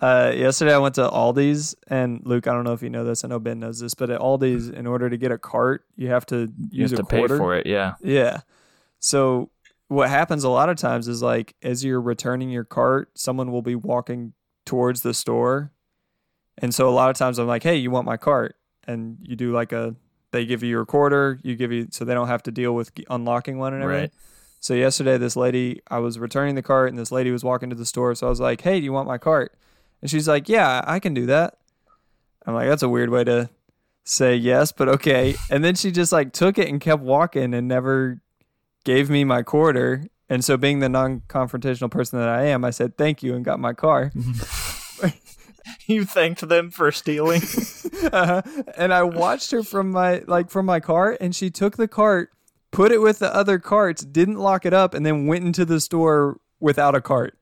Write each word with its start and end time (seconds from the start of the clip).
Uh, 0.00 0.32
yesterday 0.34 0.74
I 0.74 0.78
went 0.78 0.94
to 0.94 1.08
Aldi's 1.08 1.74
and 1.88 2.22
Luke, 2.24 2.46
I 2.46 2.52
don't 2.54 2.64
know 2.64 2.72
if 2.72 2.82
you 2.82 2.88
know 2.90 3.04
this. 3.04 3.22
I 3.24 3.28
know 3.28 3.38
Ben 3.38 3.60
knows 3.60 3.80
this, 3.80 3.92
but 3.94 4.08
at 4.08 4.20
Aldi's, 4.20 4.68
in 4.68 4.86
order 4.86 5.10
to 5.10 5.16
get 5.18 5.30
a 5.30 5.36
cart, 5.38 5.84
you 5.96 6.08
have 6.08 6.24
to 6.26 6.50
use 6.70 6.70
You 6.70 6.82
have 6.84 6.92
a 6.92 6.96
to 6.96 7.04
pay 7.04 7.18
quarter. 7.18 7.36
for 7.36 7.54
it. 7.54 7.66
Yeah. 7.66 7.94
Yeah. 8.02 8.40
So 8.98 9.50
what 9.88 10.08
happens 10.08 10.44
a 10.44 10.48
lot 10.48 10.68
of 10.70 10.76
times 10.76 11.06
is 11.08 11.20
like 11.22 11.54
as 11.62 11.84
you're 11.84 12.00
returning 12.00 12.48
your 12.50 12.64
cart, 12.64 13.10
someone 13.14 13.52
will 13.52 13.60
be 13.62 13.74
walking 13.74 14.32
towards 14.64 15.02
the 15.02 15.12
store. 15.12 15.72
And 16.58 16.74
so 16.74 16.88
a 16.88 16.92
lot 16.92 17.10
of 17.10 17.16
times 17.16 17.38
I'm 17.38 17.46
like, 17.46 17.62
"Hey, 17.62 17.76
you 17.76 17.90
want 17.90 18.06
my 18.06 18.16
cart?" 18.16 18.56
And 18.86 19.18
you 19.22 19.34
do 19.36 19.52
like 19.52 19.72
a 19.72 19.96
they 20.30 20.46
give 20.46 20.62
you 20.62 20.68
your 20.70 20.84
quarter, 20.86 21.40
you 21.42 21.56
give 21.56 21.72
you 21.72 21.88
so 21.90 22.04
they 22.04 22.14
don't 22.14 22.28
have 22.28 22.42
to 22.44 22.50
deal 22.50 22.74
with 22.74 22.92
unlocking 23.08 23.58
one 23.58 23.74
and 23.74 23.82
everything. 23.82 24.02
Right. 24.04 24.12
So 24.60 24.74
yesterday 24.74 25.16
this 25.18 25.36
lady, 25.36 25.80
I 25.90 25.98
was 25.98 26.18
returning 26.18 26.54
the 26.54 26.62
cart 26.62 26.90
and 26.90 26.98
this 26.98 27.10
lady 27.10 27.30
was 27.30 27.42
walking 27.42 27.70
to 27.70 27.76
the 27.76 27.86
store, 27.86 28.14
so 28.14 28.26
I 28.26 28.30
was 28.30 28.40
like, 28.40 28.60
"Hey, 28.60 28.78
do 28.78 28.84
you 28.84 28.92
want 28.92 29.08
my 29.08 29.18
cart?" 29.18 29.54
And 30.00 30.10
she's 30.10 30.28
like, 30.28 30.48
"Yeah, 30.48 30.82
I 30.86 30.98
can 30.98 31.14
do 31.14 31.26
that." 31.26 31.58
I'm 32.46 32.54
like, 32.54 32.68
"That's 32.68 32.82
a 32.82 32.88
weird 32.88 33.10
way 33.10 33.24
to 33.24 33.50
say 34.04 34.34
yes, 34.34 34.72
but 34.72 34.88
okay." 34.88 35.34
And 35.50 35.62
then 35.64 35.74
she 35.74 35.90
just 35.90 36.12
like 36.12 36.32
took 36.32 36.58
it 36.58 36.68
and 36.68 36.80
kept 36.80 37.02
walking 37.02 37.54
and 37.54 37.68
never 37.68 38.20
gave 38.84 39.10
me 39.10 39.24
my 39.24 39.42
quarter. 39.42 40.06
And 40.28 40.44
so, 40.44 40.56
being 40.56 40.78
the 40.78 40.88
non-confrontational 40.88 41.90
person 41.90 42.18
that 42.20 42.28
I 42.28 42.44
am, 42.44 42.64
I 42.64 42.70
said 42.70 42.96
thank 42.96 43.22
you 43.22 43.34
and 43.34 43.44
got 43.44 43.58
my 43.58 43.72
car. 43.72 44.12
You 45.86 46.04
thanked 46.04 46.46
them 46.48 46.70
for 46.70 46.90
stealing. 46.92 47.42
uh 48.12 48.42
And 48.76 48.92
I 48.92 49.02
watched 49.02 49.50
her 49.50 49.62
from 49.62 49.90
my 49.90 50.22
like 50.26 50.50
from 50.50 50.66
my 50.66 50.80
car, 50.80 51.16
and 51.20 51.34
she 51.34 51.50
took 51.50 51.76
the 51.76 51.88
cart, 51.88 52.30
put 52.70 52.92
it 52.92 52.98
with 52.98 53.18
the 53.18 53.34
other 53.34 53.58
carts, 53.58 54.04
didn't 54.04 54.36
lock 54.38 54.64
it 54.64 54.72
up, 54.72 54.94
and 54.94 55.04
then 55.04 55.26
went 55.26 55.44
into 55.44 55.64
the 55.64 55.80
store 55.80 56.40
without 56.60 56.94
a 56.94 57.00
cart. 57.00 57.36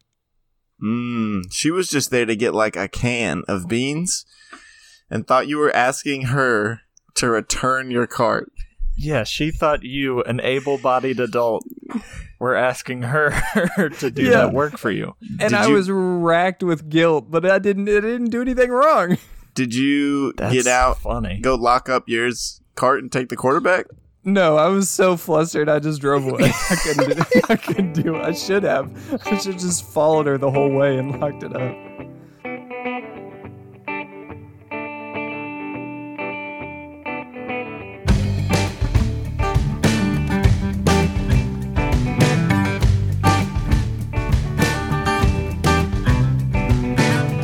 Mm, 0.82 1.44
she 1.50 1.70
was 1.70 1.88
just 1.88 2.10
there 2.10 2.26
to 2.26 2.36
get 2.36 2.54
like 2.54 2.76
a 2.76 2.88
can 2.88 3.42
of 3.48 3.68
beans 3.68 4.24
and 5.10 5.26
thought 5.26 5.48
you 5.48 5.58
were 5.58 5.74
asking 5.74 6.26
her 6.26 6.80
to 7.14 7.28
return 7.28 7.90
your 7.90 8.06
cart. 8.06 8.52
yeah, 8.96 9.24
she 9.24 9.50
thought 9.50 9.82
you, 9.84 10.22
an 10.24 10.40
able-bodied 10.40 11.20
adult, 11.20 11.64
were 12.40 12.54
asking 12.56 13.02
her 13.02 13.30
to 13.98 14.10
do 14.10 14.22
Yeah. 14.22 14.30
that 14.30 14.52
work 14.52 14.76
for 14.78 14.90
you. 14.90 15.14
And 15.40 15.50
Did 15.50 15.54
I 15.54 15.66
you- 15.68 15.74
was 15.74 15.90
racked 15.90 16.62
with 16.62 16.88
guilt, 16.88 17.30
but 17.30 17.44
I 17.48 17.58
didn't. 17.58 17.88
I 17.88 18.00
didn't 18.00 18.30
do 18.30 18.40
anything 18.42 18.70
wrong. 18.70 19.16
Did 19.54 19.74
you 19.74 20.32
That's 20.36 20.52
get 20.54 20.66
out, 20.68 20.98
Funny. 21.00 21.40
go 21.40 21.54
lock 21.56 21.88
up 21.88 22.04
yours 22.08 22.60
cart 22.76 23.02
and 23.02 23.10
take 23.10 23.28
the 23.28 23.36
quarterback? 23.36 23.86
No, 24.24 24.56
I 24.56 24.66
was 24.68 24.90
so 24.90 25.16
flustered. 25.16 25.68
I 25.68 25.78
just 25.78 26.00
drove 26.00 26.26
away. 26.26 26.50
I 26.70 26.76
couldn't. 26.76 27.16
Do, 27.16 27.40
I 27.48 27.56
couldn't 27.56 27.92
do. 27.92 28.16
I 28.16 28.32
should 28.32 28.64
have. 28.64 28.90
I 29.26 29.38
should 29.38 29.54
have 29.54 29.62
just 29.62 29.84
followed 29.84 30.26
her 30.26 30.36
the 30.36 30.50
whole 30.50 30.70
way 30.70 30.98
and 30.98 31.18
locked 31.20 31.42
it 31.44 31.54
up. 31.54 31.76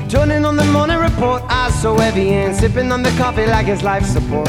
Joining 0.08 0.44
on 0.44 0.56
the 0.56 0.64
morning 0.72 0.98
report, 0.98 1.42
eyes 1.48 1.80
so 1.80 1.96
heavy 1.96 2.30
and 2.30 2.54
sipping 2.54 2.90
on 2.92 3.02
the 3.02 3.10
coffee 3.10 3.46
like 3.46 3.68
it's 3.68 3.82
life 3.82 4.04
support. 4.04 4.48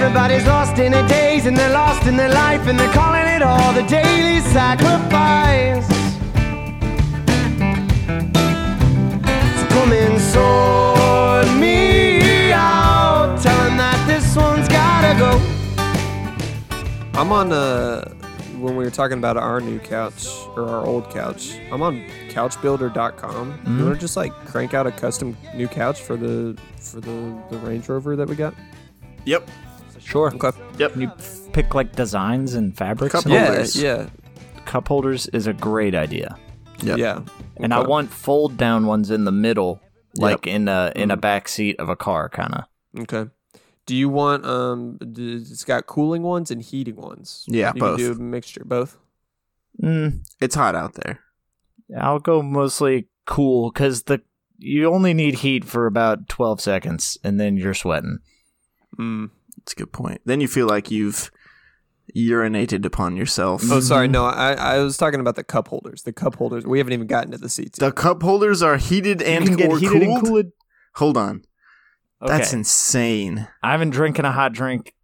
Everybody's 0.00 0.46
lost 0.46 0.78
in 0.78 0.92
their 0.92 1.06
days 1.08 1.46
and 1.46 1.56
they're 1.56 1.72
lost 1.72 2.06
in 2.06 2.16
their 2.16 2.32
life 2.32 2.68
and 2.68 2.78
they're 2.78 2.92
calling 2.92 3.26
it 3.26 3.42
all 3.42 3.72
the 3.72 3.82
daily 3.82 4.40
sacrifice. 4.42 5.84
So 9.58 9.66
come 9.74 9.92
and 9.92 10.20
sort 10.20 11.48
me 11.58 12.52
out, 12.52 13.40
telling 13.42 13.76
that 13.76 14.04
this 14.06 14.36
one's 14.36 14.68
gotta 14.68 15.18
go. 15.18 15.32
I'm 17.18 17.32
on 17.32 17.52
uh 17.52 18.08
when 18.60 18.76
we 18.76 18.84
were 18.84 18.92
talking 18.92 19.18
about 19.18 19.36
our 19.36 19.60
new 19.60 19.80
couch 19.80 20.28
or 20.54 20.68
our 20.68 20.86
old 20.86 21.10
couch. 21.10 21.58
I'm 21.72 21.82
on 21.82 22.06
couchbuilder.com. 22.28 23.62
You 23.66 23.84
want 23.84 23.96
to 23.96 24.00
just 24.00 24.16
like 24.16 24.32
crank 24.46 24.74
out 24.74 24.86
a 24.86 24.92
custom 24.92 25.36
new 25.56 25.66
couch 25.66 26.00
for 26.00 26.16
the 26.16 26.56
for 26.80 27.00
the 27.00 27.36
the 27.50 27.58
Range 27.58 27.88
Rover 27.88 28.14
that 28.14 28.28
we 28.28 28.36
got? 28.36 28.54
Yep. 29.24 29.48
Sure. 30.08 30.32
Okay. 30.34 30.52
Can 30.88 31.00
you 31.02 31.10
pick 31.52 31.74
like 31.74 31.94
designs 31.94 32.54
and 32.54 32.76
fabrics? 32.76 33.12
Cup 33.12 33.24
and- 33.24 33.34
Yeah, 33.34 33.46
holders. 33.46 33.76
yeah, 33.82 34.08
Cup 34.64 34.88
holders 34.88 35.26
is 35.28 35.46
a 35.46 35.52
great 35.52 35.94
idea. 35.94 36.36
Yep. 36.82 36.98
Yeah. 36.98 37.20
And 37.56 37.74
I 37.74 37.80
want 37.86 38.10
fold 38.10 38.56
down 38.56 38.86
ones 38.86 39.10
in 39.10 39.24
the 39.24 39.32
middle, 39.32 39.80
like 40.16 40.46
in 40.46 40.68
a 40.68 40.92
in 40.96 41.10
a 41.10 41.16
Mm. 41.16 41.20
back 41.20 41.48
seat 41.48 41.76
of 41.78 41.88
a 41.88 41.96
car, 41.96 42.28
kind 42.28 42.54
of. 42.54 42.64
Okay. 43.02 43.30
Do 43.86 43.96
you 43.96 44.08
want 44.08 44.44
um 44.46 44.98
it's 45.00 45.64
got 45.64 45.86
cooling 45.86 46.22
ones 46.22 46.50
and 46.50 46.62
heating 46.62 46.96
ones? 46.96 47.44
Yeah, 47.48 47.72
you 47.74 47.80
both. 47.80 47.98
Can 47.98 48.06
do 48.06 48.12
a 48.12 48.22
mixture 48.22 48.62
both. 48.64 48.96
Mm, 49.82 50.20
It's 50.40 50.54
hot 50.54 50.74
out 50.74 50.94
there. 50.94 51.20
I'll 51.98 52.18
go 52.18 52.42
mostly 52.42 53.08
cool 53.26 53.70
because 53.70 54.04
the 54.04 54.20
you 54.58 54.92
only 54.92 55.14
need 55.14 55.36
heat 55.36 55.64
for 55.64 55.86
about 55.86 56.28
twelve 56.28 56.60
seconds, 56.60 57.18
and 57.24 57.38
then 57.40 57.56
you're 57.56 57.74
sweating. 57.74 58.18
Mm. 58.98 59.30
That's 59.58 59.72
a 59.72 59.76
good 59.76 59.92
point. 59.92 60.20
Then 60.24 60.40
you 60.40 60.48
feel 60.48 60.66
like 60.66 60.90
you've 60.90 61.30
urinated 62.16 62.84
upon 62.84 63.16
yourself. 63.16 63.62
Oh, 63.70 63.80
sorry. 63.80 64.08
No, 64.08 64.24
I 64.24 64.52
I 64.52 64.78
was 64.78 64.96
talking 64.96 65.20
about 65.20 65.36
the 65.36 65.44
cup 65.44 65.68
holders. 65.68 66.02
The 66.02 66.12
cup 66.12 66.36
holders. 66.36 66.66
We 66.66 66.78
haven't 66.78 66.92
even 66.92 67.06
gotten 67.06 67.32
to 67.32 67.38
the 67.38 67.48
seats. 67.48 67.78
The 67.78 67.86
yet. 67.86 67.96
cup 67.96 68.22
holders 68.22 68.62
are 68.62 68.76
heated 68.76 69.22
and 69.22 69.44
you 69.44 69.50
can 69.50 69.56
get 69.58 69.70
or 69.70 69.78
heated 69.78 70.02
cooled? 70.02 70.18
and 70.18 70.26
cooled. 70.26 70.46
Hold 70.96 71.16
on. 71.16 71.42
Okay. 72.22 72.36
That's 72.36 72.52
insane. 72.52 73.48
I 73.62 73.72
haven't 73.72 73.90
drinking 73.90 74.24
a 74.24 74.32
hot 74.32 74.52
drink 74.52 74.94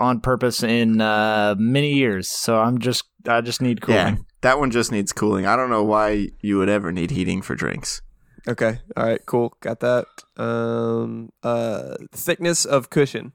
on 0.00 0.20
purpose 0.20 0.62
in 0.62 1.00
uh, 1.00 1.54
many 1.58 1.94
years, 1.94 2.28
so 2.28 2.58
I'm 2.58 2.78
just 2.78 3.04
I 3.26 3.40
just 3.40 3.62
need 3.62 3.80
cooling. 3.80 4.16
Yeah. 4.16 4.16
That 4.42 4.58
one 4.58 4.70
just 4.70 4.92
needs 4.92 5.12
cooling. 5.12 5.46
I 5.46 5.56
don't 5.56 5.70
know 5.70 5.82
why 5.82 6.28
you 6.40 6.58
would 6.58 6.68
ever 6.68 6.92
need 6.92 7.10
heating 7.10 7.42
for 7.42 7.54
drinks. 7.54 8.02
Okay. 8.46 8.78
All 8.96 9.04
right. 9.04 9.20
Cool. 9.26 9.56
Got 9.60 9.80
that. 9.80 10.06
Um. 10.36 11.30
Uh. 11.42 11.96
Thickness 12.12 12.64
of 12.64 12.90
cushion. 12.90 13.32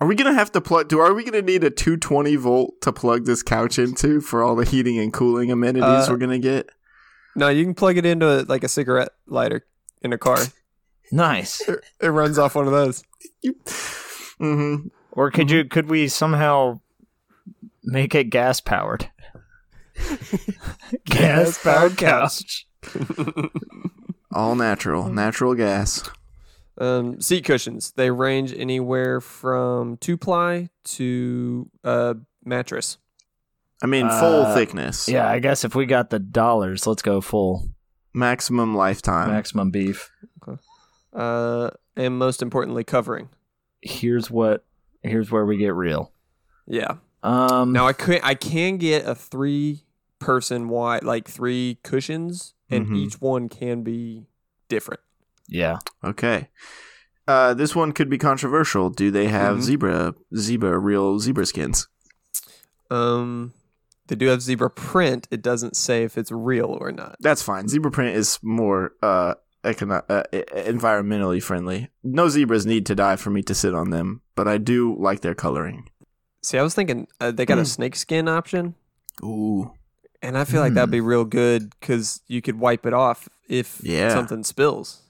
Are 0.00 0.06
we 0.06 0.14
gonna 0.14 0.34
have 0.34 0.50
to 0.52 0.60
plug? 0.60 0.88
Do 0.88 0.98
are 1.00 1.12
we 1.12 1.24
gonna 1.24 1.42
need 1.42 1.62
a 1.62 1.70
220 1.70 2.36
volt 2.36 2.80
to 2.82 2.92
plug 2.92 3.26
this 3.26 3.42
couch 3.42 3.78
into 3.78 4.20
for 4.20 4.42
all 4.42 4.56
the 4.56 4.64
heating 4.64 4.98
and 4.98 5.12
cooling 5.12 5.50
amenities 5.50 5.84
Uh, 5.84 6.06
we're 6.08 6.16
gonna 6.16 6.38
get? 6.38 6.70
No, 7.36 7.48
you 7.48 7.64
can 7.64 7.74
plug 7.74 7.96
it 7.98 8.06
into 8.06 8.42
like 8.48 8.64
a 8.64 8.68
cigarette 8.68 9.10
lighter 9.26 9.66
in 10.02 10.12
a 10.12 10.18
car. 10.18 10.38
Nice. 11.12 11.60
it, 11.68 11.80
it 12.00 12.06
runs 12.06 12.38
off 12.38 12.54
one 12.54 12.68
of 12.68 12.72
those. 12.72 13.02
Mm-hmm. 13.44 14.86
Or 15.10 15.32
could 15.32 15.50
you 15.50 15.64
could 15.64 15.90
we 15.90 16.06
somehow 16.06 16.78
make 17.82 18.14
it 18.14 18.30
gas 18.30 18.60
powered? 18.60 19.10
Gas-powered 21.06 21.96
couch. 21.96 22.68
All 24.32 24.54
natural, 24.54 25.08
natural 25.08 25.54
gas. 25.56 26.08
Um, 26.80 27.20
seat 27.20 27.44
cushions. 27.44 27.92
They 27.92 28.10
range 28.10 28.52
anywhere 28.56 29.20
from 29.20 29.98
two 29.98 30.16
ply 30.16 30.70
to 30.84 31.70
uh 31.84 32.14
mattress. 32.44 32.96
I 33.82 33.86
mean, 33.86 34.08
full 34.08 34.42
Uh, 34.46 34.54
thickness. 34.54 35.06
Yeah, 35.08 35.28
I 35.28 35.38
guess 35.40 35.62
if 35.64 35.74
we 35.74 35.86
got 35.86 36.10
the 36.10 36.18
dollars, 36.18 36.86
let's 36.86 37.02
go 37.02 37.20
full 37.20 37.68
Maximum 38.14 38.74
lifetime. 38.74 39.28
maximum 39.28 39.70
beef. 39.70 40.10
Uh, 41.12 41.70
and 41.96 42.18
most 42.18 42.40
importantly, 42.42 42.84
covering. 42.84 43.28
Here's 43.82 44.30
what 44.30 44.64
here's 45.02 45.30
where 45.30 45.44
we 45.46 45.56
get 45.56 45.74
real. 45.74 46.12
Yeah. 46.66 46.96
Um 47.22 47.72
Now 47.72 47.86
I 47.86 47.92
could 47.92 48.20
I 48.22 48.34
can 48.34 48.76
get 48.78 49.06
a 49.06 49.14
three 49.14 49.84
person 50.18 50.68
wide 50.68 51.02
like 51.02 51.26
three 51.28 51.78
cushions, 51.82 52.54
and 52.70 52.86
Mhm. 52.86 52.96
each 52.96 53.20
one 53.20 53.48
can 53.48 53.82
be 53.82 54.26
different. 54.68 55.00
Yeah. 55.50 55.78
Okay. 56.02 56.48
Uh, 57.28 57.52
this 57.54 57.76
one 57.76 57.92
could 57.92 58.08
be 58.08 58.18
controversial. 58.18 58.88
Do 58.90 59.10
they 59.10 59.26
have 59.28 59.58
Mhm. 59.58 59.62
zebra, 59.62 60.14
zebra, 60.34 60.78
real 60.78 61.18
zebra 61.20 61.44
skins? 61.46 61.86
Um, 62.90 63.52
they 64.08 64.16
do 64.16 64.26
have 64.26 64.42
zebra 64.42 64.70
print. 64.70 65.28
It 65.30 65.42
doesn't 65.42 65.76
say 65.76 66.02
if 66.02 66.18
it's 66.18 66.32
real 66.32 66.76
or 66.80 66.90
not. 66.92 67.16
That's 67.20 67.42
fine. 67.42 67.68
Zebra 67.68 67.90
print 67.90 68.16
is 68.16 68.38
more 68.42 68.94
uh, 69.02 69.34
econo- 69.62 70.02
uh, 70.08 70.24
environmentally 70.32 71.42
friendly. 71.42 71.90
No 72.02 72.28
zebras 72.28 72.66
need 72.66 72.86
to 72.86 72.94
die 72.94 73.16
for 73.16 73.30
me 73.30 73.42
to 73.42 73.54
sit 73.54 73.74
on 73.74 73.90
them, 73.90 74.22
but 74.34 74.48
I 74.48 74.58
do 74.58 74.96
like 74.98 75.20
their 75.20 75.34
coloring. 75.34 75.88
See, 76.42 76.58
I 76.58 76.62
was 76.62 76.74
thinking 76.74 77.06
uh, 77.20 77.30
they 77.30 77.44
got 77.46 77.58
Hmm. 77.58 77.62
a 77.62 77.66
snake 77.66 77.94
skin 77.94 78.26
option, 78.26 78.74
Ooh, 79.22 79.72
and 80.22 80.36
I 80.38 80.44
feel 80.44 80.62
like 80.62 80.72
that'd 80.74 80.90
be 80.90 81.00
real 81.02 81.24
good 81.26 81.70
because 81.78 82.22
you 82.26 82.40
could 82.42 82.58
wipe 82.58 82.86
it 82.86 82.94
off 82.94 83.28
if 83.48 83.78
Yeah. 83.82 84.08
something 84.08 84.42
spills 84.42 85.02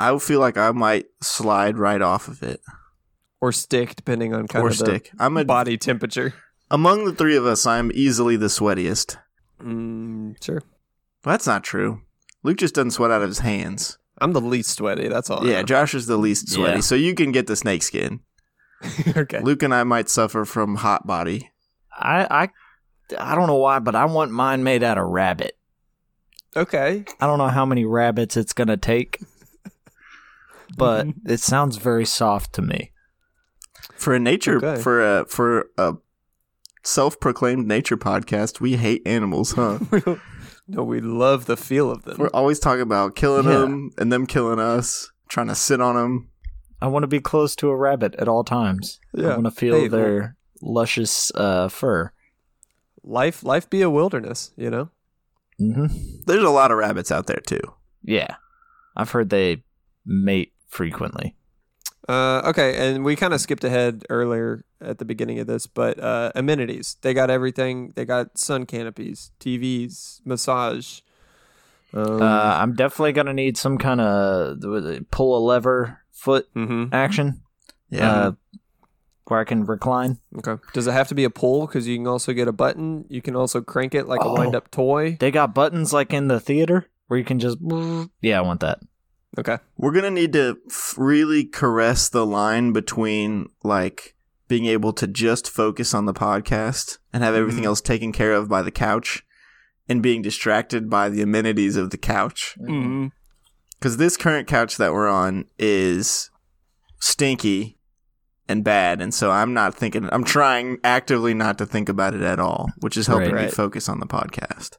I 0.00 0.18
feel 0.18 0.40
like 0.40 0.56
I 0.56 0.70
might 0.72 1.06
slide 1.22 1.78
right 1.78 2.00
off 2.02 2.26
of 2.28 2.42
it 2.42 2.60
or 3.40 3.52
stick, 3.52 3.94
depending 3.96 4.34
on 4.34 4.48
kind 4.48 4.64
or 4.64 4.68
of 4.68 4.76
stick. 4.76 5.10
I'm 5.18 5.36
a 5.36 5.44
body 5.44 5.76
temperature. 5.76 6.34
among 6.70 7.04
the 7.04 7.14
three 7.14 7.36
of 7.36 7.44
us. 7.46 7.66
I'm 7.66 7.90
easily 7.94 8.36
the 8.36 8.46
sweatiest. 8.46 9.16
Mm, 9.62 10.42
sure. 10.42 10.62
Well, 11.24 11.32
that's 11.34 11.46
not 11.46 11.62
true. 11.64 12.00
Luke 12.42 12.56
just 12.58 12.74
doesn't 12.74 12.92
sweat 12.92 13.10
out 13.10 13.22
of 13.22 13.28
his 13.28 13.40
hands. 13.40 13.98
I'm 14.22 14.32
the 14.32 14.40
least 14.40 14.76
sweaty. 14.76 15.08
That's 15.08 15.28
all. 15.30 15.46
Yeah, 15.46 15.60
know. 15.60 15.62
Josh 15.64 15.94
is 15.94 16.06
the 16.06 16.16
least 16.16 16.48
sweaty, 16.50 16.76
Yeah. 16.76 16.80
so 16.80 16.94
you 16.94 17.14
can 17.14 17.32
get 17.32 17.46
the 17.46 17.56
snake 17.56 17.82
skin. 17.82 18.20
okay. 19.16 19.40
Luke 19.40 19.62
and 19.62 19.74
I 19.74 19.84
might 19.84 20.08
suffer 20.08 20.44
from 20.46 20.76
hot 20.76 21.06
body. 21.06 21.50
I 21.92 22.26
I 22.30 22.48
I 23.18 23.34
don't 23.34 23.46
know 23.48 23.56
why, 23.56 23.78
but 23.78 23.94
I 23.94 24.06
want 24.06 24.30
mine 24.30 24.62
made 24.64 24.82
out 24.82 24.96
of 24.98 25.06
rabbit. 25.08 25.58
Okay. 26.56 27.04
I 27.20 27.26
don't 27.26 27.38
know 27.38 27.48
how 27.48 27.64
many 27.66 27.84
rabbits 27.84 28.36
it's 28.36 28.52
gonna 28.54 28.76
take, 28.76 29.20
but 30.76 31.06
it 31.26 31.40
sounds 31.40 31.76
very 31.76 32.04
soft 32.06 32.52
to 32.54 32.62
me. 32.62 32.92
For 33.96 34.14
a 34.14 34.18
nature 34.20 34.56
Okay. 34.58 34.80
for 34.82 35.00
a 35.20 35.24
for 35.26 35.70
a 35.78 35.94
self-proclaimed 36.82 37.66
nature 37.66 37.96
podcast, 37.96 38.60
we 38.60 38.76
hate 38.76 39.02
animals, 39.06 39.52
huh? 39.52 39.78
no, 40.68 40.82
we 40.82 41.00
love 41.00 41.46
the 41.46 41.56
feel 41.56 41.90
of 41.90 42.04
them. 42.04 42.16
We're 42.18 42.28
always 42.28 42.58
talking 42.58 42.82
about 42.82 43.16
killing 43.16 43.46
Yeah. 43.46 43.58
them 43.58 43.90
and 43.98 44.12
them 44.12 44.26
killing 44.26 44.58
us, 44.58 45.10
trying 45.28 45.48
to 45.48 45.54
sit 45.54 45.80
on 45.80 45.96
them. 45.96 46.28
I 46.80 46.86
want 46.86 47.02
to 47.02 47.08
be 47.08 47.20
close 47.20 47.54
to 47.56 47.68
a 47.68 47.76
rabbit 47.76 48.14
at 48.16 48.28
all 48.28 48.44
times. 48.44 49.00
I 49.16 49.22
want 49.28 49.44
to 49.44 49.50
feel 49.50 49.74
Hey, 49.74 49.88
their 49.88 50.36
luscious 50.62 51.30
uh, 51.34 51.68
fur. 51.68 52.12
life, 53.02 53.42
life 53.42 53.68
be 53.68 53.82
a 53.82 53.90
wilderness. 53.90 54.52
You 54.56 54.70
know. 54.70 54.90
hmm 55.58 55.86
There's 56.26 56.42
a 56.44 56.48
lot 56.50 56.70
of 56.70 56.78
rabbits 56.78 57.12
out 57.12 57.26
there 57.26 57.40
too. 57.46 57.60
Yeah, 58.02 58.36
I've 58.96 59.10
heard 59.10 59.28
they 59.28 59.62
mate 60.06 60.54
frequently. 60.70 61.34
Uh, 62.08 62.40
okay, 62.46 62.74
and 62.88 63.04
we 63.04 63.14
kind 63.14 63.34
of 63.34 63.40
skipped 63.40 63.62
ahead 63.62 64.04
earlier 64.08 64.64
at 64.80 64.98
the 64.98 65.04
beginning 65.04 65.38
of 65.38 65.46
this, 65.46 65.66
but 65.66 66.00
uh, 66.02 66.32
amenities. 66.34 66.96
They 67.02 67.12
got 67.12 67.28
everything. 67.30 67.92
They 67.94 68.04
got 68.06 68.38
sun 68.38 68.64
canopies, 68.66 69.30
TVs, 69.38 70.20
massage. 70.24 71.00
Um, 71.92 72.22
Uh, 72.22 72.56
I'm 72.60 72.74
definitely 72.74 73.12
gonna 73.12 73.34
need 73.34 73.56
some 73.58 73.76
kind 73.76 74.00
of 74.00 74.58
pull 75.10 75.36
a 75.36 75.42
lever 75.44 76.00
foot 76.10 76.48
mhm. 76.54 76.88
action. 76.92 77.42
Yeah. 77.90 78.12
uh, 78.12 78.32
where 79.26 79.38
I 79.40 79.44
can 79.44 79.64
recline. 79.64 80.18
Okay. 80.38 80.60
Does 80.72 80.88
it 80.88 80.92
have 80.92 81.06
to 81.08 81.14
be 81.14 81.22
a 81.22 81.30
pull? 81.30 81.66
Because 81.66 81.86
you 81.86 81.96
can 81.98 82.06
also 82.08 82.32
get 82.32 82.48
a 82.48 82.52
button. 82.52 83.04
You 83.08 83.22
can 83.22 83.36
also 83.36 83.60
crank 83.60 83.94
it 83.94 84.08
like 84.08 84.20
a 84.20 84.24
Oh. 84.24 84.34
wind-up 84.34 84.70
toy. 84.72 85.16
They 85.20 85.30
got 85.30 85.54
buttons 85.54 85.92
like 85.92 86.12
in 86.12 86.26
the 86.26 86.40
theater 86.40 86.86
where 87.06 87.18
you 87.18 87.24
can 87.24 87.38
just. 87.38 87.58
Yeah, 88.22 88.38
I 88.38 88.40
want 88.40 88.58
that. 88.60 88.80
Okay. 89.38 89.58
We're 89.76 89.92
gonna 89.92 90.10
need 90.10 90.32
to 90.34 90.58
really 90.96 91.44
caress 91.44 92.08
the 92.08 92.26
line 92.26 92.72
between 92.72 93.46
like 93.62 94.14
being 94.48 94.66
able 94.66 94.92
to 94.94 95.06
just 95.06 95.48
focus 95.48 95.94
on 95.94 96.06
the 96.06 96.12
podcast 96.14 96.98
and 97.12 97.22
have 97.22 97.34
everything 97.36 97.62
Mhm. 97.62 97.66
else 97.68 97.80
taken 97.80 98.10
care 98.12 98.32
of 98.32 98.48
by 98.48 98.62
the 98.62 98.72
couch, 98.72 99.22
and 99.88 100.02
being 100.02 100.22
distracted 100.22 100.90
by 100.90 101.08
the 101.08 101.22
amenities 101.22 101.76
of 101.76 101.90
the 101.90 101.98
couch. 101.98 102.56
Mm-hmm. 102.60 103.06
Because 103.78 103.96
this 103.96 104.16
current 104.16 104.46
couch 104.48 104.76
that 104.76 104.92
we're 104.92 105.08
on 105.08 105.44
is 105.58 106.30
stinky 106.98 107.78
and 108.48 108.64
bad, 108.64 109.00
and 109.00 109.14
so 109.14 109.30
I'm 109.30 109.54
not 109.54 109.74
thinking. 109.74 110.08
I'm 110.12 110.24
trying 110.24 110.78
actively 110.82 111.34
not 111.34 111.56
to 111.58 111.66
think 111.66 111.88
about 111.88 112.14
it 112.14 112.22
at 112.22 112.40
all, 112.40 112.70
which 112.80 112.96
is 112.96 113.06
helping 113.06 113.28
me 113.34 113.42
Right. 113.42 113.54
focus 113.54 113.88
on 113.88 114.00
the 114.00 114.06
podcast. 114.06 114.76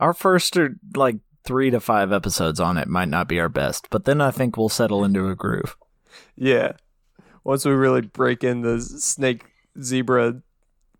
Our 0.00 0.12
first 0.12 0.56
are 0.58 0.76
like 0.94 1.16
three 1.48 1.70
to 1.70 1.80
five 1.80 2.12
episodes 2.12 2.60
on 2.60 2.76
it 2.76 2.86
might 2.88 3.08
not 3.08 3.26
be 3.26 3.40
our 3.40 3.48
best, 3.48 3.88
but 3.90 4.04
then 4.04 4.20
I 4.20 4.30
think 4.30 4.56
we'll 4.58 4.68
settle 4.68 5.02
into 5.02 5.28
a 5.28 5.34
groove. 5.34 5.76
Yeah. 6.36 6.72
Once 7.42 7.64
we 7.64 7.72
really 7.72 8.02
break 8.02 8.44
in 8.44 8.60
the 8.60 8.80
snake, 8.82 9.46
zebra, 9.82 10.42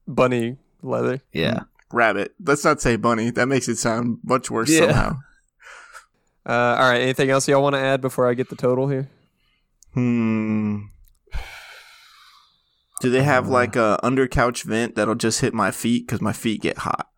bunny 0.06 0.56
leather. 0.82 1.20
Yeah. 1.34 1.64
Rabbit. 1.92 2.34
Let's 2.42 2.64
not 2.64 2.80
say 2.80 2.96
bunny. 2.96 3.30
That 3.30 3.46
makes 3.46 3.68
it 3.68 3.76
sound 3.76 4.18
much 4.24 4.50
worse 4.50 4.70
Yeah. 4.70 4.80
somehow. 4.86 5.18
Uh, 6.46 6.76
all 6.80 6.88
right. 6.90 7.02
Anything 7.02 7.28
else 7.28 7.46
y'all 7.46 7.62
want 7.62 7.74
to 7.74 7.78
add 7.80 8.00
before 8.00 8.26
I 8.26 8.32
get 8.32 8.48
the 8.48 8.56
total 8.56 8.88
here? 8.88 9.10
Hmm. 9.92 10.84
Do 13.02 13.10
they 13.10 13.22
have 13.22 13.48
like 13.48 13.76
a 13.76 13.98
under 14.02 14.26
couch 14.26 14.62
vent 14.62 14.94
that'll 14.94 15.14
just 15.14 15.42
hit 15.42 15.52
my 15.52 15.70
feet 15.70 16.06
because 16.06 16.22
my 16.22 16.32
feet 16.32 16.62
get 16.62 16.78
hot, 16.78 17.08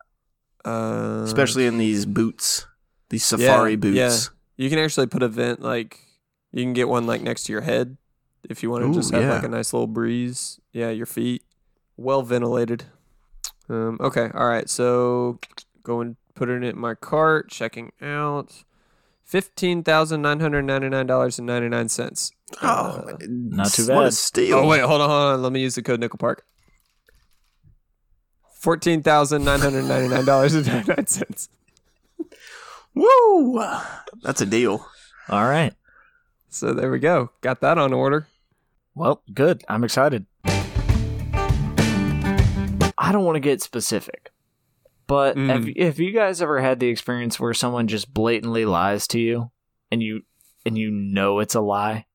Uh, 0.65 1.21
especially 1.23 1.65
in 1.65 1.77
these 1.77 2.05
boots, 2.05 2.65
these 3.11 3.25
safari 3.25 3.71
yeah, 3.71 3.75
boots. 3.75 3.95
yeah. 3.95 4.63
You 4.63 4.69
can 4.69 4.79
actually 4.79 5.07
put 5.07 5.21
a 5.21 5.27
vent 5.27 5.61
like 5.61 5.99
you 6.51 6.63
can 6.63 6.73
get 6.73 6.87
one 6.89 7.05
like 7.05 7.21
next 7.21 7.43
to 7.43 7.51
your 7.51 7.61
head 7.61 7.97
if 8.49 8.63
you 8.63 8.71
want 8.71 8.83
to 8.83 8.89
Ooh, 8.89 8.93
just 8.93 9.11
have 9.13 9.21
yeah. 9.21 9.33
like 9.35 9.43
a 9.43 9.49
nice 9.49 9.73
little 9.73 9.87
breeze. 9.87 10.59
Yeah, 10.71 10.89
your 10.89 11.05
feet 11.05 11.43
well 11.97 12.23
ventilated. 12.23 12.85
Um, 13.69 13.97
okay, 14.01 14.31
all 14.33 14.47
right. 14.47 14.69
So 14.69 15.39
go 15.83 16.01
and 16.01 16.15
put 16.35 16.49
it 16.49 16.63
in 16.63 16.77
my 16.77 16.95
cart. 16.95 17.49
Checking 17.49 17.91
out 18.01 18.63
fifteen 19.23 19.83
thousand 19.83 20.21
nine 20.21 20.39
hundred 20.39 20.63
ninety 20.63 20.89
nine 20.89 21.05
dollars 21.05 21.37
and 21.37 21.45
ninety 21.45 21.69
nine 21.69 21.89
cents. 21.89 22.31
Oh, 22.61 23.17
not 23.27 23.71
too 23.71 23.87
bad. 23.87 23.95
What 23.95 24.05
a 24.07 24.11
steal! 24.11 24.59
Oh 24.59 24.67
wait, 24.67 24.81
hold 24.81 25.01
on, 25.01 25.09
hold 25.09 25.33
on. 25.33 25.41
Let 25.41 25.51
me 25.51 25.61
use 25.61 25.75
the 25.75 25.81
code 25.81 25.99
Nickel 25.99 26.17
Park. 26.17 26.45
Fourteen 28.59 29.03
thousand 29.03 29.43
nine 29.43 29.59
hundred 29.59 29.83
ninety 29.83 30.07
nine 30.07 30.25
dollars 30.25 30.53
and 30.53 30.65
ninety 30.65 30.93
nine 30.93 31.07
cents. 31.07 31.49
Woo! 32.93 33.63
That's 34.21 34.41
a 34.41 34.45
deal. 34.45 34.85
All 35.29 35.45
right. 35.47 35.73
So 36.49 36.73
there 36.73 36.91
we 36.91 36.99
go. 36.99 37.31
Got 37.41 37.61
that 37.61 37.77
on 37.77 37.93
order. 37.93 38.27
Well, 38.95 39.23
good. 39.33 39.63
I'm 39.69 39.83
excited. 39.83 40.25
I 42.97 43.11
don't 43.11 43.23
want 43.25 43.35
to 43.35 43.39
get 43.41 43.61
specific, 43.61 44.31
but 45.07 45.35
Mm. 45.35 45.49
have, 45.49 45.67
have 45.87 45.99
you 45.99 46.11
guys 46.11 46.41
ever 46.41 46.61
had 46.61 46.79
the 46.79 46.87
experience 46.89 47.39
where 47.39 47.53
someone 47.53 47.87
just 47.87 48.13
blatantly 48.13 48.65
lies 48.65 49.07
to 49.07 49.19
you, 49.19 49.51
and 49.91 50.03
you 50.03 50.21
and 50.65 50.77
you 50.77 50.91
know 50.91 51.39
it's 51.39 51.55
a 51.55 51.61
lie, 51.61 52.05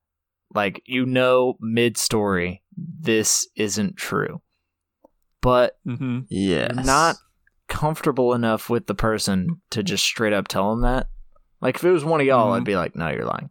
like 0.55 0.83
you 0.87 1.05
know 1.05 1.57
mid 1.61 1.97
story 1.99 2.63
this 2.77 3.49
isn't 3.57 3.97
true, 3.97 4.41
but 5.41 5.77
Mm-hmm. 5.87 6.21
Yes. 6.29 6.85
not 6.87 7.17
comfortable 7.77 8.33
enough 8.33 8.71
with 8.71 8.87
the 8.87 8.95
person 8.95 9.61
to 9.71 9.83
just 9.83 10.03
straight 10.05 10.33
up 10.33 10.49
tell 10.49 10.71
them 10.71 10.81
that. 10.83 11.09
Like 11.61 11.77
if 11.77 11.85
it 11.85 11.91
was 11.93 12.05
one 12.05 12.21
of 12.21 12.27
y'all, 12.27 12.53
Mhm. 12.53 12.57
I'd 12.57 12.65
be 12.65 12.77
like, 12.77 12.97
"No, 12.97 13.09
you're 13.09 13.25
lying." 13.27 13.51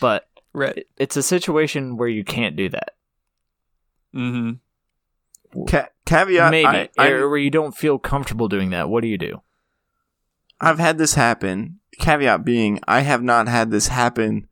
But 0.00 0.28
Right. 0.52 0.86
it's 0.96 1.16
a 1.16 1.22
situation 1.22 1.96
where 1.96 2.08
you 2.08 2.24
can't 2.24 2.56
do 2.56 2.68
that. 2.70 2.96
Mm-hmm. 4.14 5.64
Ca- 5.68 5.88
caveat. 6.04 6.50
Maybe, 6.50 6.66
I, 6.66 6.88
I, 6.98 7.08
or 7.10 7.28
where 7.28 7.38
you 7.38 7.50
don't 7.50 7.76
feel 7.76 7.98
comfortable 7.98 8.48
doing 8.48 8.70
that. 8.70 8.88
What 8.88 9.02
do 9.02 9.08
you 9.08 9.18
do? 9.18 9.42
I've 10.60 10.78
had 10.78 10.98
this 10.98 11.14
happen. 11.14 11.80
Caveat 11.98 12.44
being, 12.44 12.80
I 12.86 13.00
have 13.00 13.22
not 13.22 13.48
had 13.48 13.70
this 13.70 13.88
happen 13.88 14.48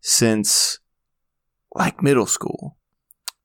since 0.00 0.78
like 1.74 2.02
middle 2.02 2.26
school. 2.26 2.76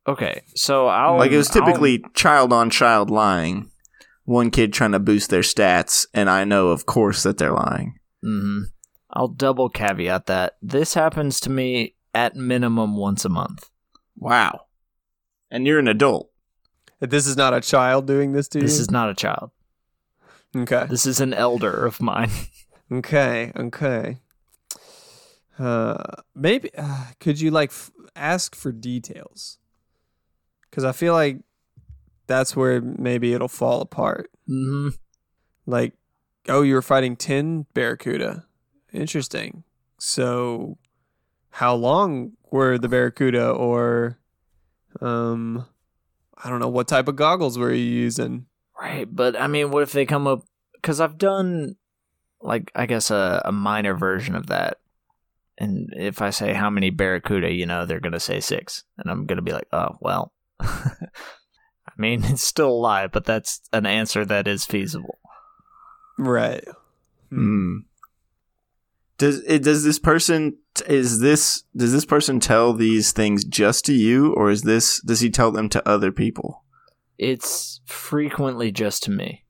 Okay, 0.08 0.44
so 0.56 0.88
I'll 0.88 1.18
like 1.18 1.32
it 1.32 1.38
was 1.38 1.50
I'll- 1.56 1.66
typically 1.66 2.04
child 2.14 2.54
on 2.54 2.70
child 2.70 3.10
lying. 3.10 3.72
One 4.28 4.52
kid 4.52 4.74
trying 4.74 4.92
to 4.92 5.00
boost 5.00 5.30
their 5.30 5.40
stats, 5.40 6.06
and 6.14 6.30
I 6.30 6.44
know, 6.44 6.68
of 6.68 6.86
course, 6.86 7.24
that 7.24 7.38
they're 7.38 7.54
lying. 7.54 7.98
Mm-hmm. 8.26 8.64
I'll 9.12 9.30
double 9.30 9.70
caveat 9.70 10.26
that 10.26 10.58
this 10.62 10.96
happens 10.96 11.40
to 11.40 11.50
me 11.50 11.96
at 12.14 12.36
minimum 12.36 12.98
once 12.98 13.24
a 13.24 13.30
month. 13.30 13.70
Wow. 14.18 14.66
And 15.50 15.66
you're 15.66 15.80
an 15.80 15.88
adult. 15.88 16.30
This 17.00 17.26
is 17.26 17.38
not 17.38 17.54
a 17.54 17.62
child 17.62 18.06
doing 18.06 18.34
this 18.34 18.50
to 18.50 18.58
you. 18.60 18.64
This 18.64 18.80
is 18.80 18.92
not 18.92 19.10
a 19.10 19.16
child. 19.16 19.52
okay. 20.54 20.88
This 20.90 21.06
is 21.06 21.22
an 21.22 21.34
elder 21.34 21.86
of 21.86 22.02
mine. 22.02 22.30
Okay. 22.90 23.52
Okay. 23.54 24.18
Uh, 25.60 26.02
maybe 26.34 26.70
uh, 26.78 27.06
could 27.20 27.40
you 27.42 27.52
like 27.52 27.70
f- 27.70 27.92
ask 28.16 28.56
for 28.56 28.72
details? 28.72 29.58
Because 30.70 30.86
I 30.86 30.94
feel 30.94 31.12
like 31.14 31.40
that's 32.28 32.56
where 32.56 32.82
maybe 32.82 33.34
it'll 33.34 33.48
fall 33.48 33.82
apart. 33.82 34.30
hmm 34.46 34.90
Like, 35.66 35.94
oh, 36.48 36.62
you 36.62 36.76
were 36.76 36.82
fighting 36.82 37.16
ten 37.16 37.66
barracuda. 37.74 38.46
Interesting. 38.94 39.64
So, 40.00 40.78
how 41.50 41.74
long 41.76 42.34
were 42.52 42.78
the 42.78 42.88
barracuda, 42.88 43.50
or 43.50 44.20
um, 45.02 45.66
I 46.44 46.50
don't 46.50 46.60
know 46.60 46.68
what 46.70 46.88
type 46.88 47.08
of 47.08 47.16
goggles 47.16 47.58
were 47.58 47.74
you 47.74 47.84
using? 47.84 48.46
Right, 48.80 49.08
but 49.14 49.40
I 49.40 49.48
mean, 49.48 49.72
what 49.72 49.84
if 49.84 49.92
they 49.92 50.06
come 50.06 50.28
up? 50.28 50.44
Because 50.74 51.02
I've 51.02 51.18
done, 51.18 51.76
like, 52.42 52.72
I 52.76 52.86
guess 52.86 53.10
a, 53.10 53.42
a 53.44 53.52
minor 53.52 53.96
version 53.96 54.36
of 54.36 54.48
that. 54.48 54.78
And 55.58 55.90
if 55.98 56.22
I 56.22 56.30
say 56.30 56.54
how 56.54 56.70
many 56.70 56.92
barracuda, 56.92 57.52
you 57.52 57.66
know, 57.66 57.86
they're 57.86 58.00
gonna 58.00 58.20
say 58.20 58.40
six, 58.40 58.84
and 59.00 59.10
I'm 59.10 59.26
gonna 59.26 59.42
be 59.42 59.54
like, 59.54 59.68
oh 59.74 59.98
well. 60.00 60.32
I 61.98 62.02
mean, 62.02 62.24
it's 62.26 62.48
still 62.48 62.70
a 62.70 62.72
lie, 62.72 63.08
but 63.08 63.26
that's 63.26 63.62
an 63.74 63.86
answer 63.86 64.26
that 64.26 64.48
is 64.48 64.66
feasible. 64.66 65.20
Right. 66.18 66.64
Hmm. 67.30 67.80
Does 69.18 69.44
it? 69.46 69.64
Does 69.64 69.84
this 69.84 70.00
person? 70.00 70.58
Is 70.88 71.20
this? 71.20 71.64
Does 71.76 71.92
this 71.92 72.06
person 72.06 72.40
tell 72.40 72.74
these 72.74 73.12
things 73.12 73.44
just 73.44 73.86
to 73.86 73.94
you, 73.94 74.34
or 74.34 74.52
is 74.52 74.62
this? 74.62 75.02
Does 75.02 75.22
he 75.22 75.30
tell 75.30 75.52
them 75.52 75.70
to 75.70 75.88
other 75.88 76.12
people? 76.12 76.64
It's 77.18 77.82
frequently 77.86 78.72
just 78.72 79.04
to 79.04 79.12
me. 79.12 79.46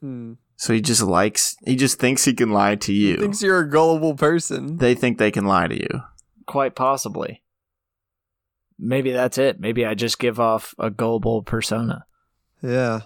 Hmm. 0.00 0.34
So 0.56 0.72
he 0.72 0.80
just 0.80 1.02
likes, 1.02 1.54
he 1.64 1.76
just 1.76 2.00
thinks 2.00 2.24
he 2.24 2.34
can 2.34 2.50
lie 2.50 2.74
to 2.74 2.92
you. 2.92 3.14
He 3.14 3.20
thinks 3.20 3.42
you're 3.42 3.60
a 3.60 3.70
gullible 3.70 4.16
person. 4.16 4.78
they 4.78 4.96
think 4.96 5.18
they 5.18 5.30
can 5.30 5.44
lie 5.44 5.68
to 5.68 5.76
you. 5.76 6.02
Quite 6.46 6.74
possibly. 6.74 7.44
Maybe 8.78 9.10
that's 9.10 9.38
it. 9.38 9.58
Maybe 9.58 9.84
I 9.84 9.94
just 9.94 10.18
give 10.18 10.38
off 10.38 10.74
a 10.78 10.90
gullible 10.90 11.42
persona. 11.42 12.06
Yeah. 12.62 13.00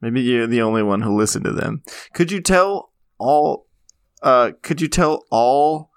Maybe 0.00 0.20
you're 0.20 0.46
the 0.46 0.62
only 0.62 0.82
one 0.82 1.00
who 1.00 1.16
listened 1.16 1.44
to 1.46 1.52
them. 1.52 1.82
Could 2.12 2.30
you 2.30 2.40
tell 2.40 2.92
all? 3.18 3.66
Uh, 4.22 4.52
could 4.62 4.80
you 4.80 4.88
tell 4.88 5.24
all? 5.30 5.90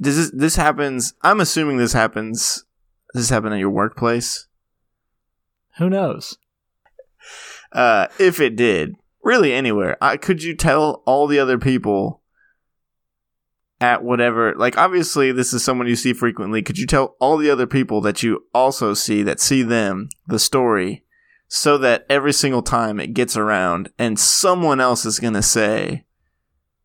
Does 0.00 0.16
this 0.16 0.30
this 0.32 0.56
happens? 0.56 1.14
I'm 1.22 1.40
assuming 1.40 1.76
this 1.76 1.92
happens. 1.92 2.64
Does 3.12 3.22
this 3.22 3.30
happen 3.30 3.52
at 3.52 3.58
your 3.58 3.70
workplace? 3.70 4.46
Who 5.78 5.90
knows? 5.90 6.38
Uh, 7.72 8.06
if 8.18 8.40
it 8.40 8.56
did, 8.56 8.94
really 9.22 9.52
anywhere, 9.52 9.96
I, 10.00 10.16
could 10.16 10.42
you 10.42 10.54
tell 10.54 11.02
all 11.06 11.26
the 11.26 11.38
other 11.38 11.58
people 11.58 12.19
at 13.80 14.02
whatever? 14.04 14.54
Like, 14.54 14.76
obviously, 14.76 15.32
this 15.32 15.52
is 15.52 15.64
someone 15.64 15.86
you 15.88 15.96
see 15.96 16.12
frequently. 16.12 16.62
Could 16.62 16.78
you 16.78 16.86
tell 16.86 17.16
all 17.20 17.36
the 17.36 17.50
other 17.50 17.66
people 17.66 18.00
that 18.02 18.22
you 18.22 18.44
also 18.54 18.94
see 18.94 19.22
that 19.22 19.40
see 19.40 19.62
them 19.62 20.08
the 20.26 20.38
story, 20.38 21.04
so 21.48 21.78
that 21.78 22.06
every 22.08 22.32
single 22.32 22.62
time 22.62 23.00
it 23.00 23.14
gets 23.14 23.36
around, 23.36 23.90
and 23.98 24.18
someone 24.18 24.80
else 24.80 25.04
is 25.04 25.18
gonna 25.18 25.42
say, 25.42 26.04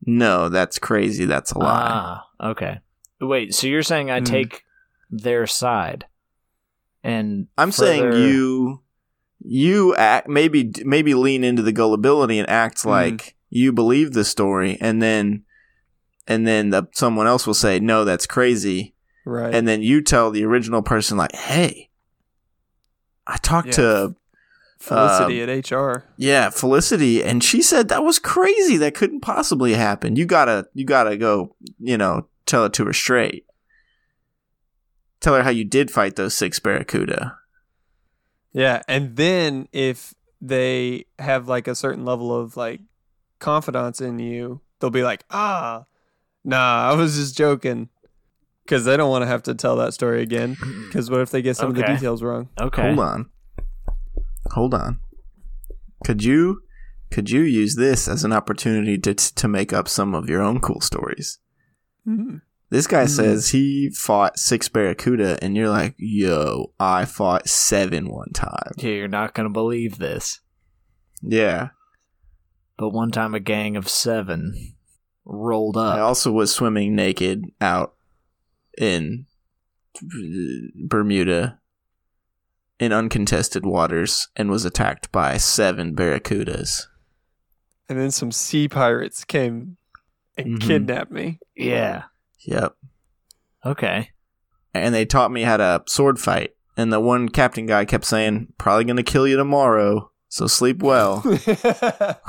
"No, 0.06 0.50
that's 0.50 0.80
crazy. 0.80 1.26
That's 1.26 1.52
a 1.52 1.60
lie." 1.60 1.90
Ah, 1.92 2.50
okay. 2.52 2.80
Wait, 3.22 3.54
so 3.54 3.68
you're 3.68 3.84
saying 3.84 4.10
I 4.12 4.20
Hmm. 4.20 4.26
take 4.26 4.64
their 5.10 5.48
side? 5.48 6.06
And 7.04 7.48
I'm 7.58 7.72
saying 7.72 8.14
you 8.14 8.82
you 9.48 9.96
act 9.96 10.28
maybe 10.28 10.72
maybe 10.84 11.14
lean 11.14 11.44
into 11.44 11.62
the 11.62 11.72
gullibility 11.72 12.40
and 12.40 12.50
act 12.50 12.82
Hmm. 12.82 12.90
like 12.90 13.36
you 13.50 13.72
believe 13.72 14.14
the 14.14 14.26
story 14.26 14.78
and 14.82 15.02
then 15.02 15.44
and 16.28 16.48
then 16.48 16.70
the, 16.72 16.88
someone 16.94 17.28
else 17.28 17.46
will 17.48 17.54
say 17.54 17.80
no 17.80 18.04
that's 18.06 18.26
crazy 18.28 18.94
Right. 19.26 19.54
and 19.56 19.68
then 19.68 19.82
you 19.82 20.02
tell 20.02 20.30
the 20.32 20.44
original 20.46 20.82
person 20.84 21.18
like 21.18 21.34
hey 21.36 21.90
I 23.28 23.38
talked 23.38 23.68
Yeah. 23.70 23.74
to 23.74 24.16
Felicity 24.80 25.42
um, 25.42 25.50
at 25.50 25.72
HR. 25.72 26.04
yeah 26.18 26.50
Felicity 26.50 27.24
and 27.24 27.44
she 27.44 27.62
said 27.62 27.88
that 27.90 28.04
was 28.04 28.20
crazy 28.20 28.78
that 28.78 28.94
couldn't 28.94 29.22
possibly 29.22 29.74
happen 29.74 30.16
you 30.16 30.26
got 30.26 30.46
to 30.46 30.68
you 30.74 30.86
got 30.86 31.06
to 31.06 31.18
go 31.18 31.56
you 31.80 31.98
know 31.98 32.28
tell 32.46 32.66
it 32.66 32.74
to 32.74 32.86
her 32.86 32.94
straight 32.94 33.46
tell 35.22 35.34
her 35.34 35.44
how 35.44 35.50
you 35.50 35.64
did 35.64 35.90
fight 35.90 36.16
those 36.18 36.34
six 36.36 36.60
barracuda 36.60 37.38
Yeah, 38.54 38.84
and 38.88 39.16
then 39.16 39.68
if 39.74 40.14
they 40.42 41.06
have 41.20 41.48
like 41.48 41.68
a 41.68 41.74
certain 41.76 42.06
level 42.06 42.34
of 42.38 42.56
like 42.56 42.82
confidence 43.40 44.00
in 44.02 44.20
you, 44.20 44.62
they'll 44.80 44.90
be 44.92 45.04
like, 45.04 45.26
"Ah, 45.32 45.86
nah, 46.46 46.90
I 46.90 46.94
was 46.96 47.16
just 47.16 47.38
joking," 47.38 47.90
because 48.64 48.86
they 48.86 48.96
don't 48.96 49.10
want 49.10 49.24
to 49.24 49.28
have 49.28 49.44
to 49.44 49.54
tell 49.56 49.76
that 49.78 49.94
story 49.94 50.22
again. 50.22 50.56
Because 50.88 51.10
what 51.12 51.20
if 51.20 51.30
they 51.32 51.42
get 51.42 51.58
some 51.58 51.70
of 51.70 51.76
the 51.76 51.84
details 51.84 52.24
wrong? 52.24 52.48
Okay. 52.60 52.82
Hold 52.82 53.00
on. 53.00 53.30
Hold 54.52 54.74
on. 54.74 55.00
Could 56.06 56.24
you 56.24 56.62
could 57.12 57.30
you 57.30 57.42
use 57.42 57.76
this 57.76 58.08
as 58.08 58.24
an 58.24 58.32
opportunity 58.32 58.98
to 59.00 59.14
to 59.14 59.48
make 59.50 59.74
up 59.74 59.88
some 59.90 60.16
of 60.16 60.30
your 60.30 60.42
own 60.42 60.60
cool 60.62 60.80
stories? 60.82 61.40
Hmm. 62.06 62.38
This 62.70 62.88
guy 62.88 63.02
Hmm. 63.04 63.08
says 63.10 63.50
he 63.50 63.90
fought 63.90 64.40
six 64.40 64.70
barracuda, 64.70 65.38
and 65.44 65.56
you're 65.58 65.70
like, 65.70 65.96
"Yo, 65.98 66.74
I 66.80 67.06
fought 67.06 67.48
seven 67.50 68.10
one 68.10 68.32
time." 68.34 68.72
Yeah, 68.78 68.90
you're 68.92 69.08
not 69.08 69.34
gonna 69.34 69.50
believe 69.50 69.98
this, 70.00 70.40
Yeah, 71.22 71.70
but 72.78 72.90
one 72.90 73.12
time 73.12 73.34
a 73.36 73.40
gang 73.40 73.76
of 73.76 73.88
seven 73.90 74.75
rolled 75.26 75.78
up. 75.78 75.98
I 75.98 76.02
also 76.02 76.32
was 76.32 76.54
swimming 76.54 76.96
naked 76.96 77.46
out 77.60 77.96
in 78.78 79.26
Bermuda 80.88 81.60
in 82.80 82.92
uncontested 82.92 83.66
waters 83.66 84.28
and 84.36 84.50
was 84.50 84.66
attacked 84.66 85.12
by 85.12 85.38
seven 85.38 85.96
barracudas. 85.96 86.88
And 87.88 88.00
then 88.00 88.12
some 88.12 88.32
sea 88.32 88.68
pirates 88.68 89.24
came 89.24 89.78
and 90.38 90.60
Mhm. 90.60 90.68
kidnapped 90.68 91.12
me. 91.12 91.40
Yeah. 91.56 92.04
Yep. 92.46 92.76
Okay. 93.66 94.10
and 94.74 94.94
they 94.94 95.06
taught 95.06 95.32
me 95.32 95.44
how 95.44 95.56
to 95.56 95.82
sword 95.88 96.20
fight. 96.20 96.52
And 96.76 96.92
the 96.92 97.00
one 97.00 97.30
captain 97.30 97.66
guy 97.66 97.86
kept 97.86 98.04
saying, 98.04 98.52
"Probably 98.58 98.84
gonna 98.84 99.04
kill 99.04 99.26
you 99.26 99.38
tomorrow, 99.38 100.12
so 100.28 100.48
sleep 100.48 100.84
well." 100.84 101.24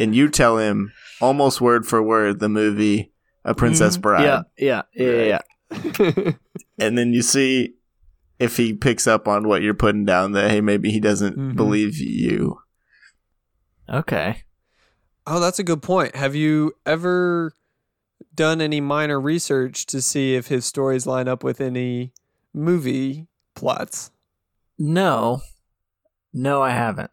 and 0.00 0.12
you 0.14 0.28
tell 0.28 0.58
him 0.58 0.90
almost 1.20 1.60
word 1.60 1.86
for 1.86 2.02
word 2.02 2.40
the 2.40 2.48
movie 2.48 3.12
A 3.44 3.54
Princess 3.54 3.96
Bride, 3.96 4.24
Yeah. 4.58 4.82
Yeah. 4.94 5.04
Yeah. 5.06 5.40
Yeah. 5.72 6.32
and 6.78 6.98
then 6.98 7.12
you 7.12 7.22
see 7.22 7.74
if 8.38 8.56
he 8.56 8.72
picks 8.72 9.06
up 9.06 9.28
on 9.28 9.46
what 9.46 9.62
you're 9.62 9.74
putting 9.74 10.04
down. 10.04 10.32
That 10.32 10.50
hey, 10.50 10.60
maybe 10.60 10.90
he 10.90 10.98
doesn't 11.00 11.36
Mhm. 11.38 11.56
believe 11.56 11.96
you. 11.98 12.58
Okay. 13.88 14.42
oh, 15.26 15.38
that's 15.40 15.58
a 15.58 15.64
good 15.64 15.82
point. 15.82 16.16
Have 16.16 16.34
you 16.34 16.72
ever 16.86 17.52
done 18.34 18.60
any 18.60 18.80
minor 18.80 19.20
research 19.20 19.86
to 19.86 20.00
see 20.02 20.34
if 20.34 20.48
his 20.48 20.64
stories 20.64 21.06
line 21.06 21.28
up 21.28 21.44
with 21.44 21.60
any 21.60 22.12
movie 22.54 23.28
plots? 23.54 24.10
No. 24.78 25.42
No, 26.32 26.62
I 26.62 26.70
haven't. 26.70 27.10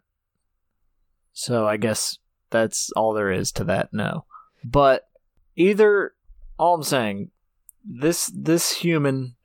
So 1.33 1.67
I 1.67 1.77
guess 1.77 2.17
that's 2.49 2.91
all 2.91 3.13
there 3.13 3.31
is 3.31 3.51
to 3.53 3.63
that. 3.65 3.89
No. 3.93 4.25
But 4.63 5.07
either 5.55 6.13
all 6.57 6.75
I'm 6.75 6.83
saying 6.83 7.31
this 7.85 8.31
this 8.35 8.71
human 8.73 9.35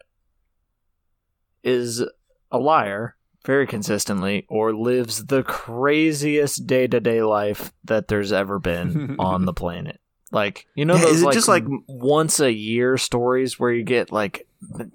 is 1.63 2.03
a 2.51 2.59
liar 2.59 3.17
very 3.45 3.67
consistently 3.67 4.47
or 4.49 4.73
lives 4.75 5.27
the 5.27 5.43
craziest 5.43 6.67
day-to-day 6.67 7.23
life 7.23 7.73
that 7.85 8.09
there's 8.09 8.33
ever 8.33 8.59
been 8.59 9.17
on 9.19 9.45
the 9.47 9.53
planet. 9.53 10.01
Like, 10.31 10.67
you 10.75 10.85
know 10.85 10.95
Yeah, 10.95 11.03
those 11.07 11.17
is 11.17 11.23
it 11.23 11.27
like, 11.27 11.35
just 11.35 11.49
like- 11.49 11.65
once 11.89 12.41
a 12.41 12.53
year 12.53 12.97
stories 12.97 13.59
where 13.59 13.73
you 13.73 13.83
get 13.85 14.13
like 14.13 14.47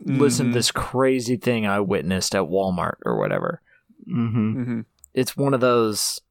listen 0.05 0.47
Mhm. 0.47 0.49
to 0.51 0.53
this 0.53 0.71
crazy 0.71 1.35
thing 1.35 1.65
I 1.65 1.81
witnessed 1.81 2.33
at 2.35 2.43
Walmart 2.43 2.95
or 3.05 3.17
whatever. 3.19 3.61
Mm-hmm. 4.07 4.57
Mm-hmm. 4.61 4.79
It's 5.13 5.35
one 5.35 5.53
of 5.53 5.59
those 5.59 6.21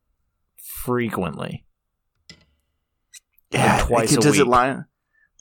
frequently. 0.56 1.65
Yeah, 3.50 3.84
twice 3.86 4.12
a 4.12 4.20
does 4.20 4.38
it 4.38 4.46
line 4.46 4.84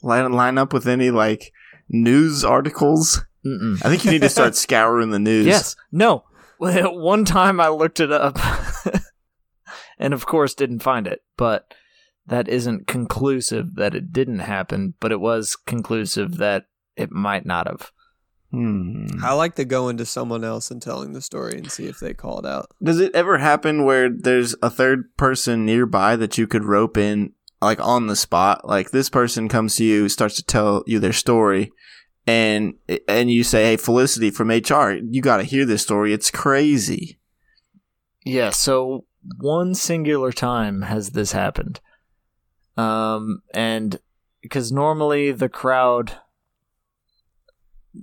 line 0.02 0.32
line 0.32 0.58
up 0.58 0.72
with 0.72 0.86
any 0.86 1.10
like 1.10 1.52
news 1.88 2.44
articles? 2.44 3.24
Mm-mm. 3.44 3.84
I 3.84 3.88
think 3.88 4.04
you 4.04 4.10
need 4.10 4.22
to 4.22 4.28
start 4.28 4.54
scouring 4.56 5.10
the 5.10 5.18
news. 5.18 5.46
Yes. 5.46 5.76
No. 5.92 6.24
One 6.58 7.24
time 7.24 7.60
I 7.60 7.68
looked 7.68 8.00
it 8.00 8.10
up 8.10 8.38
and 9.98 10.14
of 10.14 10.26
course 10.26 10.54
didn't 10.54 10.80
find 10.80 11.06
it, 11.06 11.22
but 11.36 11.74
that 12.26 12.48
isn't 12.48 12.86
conclusive 12.86 13.76
that 13.76 13.94
it 13.94 14.12
didn't 14.12 14.40
happen, 14.40 14.94
but 15.00 15.12
it 15.12 15.20
was 15.20 15.54
conclusive 15.54 16.38
that 16.38 16.66
it 16.96 17.12
might 17.12 17.46
not 17.46 17.66
have. 17.66 17.92
Hmm. 18.50 19.06
I 19.22 19.32
like 19.34 19.56
to 19.56 19.64
go 19.64 19.88
into 19.88 20.06
someone 20.06 20.44
else 20.44 20.70
and 20.70 20.80
telling 20.80 21.12
the 21.12 21.20
story 21.20 21.58
and 21.58 21.70
see 21.70 21.86
if 21.86 21.98
they 21.98 22.14
call 22.14 22.38
it 22.38 22.46
out. 22.46 22.70
Does 22.82 23.00
it 23.00 23.14
ever 23.14 23.38
happen 23.38 23.84
where 23.84 24.08
there's 24.08 24.54
a 24.62 24.70
third 24.70 25.14
person 25.16 25.66
nearby 25.66 26.16
that 26.16 26.38
you 26.38 26.46
could 26.46 26.64
rope 26.64 26.96
in, 26.96 27.32
like 27.62 27.80
on 27.80 28.06
the 28.06 28.16
spot? 28.16 28.66
Like 28.68 28.90
this 28.90 29.08
person 29.10 29.48
comes 29.48 29.76
to 29.76 29.84
you, 29.84 30.08
starts 30.08 30.36
to 30.36 30.44
tell 30.44 30.82
you 30.86 30.98
their 30.98 31.12
story, 31.12 31.72
and 32.26 32.74
and 33.08 33.30
you 33.30 33.42
say, 33.44 33.64
"Hey, 33.64 33.76
Felicity 33.76 34.30
from 34.30 34.50
HR, 34.50 34.98
you 35.10 35.20
got 35.22 35.38
to 35.38 35.42
hear 35.44 35.64
this 35.64 35.82
story. 35.82 36.12
It's 36.12 36.30
crazy." 36.30 37.18
Yeah, 38.24 38.50
so 38.50 39.04
one 39.38 39.74
singular 39.74 40.32
time 40.32 40.82
has 40.82 41.10
this 41.10 41.32
happened. 41.32 41.80
Um 42.76 43.42
and 43.54 43.98
because 44.42 44.70
normally 44.70 45.32
the 45.32 45.48
crowd 45.48 46.18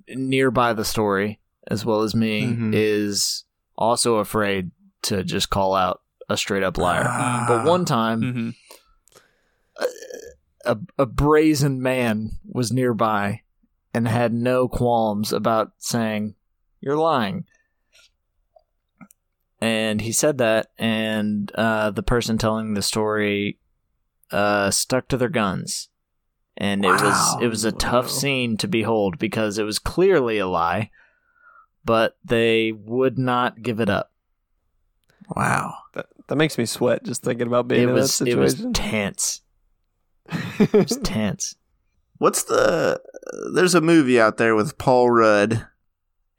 nearby 0.07 0.73
the 0.73 0.85
story 0.85 1.39
as 1.67 1.85
well 1.85 2.01
as 2.01 2.15
me 2.15 2.43
Mhm. 2.47 2.71
is 2.73 3.45
also 3.77 4.15
afraid 4.17 4.71
to 5.03 5.23
just 5.23 5.49
call 5.49 5.75
out 5.75 6.01
a 6.29 6.35
straight 6.37 6.63
up 6.63 6.77
liar. 6.77 7.05
Ah. 7.07 7.45
But 7.47 7.65
one 7.65 7.85
time 7.85 8.21
Mm-hmm. 8.21 8.49
A, 10.65 10.77
a 10.97 11.05
brazen 11.05 11.81
man 11.81 12.31
was 12.45 12.71
nearby 12.71 13.41
and 13.93 14.07
had 14.07 14.33
no 14.33 14.67
qualms 14.67 15.31
about 15.33 15.71
saying, 15.77 16.35
You're 16.81 16.97
lying. 16.97 17.45
And 19.59 20.01
he 20.01 20.11
said 20.11 20.39
that, 20.39 20.67
and 20.77 21.49
uh, 21.55 21.91
the 21.91 22.03
person 22.03 22.37
telling 22.37 22.73
the 22.73 22.81
story 22.81 23.59
uh, 24.31 24.71
stuck 24.71 25.07
to 25.09 25.17
their 25.17 25.29
guns. 25.29 25.89
And 26.57 26.83
it 26.85 26.91
was 26.91 27.37
it 27.41 27.47
was 27.47 27.63
a 27.63 27.71
tough 27.71 28.05
Wow. 28.05 28.11
scene 28.11 28.57
to 28.57 28.67
behold 28.67 29.17
because 29.17 29.57
it 29.57 29.63
was 29.63 29.79
clearly 29.79 30.37
a 30.37 30.47
lie, 30.47 30.91
but 31.83 32.17
they 32.23 32.71
would 32.71 33.17
not 33.17 33.61
give 33.63 33.79
it 33.79 33.89
up. 33.89 34.11
Wow. 35.35 35.75
That, 35.93 36.07
that 36.27 36.35
makes 36.35 36.57
me 36.57 36.65
sweat 36.65 37.03
just 37.05 37.23
thinking 37.23 37.47
about 37.47 37.67
being 37.69 37.83
It 37.83 37.87
in 37.87 37.93
was 37.93 38.17
that 38.19 38.27
it 38.27 38.35
was 38.35 38.65
tense. 38.73 39.41
It 40.29 40.73
was 40.73 40.97
tense. 41.03 41.55
What's 42.17 42.43
the? 42.43 43.01
There's 43.53 43.75
a 43.75 43.81
movie 43.81 44.19
out 44.19 44.37
there 44.37 44.55
with 44.55 44.77
Paul 44.77 45.09
Rudd 45.09 45.67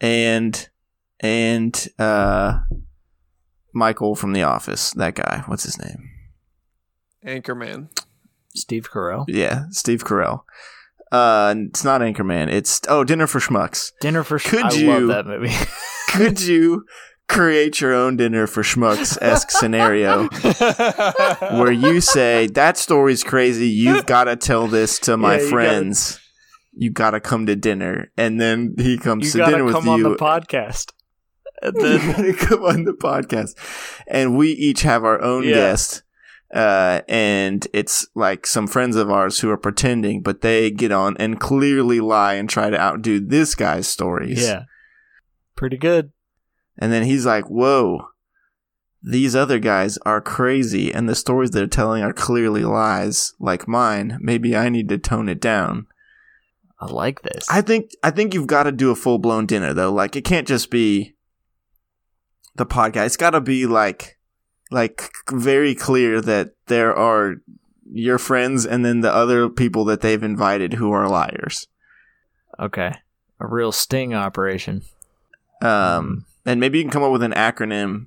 and 0.01 0.69
and 1.21 1.89
uh 1.99 2.61
Michael 3.73 4.15
from 4.15 4.33
The 4.33 4.43
Office. 4.43 4.93
That 4.93 5.15
guy. 5.15 5.43
What's 5.47 5.65
his 5.65 5.79
name? 5.79 6.11
Anchorman. 7.27 7.89
Steve 8.55 8.91
Carell. 8.91 9.25
Yeah, 9.29 9.65
Steve 9.71 10.05
Carell. 10.05 10.45
Uh, 11.11 11.55
it's 11.69 11.85
not 11.85 12.01
Anchorman. 12.01 12.49
It's 12.51 12.81
oh, 12.89 13.05
Dinner 13.05 13.27
for 13.27 13.39
Schmucks. 13.41 13.93
Dinner 14.01 14.23
for 14.25 14.39
Sch- 14.39 14.47
Could 14.47 14.65
I 14.65 14.75
you- 14.75 14.89
love 14.89 15.07
that 15.09 15.27
movie. 15.27 15.53
Could 16.11 16.41
you 16.41 16.85
create 17.29 17.81
your 17.81 17.95
own 17.95 18.17
Dinner 18.17 18.47
for 18.47 18.63
Schmucks 18.63 19.17
esque 19.21 19.51
scenario 19.61 20.29
where 21.59 21.73
you 21.73 22.01
say 22.01 22.47
that 22.49 22.77
story's 22.77 23.23
crazy? 23.25 23.69
You've 23.69 24.07
got 24.07 24.25
to 24.25 24.37
tell 24.37 24.67
this 24.67 24.99
to 25.01 25.17
my 25.17 25.35
Yeah, 25.35 25.37
you 25.37 25.41
gotta- 25.41 25.51
friends. 25.51 26.21
You 26.77 26.91
got 26.91 27.11
to 27.13 27.21
come 27.21 27.47
to 27.47 27.55
dinner, 27.55 28.11
and 28.17 28.41
then 28.41 28.75
he 28.77 28.99
comes 28.99 29.31
to 29.31 29.39
gotta 29.39 29.53
dinner 29.53 29.65
with 29.65 29.85
you. 29.85 29.91
on 29.93 30.03
the 30.03 30.17
podcast. 30.17 30.91
And 31.63 31.73
then 31.77 32.11
gotta 32.13 32.33
come 32.47 32.65
on 32.65 32.83
the 32.85 32.93
podcast, 32.95 33.51
and 34.09 34.37
we 34.37 34.49
each 34.51 34.83
have 34.83 35.05
our 35.05 35.23
own 35.23 35.45
Yeah. 35.45 35.55
guest. 35.55 36.03
Uh, 36.53 37.01
and 37.09 37.67
it's 37.73 38.07
like 38.17 38.45
some 38.47 38.67
friends 38.67 38.97
of 38.97 39.09
ours 39.11 39.39
who 39.39 39.51
are 39.51 39.57
pretending, 39.57 40.21
but 40.21 40.41
they 40.41 40.71
get 40.73 40.91
on 40.91 41.17
and 41.19 41.39
clearly 41.39 42.01
lie 42.01 42.35
and 42.35 42.51
try 42.51 42.71
to 42.71 42.81
outdo 42.81 43.21
this 43.21 43.55
guy's 43.55 43.87
stories. 43.87 44.43
yeah, 44.43 44.65
pretty 45.57 45.77
good. 45.77 46.11
And 46.79 46.93
then 46.93 47.05
he's 47.05 47.25
like, 47.27 47.47
Whoa, 47.47 48.09
these 49.03 49.37
other 49.37 49.59
guys 49.59 49.99
are 49.99 50.21
crazy, 50.21 50.93
and 50.93 51.09
the 51.09 51.15
stories 51.15 51.51
they're 51.51 51.67
telling 51.67 52.03
are 52.03 52.13
clearly 52.13 52.65
lies, 52.65 53.35
like 53.39 53.69
mine. 53.69 54.19
Maybe 54.21 54.57
I 54.57 54.71
need 54.71 54.89
to 54.89 54.99
tone 54.99 55.29
it 55.29 55.41
down. 55.41 55.87
I 56.81 56.87
like 56.87 57.23
this. 57.23 57.47
I 57.51 57.61
think 57.61 57.91
I 58.03 58.11
think 58.11 58.35
you've 58.35 58.47
got 58.47 58.65
to 58.65 58.73
do 58.73 58.91
a 58.91 58.97
full 58.97 59.19
blown 59.19 59.47
dinner 59.47 59.73
though. 59.73 59.93
Like 59.93 60.17
it 60.17 60.25
can't 60.25 60.49
just 60.49 60.71
be 60.71 61.15
the 62.57 62.67
podcast. 62.67 63.07
It's 63.07 63.17
got 63.17 63.31
to 63.31 63.41
be 63.41 63.67
like 63.67 64.19
like 64.71 65.11
very 65.31 65.75
clear 65.75 66.21
that 66.21 66.55
there 66.67 66.95
are 66.95 67.37
your 67.91 68.19
friends 68.19 68.67
and 68.67 68.85
then 68.85 69.01
the 69.01 69.13
other 69.13 69.49
people 69.49 69.85
that 69.85 70.01
they've 70.01 70.23
invited 70.23 70.75
who 70.75 70.91
are 70.93 71.09
liars. 71.09 71.69
okay, 72.59 72.97
a 73.39 73.47
real 73.47 73.71
sting 73.71 74.15
operation. 74.15 74.83
Um, 75.63 76.25
and 76.47 76.61
maybe 76.61 76.79
you 76.79 76.85
can 76.85 76.91
come 76.91 77.03
up 77.03 77.13
with 77.13 77.23
an 77.23 77.33
acronym. 77.33 78.07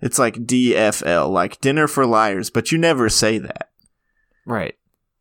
It's 0.00 0.18
like 0.18 0.34
DFL, 0.46 1.30
like 1.30 1.60
dinner 1.60 1.86
for 1.86 2.04
liars, 2.06 2.50
but 2.50 2.70
you 2.70 2.78
never 2.78 3.08
say 3.08 3.38
that. 3.38 3.70
Right. 4.44 4.74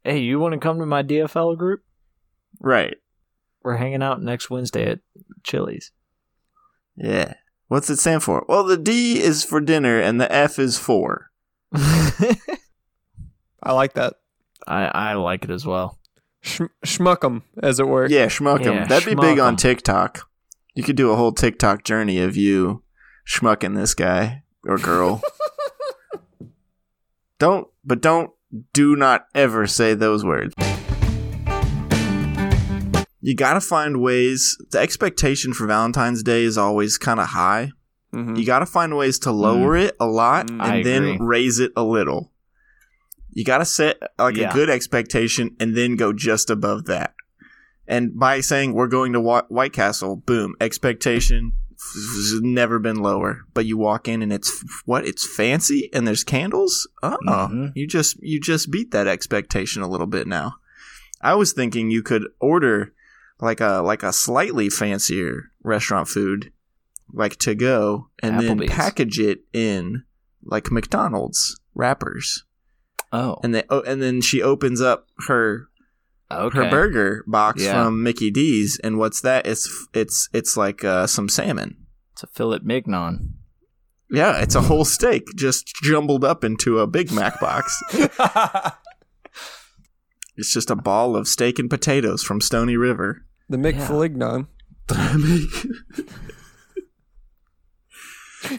Hey, 0.04 0.20
you 0.20 0.40
want 0.40 0.54
to 0.54 0.60
come 0.60 0.80
to 0.80 0.86
my 0.86 1.02
DFL 1.02 1.58
group? 1.58 1.84
Right. 2.60 2.98
We're 3.64 3.78
hanging 3.78 4.04
out 4.04 4.22
next 4.22 4.50
Wednesday 4.50 4.86
at 4.92 5.00
Chili's. 5.44 5.92
Yeah. 6.96 7.34
What's 7.68 7.90
it 7.90 7.98
stand 7.98 8.22
for? 8.24 8.46
Well, 8.48 8.64
the 8.64 8.78
D 8.78 9.20
is 9.22 9.44
for 9.44 9.60
dinner 9.60 10.00
and 10.00 10.22
the 10.22 10.32
F 10.32 10.60
is 10.60 10.78
for. 10.78 11.32
I 11.74 12.38
I 13.64 13.72
like 13.74 13.94
that. 13.94 14.14
I 14.68 14.86
I 14.86 15.14
like 15.14 15.44
it 15.44 15.50
as 15.50 15.66
well. 15.66 15.98
Sh- 16.42 16.62
schmuck 16.86 17.24
'em, 17.26 17.42
as 17.64 17.80
it 17.80 17.88
were. 17.88 18.08
Yeah, 18.08 18.28
schmuck 18.28 18.66
'em. 18.66 18.76
Yeah, 18.76 18.88
That'd 18.88 19.06
be 19.08 19.16
big 19.16 19.38
schmuck 19.38 19.40
'em. 19.40 19.46
on 19.46 19.56
TikTok. 19.56 20.30
You 20.76 20.84
could 20.84 20.96
do 20.98 21.12
a 21.12 21.16
whole 21.16 21.32
TikTok 21.32 21.84
journey 21.84 22.20
of 22.20 22.36
you 22.36 22.84
schmucking 23.28 23.76
this 23.76 23.94
guy 23.94 24.44
or 24.66 24.78
girl. 24.78 25.22
don't, 27.40 27.68
but 27.84 28.02
don't, 28.02 28.32
do 28.74 28.96
not 28.96 29.26
ever 29.34 29.68
say 29.68 29.94
those 29.94 30.24
words. 30.24 30.54
You 33.22 33.34
gotta 33.36 33.62
find 33.62 34.02
ways. 34.02 34.56
The 34.72 34.80
expectation 34.80 35.54
for 35.54 35.66
Valentine's 35.66 36.22
Day 36.22 36.44
is 36.44 36.58
always 36.58 36.98
kind 36.98 37.20
of 37.20 37.28
high. 37.28 37.72
Mhm. 38.14 38.38
You 38.38 38.46
gotta 38.46 38.68
find 38.68 38.96
ways 38.96 39.18
to 39.20 39.32
lower 39.32 39.76
it 39.76 39.96
a 40.00 40.06
lot 40.06 40.48
Mm. 40.48 40.52
and 40.52 40.62
I 40.62 40.84
then 40.84 41.04
agree. 41.06 41.18
raise 41.26 41.60
it 41.60 41.72
a 41.76 41.84
little. 41.84 42.32
You 43.32 43.44
gotta 43.44 43.66
set 43.66 43.98
like 44.20 44.38
Yeah. 44.38 44.52
a 44.52 44.54
good 44.54 44.70
expectation 44.70 45.56
and 45.60 45.76
then 45.76 45.96
go 45.96 46.14
just 46.14 46.50
above 46.52 46.86
that. 46.86 47.15
And 47.88 48.18
by 48.18 48.42
saying 48.42 48.74
we're 48.74 48.88
going 48.88 49.14
to 49.14 49.20
Wa- 49.22 49.44
White 49.50 49.74
Castle, 49.74 50.16
boom, 50.16 50.56
expectation 50.60 51.54
has 51.78 52.40
never 52.42 52.80
been 52.80 52.96
lower. 52.98 53.42
But 53.54 53.66
you 53.66 53.78
walk 53.78 54.08
in 54.08 54.22
and 54.22 54.32
it's 54.34 54.64
what? 54.86 55.06
It's 55.06 55.28
fancy 55.28 55.90
and 55.94 56.08
there's 56.08 56.24
candles. 56.24 56.88
Oh, 57.04 57.18
Mhm. 57.24 57.72
you 57.76 57.86
just 57.88 58.18
you 58.24 58.40
just 58.40 58.72
beat 58.72 58.92
that 58.92 59.08
expectation 59.08 59.82
a 59.82 59.88
little 59.90 60.08
bit 60.08 60.26
now. 60.28 60.56
I 61.22 61.36
was 61.36 61.54
thinking 61.54 61.90
you 61.92 62.02
could 62.02 62.28
order 62.40 62.94
like 63.40 63.60
a 63.62 63.82
like 63.82 64.04
a 64.04 64.14
slightly 64.14 64.70
fancier 64.70 65.52
restaurant 65.64 66.08
food, 66.08 66.52
like 67.12 67.36
to 67.40 67.54
go, 67.56 68.08
and 68.24 68.40
then 68.40 68.68
package 68.68 69.20
it 69.20 69.42
in 69.54 70.04
like 70.44 70.72
McDonald's 70.72 71.60
wrappers. 71.76 72.46
Oh, 73.12 73.38
And 73.44 73.54
then 73.54 73.64
oh, 73.70 73.82
and 73.82 74.02
then 74.02 74.22
she 74.22 74.42
opens 74.42 74.82
up 74.82 75.08
her 75.28 75.68
okay. 76.32 76.58
her 76.58 76.70
burger 76.70 77.24
box 77.28 77.64
Yeah. 77.64 77.74
from 77.74 78.04
Mickey 78.04 78.32
D's, 78.32 78.80
and 78.84 78.98
what's 78.98 79.22
that? 79.22 79.46
It's 79.48 79.88
it's 79.94 80.30
it's 80.34 80.58
like 80.58 80.84
uh, 80.84 81.08
some 81.08 81.30
salmon. 81.30 81.78
It's 82.14 82.24
a 82.24 82.28
filet 82.28 82.60
mignon. 82.64 83.36
Yeah, 84.10 84.40
it's 84.42 84.56
a 84.56 84.62
whole 84.62 84.86
steak 84.86 85.24
just 85.36 85.68
jumbled 85.84 86.24
up 86.24 86.44
into 86.44 86.80
a 86.80 86.88
Big 86.88 87.12
Mac 87.12 87.40
box. 87.40 87.82
It's 90.38 90.52
just 90.52 90.70
a 90.70 90.76
ball 90.76 91.16
of 91.16 91.28
steak 91.28 91.60
and 91.60 91.70
potatoes 91.70 92.22
from 92.22 92.42
Stoney 92.42 92.76
River. 92.76 93.26
The 93.48 93.58
McFlignon. 93.58 94.48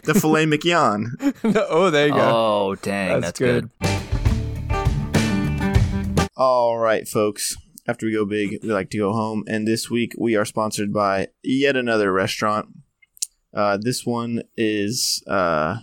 the 0.03 0.13
filet 0.19 0.45
mignon. 0.47 1.15
oh, 1.43 1.89
there 1.91 2.07
you 2.07 2.13
go. 2.13 2.19
Oh, 2.19 2.75
dang, 2.75 3.21
That's 3.21 3.39
that's, 3.39 3.39
good. 3.39 3.69
All 6.39 6.77
right, 6.77 7.07
folks. 7.07 7.55
After 7.87 8.05
we 8.05 8.13
go 8.13 8.23
big, 8.23 8.59
we 8.61 8.69
like 8.69 8.91
to 8.91 8.97
go 8.99 9.11
home. 9.11 9.43
And 9.47 9.67
this 9.67 9.89
week 9.89 10.13
we 10.19 10.35
are 10.35 10.45
sponsored 10.45 10.93
by 10.93 11.29
yet 11.43 11.75
another 11.75 12.13
restaurant. 12.13 12.67
Uh, 13.51 13.79
this 13.81 14.05
one 14.05 14.43
is 14.55 15.23
uh, 15.25 15.77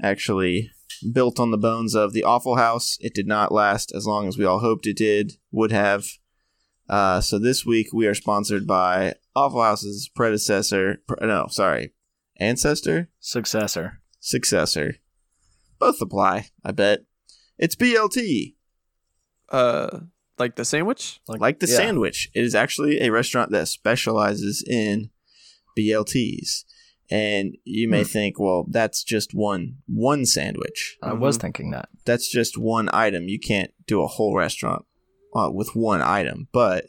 actually 0.00 0.70
built 1.12 1.40
on 1.40 1.50
the 1.50 1.58
bones 1.58 1.96
of 1.96 2.12
the 2.12 2.22
Awful 2.22 2.54
House. 2.54 2.98
It 3.00 3.14
did 3.14 3.26
not 3.26 3.50
last 3.50 3.90
as 3.92 4.06
long 4.06 4.28
as 4.28 4.38
we 4.38 4.44
all 4.44 4.60
hoped 4.60 4.86
it 4.86 4.96
did, 4.96 5.32
would 5.50 5.72
have. 5.72 6.06
Uh, 6.88 7.20
so 7.20 7.36
this 7.36 7.66
week 7.66 7.88
we 7.92 8.06
are 8.06 8.14
sponsored 8.14 8.64
by 8.64 9.14
Awful 9.34 9.60
House's 9.62 10.08
predecessor. 10.14 11.02
Pre- 11.08 11.26
no, 11.26 11.48
sorry, 11.50 11.94
ancestor, 12.36 13.08
Successor. 13.18 14.02
successor. 14.20 14.98
Both 15.80 16.00
apply, 16.00 16.50
I 16.64 16.70
bet. 16.70 17.00
It's 17.58 17.74
BLT. 17.74 18.54
Uh, 19.52 20.00
like 20.38 20.56
the 20.56 20.64
sandwich? 20.64 21.20
like, 21.28 21.60
the 21.60 21.66
yeah. 21.68 21.76
sandwich. 21.76 22.30
It 22.34 22.42
is 22.42 22.54
actually 22.54 23.00
a 23.00 23.10
restaurant 23.12 23.50
that 23.52 23.68
specializes 23.68 24.64
in 24.66 25.10
BLTs. 25.78 26.64
And 27.10 27.56
you 27.64 27.88
may 27.88 28.04
think, 28.04 28.40
well, 28.40 28.64
that's 28.70 29.04
just 29.04 29.34
one 29.34 29.76
one 29.86 30.24
sandwich. 30.24 30.96
I 31.02 31.12
was 31.12 31.36
Mhm. 31.36 31.40
thinking 31.42 31.70
that. 31.72 31.90
That's 32.06 32.26
just 32.30 32.56
one 32.56 32.88
item. 32.92 33.28
You 33.28 33.38
can't 33.38 33.70
do 33.86 34.02
a 34.02 34.06
whole 34.06 34.34
restaurant 34.34 34.86
uh, 35.36 35.50
with 35.52 35.74
one 35.76 36.00
item, 36.00 36.48
but 36.52 36.86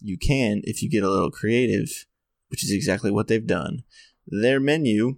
you 0.00 0.16
can 0.16 0.60
if 0.64 0.82
you 0.82 0.88
get 0.88 1.02
a 1.02 1.10
little 1.10 1.32
creative, 1.32 2.06
which 2.48 2.62
is 2.62 2.70
exactly 2.70 3.10
what 3.10 3.26
they've 3.26 3.46
done. 3.46 3.82
Their 4.26 4.60
menu 4.60 5.16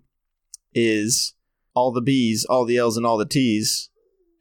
is 0.73 1.35
all 1.75 1.93
the 1.93 2.01
B's, 2.01 2.47
all 2.47 2.65
the 2.65 2.79
L's, 2.79 2.97
and 2.97 3.05
all 3.05 3.19
the 3.19 3.27
T's, 3.27 3.91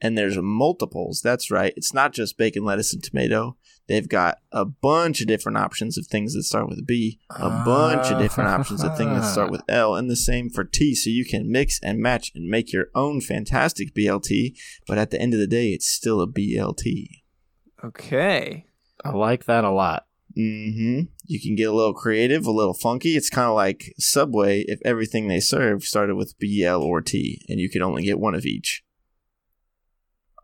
and 0.02 0.18
there's 0.18 0.36
multiples. 0.36 1.22
That's 1.22 1.50
right. 1.50 1.72
It's 1.76 1.94
not 1.94 2.12
just 2.12 2.36
bacon, 2.36 2.64
lettuce, 2.64 2.92
and 2.92 3.02
tomato. 3.02 3.56
They've 3.88 4.08
got 4.08 4.38
a 4.50 4.64
bunch 4.64 5.20
of 5.20 5.26
different 5.26 5.58
options 5.58 5.96
of 5.96 6.06
things 6.06 6.34
that 6.34 6.42
start 6.44 6.68
with 6.68 6.86
B, 6.86 7.20
a 7.30 7.48
bunch 7.64 8.10
of 8.10 8.18
different 8.18 8.50
options 8.50 8.82
of 8.82 8.96
things 8.96 9.20
that 9.20 9.32
start 9.32 9.50
with 9.50 9.62
L, 9.68 9.94
and 9.94 10.10
the 10.10 10.16
same 10.16 10.50
for 10.50 10.64
T. 10.64 10.94
So 10.94 11.10
you 11.10 11.24
can 11.24 11.50
mix 11.50 11.80
and 11.82 11.98
match 11.98 12.32
and 12.34 12.48
make 12.48 12.72
your 12.72 12.88
own 12.94 13.20
fantastic 13.20 13.94
BLT, 13.94 14.56
but 14.86 14.98
at 14.98 15.10
the 15.10 15.20
end 15.20 15.34
of 15.34 15.40
the 15.40 15.46
day, 15.46 15.70
it's 15.70 15.88
still 15.88 16.20
a 16.20 16.28
BLT. 16.28 17.06
Okay. 17.84 18.66
I 19.04 19.10
like 19.10 19.46
that 19.46 19.64
a 19.64 19.70
lot. 19.70 20.06
hmm 20.34 21.02
You 21.26 21.40
can 21.40 21.56
get 21.56 21.68
a 21.68 21.74
little 21.74 21.94
creative, 21.94 22.46
a 22.46 22.52
little 22.52 22.74
funky. 22.74 23.16
It's 23.16 23.30
kind 23.30 23.48
of 23.48 23.54
like 23.56 23.92
Subway 23.98 24.64
if 24.68 24.80
everything 24.84 25.26
they 25.26 25.40
serve 25.40 25.82
started 25.82 26.14
with 26.14 26.34
BL 26.38 26.82
or 26.82 27.00
T, 27.00 27.44
and 27.48 27.58
you 27.58 27.68
could 27.68 27.82
only 27.82 28.04
get 28.04 28.20
one 28.20 28.34
of 28.36 28.46
each. 28.46 28.84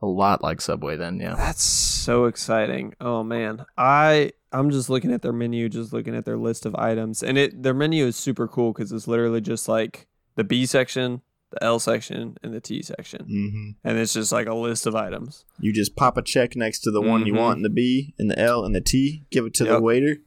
A 0.00 0.06
lot 0.06 0.42
like 0.42 0.60
Subway, 0.60 0.96
then, 0.96 1.18
yeah. 1.18 1.34
That's 1.34 1.62
so 1.62 2.26
exciting. 2.26 2.94
Oh 3.00 3.22
man. 3.24 3.64
I 3.76 4.32
I'm 4.52 4.70
just 4.70 4.88
looking 4.88 5.12
at 5.12 5.22
their 5.22 5.32
menu, 5.32 5.68
just 5.68 5.92
looking 5.92 6.14
at 6.14 6.24
their 6.24 6.38
list 6.38 6.64
of 6.66 6.74
items. 6.76 7.22
And 7.22 7.36
it 7.36 7.62
their 7.62 7.74
menu 7.74 8.06
is 8.06 8.16
super 8.16 8.46
cool 8.48 8.72
cuz 8.72 8.92
it's 8.92 9.08
literally 9.08 9.40
just 9.40 9.68
like 9.68 10.06
the 10.36 10.44
B 10.44 10.66
section, 10.66 11.20
the 11.50 11.62
L 11.64 11.78
section, 11.80 12.36
and 12.42 12.54
the 12.54 12.60
T 12.60 12.80
section, 12.82 13.24
hmm 13.24 13.70
and 13.88 13.98
it's 13.98 14.12
just 14.14 14.30
like 14.30 14.46
a 14.46 14.54
list 14.54 14.86
of 14.86 14.94
items. 14.94 15.44
You 15.58 15.72
just 15.72 15.96
pop 15.96 16.16
a 16.16 16.22
check 16.22 16.54
next 16.54 16.80
to 16.80 16.90
the 16.92 17.02
one 17.02 17.26
you 17.26 17.32
Mhm. 17.32 17.38
want 17.38 17.56
in 17.56 17.62
the 17.62 17.68
B 17.70 18.14
and 18.20 18.30
the 18.30 18.38
L 18.38 18.64
and 18.64 18.74
the 18.74 18.80
T. 18.80 19.24
Give 19.30 19.46
it 19.46 19.54
to 19.54 19.64
the 19.64 19.80
waiter. 19.80 20.18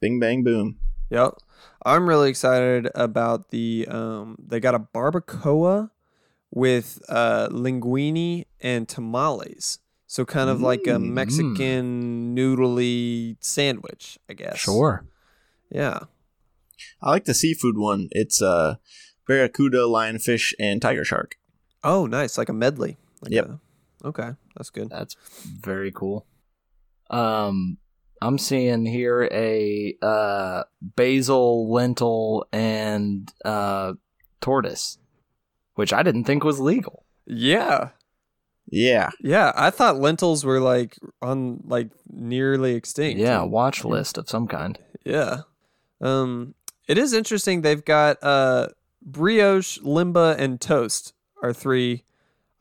Bing 0.00 0.20
bang 0.20 0.44
boom. 0.44 0.76
Yep. 1.10 1.34
I'm 1.84 2.08
really 2.08 2.30
excited 2.30 2.88
about 2.94 3.50
the 3.50 3.86
um 3.90 4.36
they 4.46 4.60
got 4.60 4.74
a 4.76 4.78
barbacoa 4.80 5.90
with 6.50 7.00
uh 7.08 7.48
linguine 7.50 8.46
and 8.60 8.88
tamales. 8.88 9.78
So 10.06 10.24
kind 10.24 10.48
of 10.48 10.60
like 10.60 10.86
a 10.86 10.98
Mm. 10.98 11.10
Mexican 11.12 12.34
noodly 12.36 13.36
sandwich, 13.40 14.18
I 14.30 14.34
guess. 14.34 14.58
Sure. 14.58 15.04
Yeah. 15.70 16.04
I 17.02 17.10
like 17.10 17.24
the 17.24 17.34
seafood 17.34 17.76
one. 17.76 18.08
It's 18.12 18.40
uh, 18.40 18.76
barracuda, 19.26 19.78
lionfish, 19.78 20.52
and 20.60 20.80
tiger 20.80 21.04
shark. 21.04 21.36
Oh, 21.82 22.06
nice. 22.06 22.38
Like 22.38 22.48
a 22.48 22.52
medley. 22.52 22.96
Like 23.20 23.32
Yep. 23.32 23.46
a- 23.46 23.60
okay. 24.08 24.30
That's 24.56 24.70
good. 24.70 24.90
That's 24.90 25.16
very 25.44 25.90
cool. 25.90 26.24
Um, 27.10 27.78
I'm 28.22 28.38
seeing 28.38 28.86
here 28.86 29.28
a 29.32 29.96
uh, 30.00 30.62
basil, 30.80 31.70
lentil, 31.72 32.46
and 32.52 33.30
uh, 33.44 33.94
tortoise, 34.40 34.98
which 35.76 35.92
I 35.92 36.02
didn't 36.02 36.24
think 36.24 36.42
was 36.44 36.58
legal. 36.60 37.04
Yeah. 37.26 37.90
Yeah. 38.68 39.10
Yeah. 39.22 39.52
I 39.54 39.70
thought 39.70 40.00
lentils 40.00 40.44
were 40.44 40.60
like 40.60 40.98
on 41.22 41.62
like 41.66 41.88
nearly 42.10 42.74
extinct. 42.74 43.20
Yeah, 43.20 43.42
watch 43.42 43.84
list 43.84 44.18
of 44.18 44.28
some 44.28 44.48
kind. 44.48 44.78
Yeah. 45.04 45.42
Um 46.00 46.54
it 46.88 46.98
is 46.98 47.12
interesting 47.12 47.62
they've 47.62 47.84
got 47.84 48.18
uh 48.22 48.68
brioche, 49.02 49.78
limpa 49.78 50.36
and 50.38 50.60
toast 50.60 51.14
are 51.42 51.52
three 51.52 52.02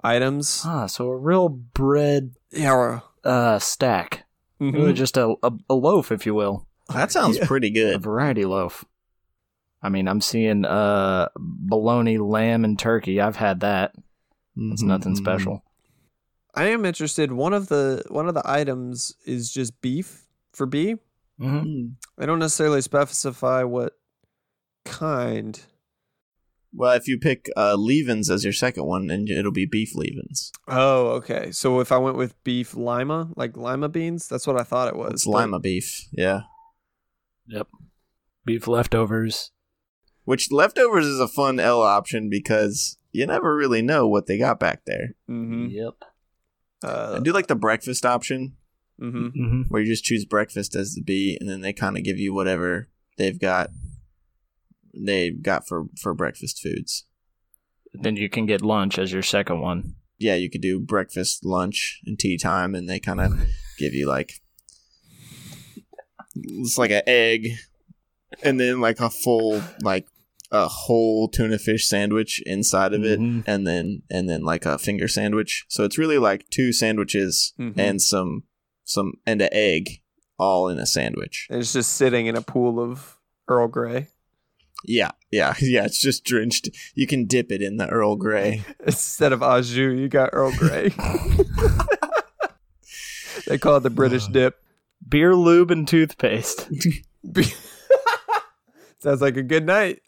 items. 0.04 0.62
Ah, 0.66 0.86
so 0.86 1.08
a 1.08 1.18
real 1.18 1.50
bread 1.50 2.36
Yeah. 2.52 3.00
uh, 3.24 3.58
stack, 3.58 4.26
mhm. 4.62 4.74
really 4.74 4.94
just 4.94 5.18
a, 5.18 5.34
a 5.42 5.52
a 5.70 5.74
loaf, 5.74 6.12
if 6.12 6.26
you 6.28 6.36
will, 6.36 6.68
That 6.94 7.12
sounds 7.12 7.38
Yeah. 7.38 7.48
pretty 7.48 7.72
good. 7.72 7.90
a 7.90 7.98
good. 7.98 8.04
variety 8.04 8.46
loaf. 8.46 8.86
I 9.82 9.90
mean, 9.90 10.08
I'm 10.08 10.22
seeing 10.22 10.66
uh 10.66 11.30
bologna, 11.38 12.18
lamb, 12.18 12.64
and 12.66 12.78
turkey. 12.80 13.22
I've 13.22 13.36
had 13.36 13.60
that. 13.60 13.94
It's 14.58 14.84
Mhm, 14.84 14.88
nothing 14.88 15.14
mhm. 15.14 15.18
special. 15.18 15.64
I 16.54 16.66
am 16.68 16.86
interested. 16.86 17.32
One 17.34 17.54
of 17.54 17.68
the 17.68 18.04
one 18.10 18.28
of 18.28 18.34
the 18.34 18.50
items 18.50 19.14
is 19.26 19.52
just 19.52 19.80
beef 19.82 20.26
for 20.54 20.66
B. 20.66 20.96
hmm 21.38 21.58
Mm. 21.60 21.92
I 22.18 22.26
don't 22.26 22.40
necessarily 22.40 22.82
specify 22.82 23.64
what 23.64 23.94
kind. 24.86 25.62
Well, 26.74 26.94
if 26.94 27.08
you 27.08 27.18
pick 27.18 27.50
uh, 27.56 27.76
leavens 27.76 28.30
as 28.30 28.44
your 28.44 28.52
second 28.54 28.86
one, 28.86 29.08
then 29.08 29.28
it'll 29.30 29.52
be 29.52 29.66
beef 29.66 29.96
leavens. 29.96 30.52
Oh, 30.68 31.08
okay. 31.20 31.52
So 31.52 31.80
if 31.80 31.92
I 31.92 31.98
went 31.98 32.18
with 32.18 32.42
beef 32.44 32.74
lima, 32.76 33.30
like 33.38 33.56
lima 33.56 33.88
beans, 33.88 34.28
that's 34.28 34.46
what 34.46 34.60
I 34.60 34.64
thought 34.64 34.90
it 34.90 34.96
was. 34.98 35.14
It's 35.14 35.26
but- 35.26 35.32
lima 35.32 35.60
beef. 35.60 36.08
Yeah. 36.12 36.42
Yep. 37.48 37.68
Beef 38.46 38.68
leftovers. 38.68 39.52
Which 40.26 40.52
leftovers 40.52 41.06
is 41.06 41.20
a 41.20 41.28
fun 41.28 41.60
L 41.60 41.82
option 41.82 42.30
because 42.30 42.98
you 43.12 43.26
never 43.26 43.56
really 43.56 43.82
know 43.82 44.08
what 44.08 44.26
they 44.26 44.38
got 44.38 44.60
back 44.60 44.86
there. 44.86 45.16
Mhm. 45.30 45.72
Yep. 45.72 45.94
Uh, 46.84 47.16
I 47.18 47.20
do 47.24 47.32
like 47.32 47.48
the 47.48 47.56
breakfast 47.56 48.06
option 48.06 48.58
mhm. 49.00 49.32
hmm 49.32 49.62
where 49.70 49.82
you 49.82 49.88
just 49.88 50.04
choose 50.04 50.26
breakfast 50.26 50.76
as 50.76 50.94
the 50.94 51.02
B, 51.02 51.38
and 51.40 51.50
then 51.50 51.62
they 51.62 51.74
kind 51.74 51.98
of 51.98 52.04
give 52.04 52.18
you 52.18 52.34
whatever 52.34 52.90
they've 53.18 53.40
got. 53.40 53.70
They've 54.94 55.42
got 55.42 55.68
for 55.68 55.86
for 56.02 56.14
breakfast 56.14 56.60
foods. 56.62 57.06
Then 57.94 58.18
you 58.18 58.30
can 58.30 58.46
get 58.46 58.62
lunch 58.62 59.00
as 59.00 59.14
your 59.14 59.24
second 59.24 59.62
one. 59.62 59.96
Yeah, 60.18 60.36
you 60.36 60.50
could 60.50 60.62
do 60.62 60.80
breakfast, 60.80 61.46
lunch, 61.46 62.02
and 62.06 62.18
tea 62.18 62.38
time, 62.38 62.76
and 62.76 62.90
they 62.90 63.00
kind 63.00 63.22
of 63.22 63.34
give 63.78 63.94
you 63.94 64.08
like 64.08 64.42
it's 66.36 66.78
like 66.78 66.92
an 66.92 67.04
egg, 67.08 67.50
and 68.44 68.60
then 68.60 68.82
like 68.82 69.00
a 69.00 69.10
full 69.10 69.62
like 69.82 70.08
a 70.64 70.68
whole 70.68 71.28
tuna 71.28 71.58
fish 71.60 71.88
sandwich 71.88 72.42
inside 72.46 72.94
of 72.94 73.04
it, 73.04 73.20
Mhm. 73.20 73.44
and 73.48 73.66
then 73.68 74.02
and 74.10 74.30
then 74.30 74.42
like 74.42 74.66
a 74.66 74.78
finger 74.78 75.08
sandwich. 75.08 75.66
So 75.70 75.84
it's 75.84 75.98
really 75.98 76.18
like 76.18 76.50
two 76.50 76.72
sandwiches 76.74 77.54
Mhm. 77.60 77.74
and 77.78 78.02
some 78.02 78.44
some 78.84 79.14
and 79.26 79.42
an 79.42 79.50
egg 79.52 80.02
all 80.38 80.68
in 80.70 80.78
a 80.80 80.86
sandwich. 80.86 81.48
And 81.50 81.60
it's 81.62 81.74
just 81.74 81.94
sitting 81.94 82.28
in 82.28 82.36
a 82.36 82.42
pool 82.42 82.80
of 82.80 83.18
Earl 83.48 83.68
Grey. 83.68 84.08
Yeah, 84.84 85.12
yeah, 85.32 85.56
yeah. 85.62 85.86
It's 85.86 86.00
just 86.00 86.24
drenched. 86.24 86.70
You 86.94 87.08
can 87.08 87.26
dip 87.26 87.52
it 87.52 87.62
in 87.62 87.78
the 87.78 87.88
Earl 87.88 88.16
Grey. 88.18 88.64
Instead 88.86 89.32
of 89.34 89.42
au 89.42 89.62
jus, 89.62 89.98
you 89.98 90.08
got 90.10 90.30
Earl 90.34 90.52
Grey. 90.56 90.90
they 93.48 93.58
call 93.58 93.78
it 93.78 93.84
the 93.84 93.90
British 93.90 94.28
dip. 94.28 94.56
Beer, 95.08 95.36
lube, 95.36 95.72
and 95.72 95.88
toothpaste. 95.88 96.68
Sounds 99.00 99.22
like 99.22 99.38
a 99.38 99.44
good 99.44 99.66
night, 99.66 100.02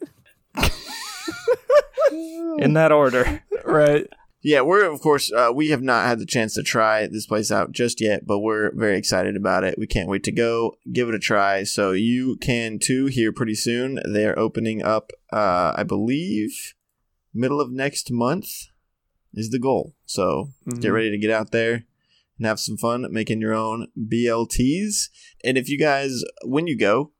In 2.58 2.74
that 2.74 2.92
order. 2.92 3.42
right? 3.64 4.06
Yeah, 4.40 4.60
we're 4.60 4.84
of 4.90 5.00
course 5.00 5.32
uh, 5.32 5.50
we 5.54 5.70
have 5.70 5.82
not 5.82 6.06
had 6.06 6.20
the 6.20 6.26
chance 6.26 6.54
to 6.54 6.62
try 6.62 7.06
this 7.06 7.26
place 7.26 7.50
out 7.50 7.72
just 7.72 8.00
yet, 8.00 8.24
but 8.26 8.38
we're 8.38 8.72
very 8.74 8.96
excited 8.96 9.36
about 9.36 9.64
it. 9.64 9.78
We 9.78 9.86
can't 9.86 10.08
wait 10.08 10.22
to 10.24 10.32
go 10.32 10.74
give 10.92 11.08
it 11.08 11.14
a 11.14 11.18
try. 11.18 11.64
So 11.64 11.90
you 11.92 12.36
can 12.36 12.78
too 12.78 13.06
here 13.06 13.32
pretty 13.32 13.56
soon. 13.56 13.98
They're 14.04 14.38
opening 14.38 14.82
up, 14.82 15.10
uh, 15.32 15.72
I 15.76 15.82
believe, 15.82 16.74
middle 17.34 17.60
of 17.60 17.70
next 17.72 18.10
month 18.12 18.46
is 19.34 19.50
the 19.50 19.58
goal. 19.58 19.94
So 20.06 20.50
get 20.66 20.90
Mhm. 20.90 20.92
ready 20.94 21.10
to 21.10 21.18
get 21.18 21.30
out 21.30 21.50
there 21.50 21.84
and 22.38 22.46
have 22.46 22.60
some 22.60 22.76
fun 22.76 23.06
making 23.10 23.40
your 23.40 23.54
own 23.54 23.88
BLTs. 23.96 25.10
And 25.44 25.58
if 25.58 25.68
you 25.68 25.78
guys, 25.78 26.22
when 26.44 26.66
you 26.68 26.78
go, 26.78 27.12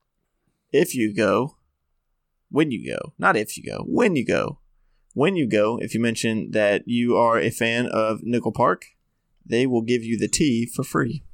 if 0.73 0.95
you 0.95 1.13
go, 1.13 1.57
when 2.51 2.71
you 2.71 2.89
go, 2.95 3.13
not 3.19 3.37
if 3.37 3.57
you 3.57 3.65
go, 3.65 3.85
when 3.87 4.15
you 4.17 4.25
go, 4.25 4.61
when 5.19 5.35
you 5.35 5.49
go, 5.49 5.79
if 5.79 5.95
you 5.95 6.01
mention 6.01 6.53
that 6.53 6.85
you 6.87 7.17
are 7.17 7.41
a 7.41 7.51
fan 7.51 7.87
of 7.87 8.21
Nickel 8.23 8.53
Park, 8.53 8.85
they 9.45 9.67
will 9.67 9.83
give 9.83 10.05
you 10.05 10.17
the 10.17 10.29
tea 10.29 10.65
for 10.65 10.85
free. 10.85 11.25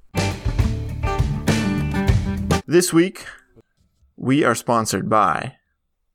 This 2.66 2.94
week, 2.94 3.26
we 4.16 4.42
are 4.42 4.54
sponsored 4.54 5.10
by 5.10 5.56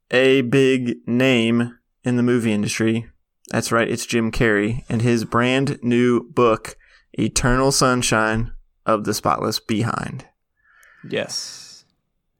a 0.10 0.42
big 0.42 0.96
name 1.06 1.78
in 2.04 2.16
the 2.18 2.24
movie 2.24 2.52
industry. 2.52 3.06
That's 3.50 3.72
right, 3.72 3.88
it's 3.88 4.08
Jim 4.08 4.32
Carrey 4.32 4.84
and 4.90 5.04
his 5.04 5.24
brand 5.24 5.78
new 5.84 6.24
book, 6.24 6.76
Eternal 7.14 7.72
Sunshine 7.72 8.52
of 8.88 9.04
the 9.04 9.14
Spotless 9.14 9.60
Behind. 9.60 10.26
Yes. 11.08 11.86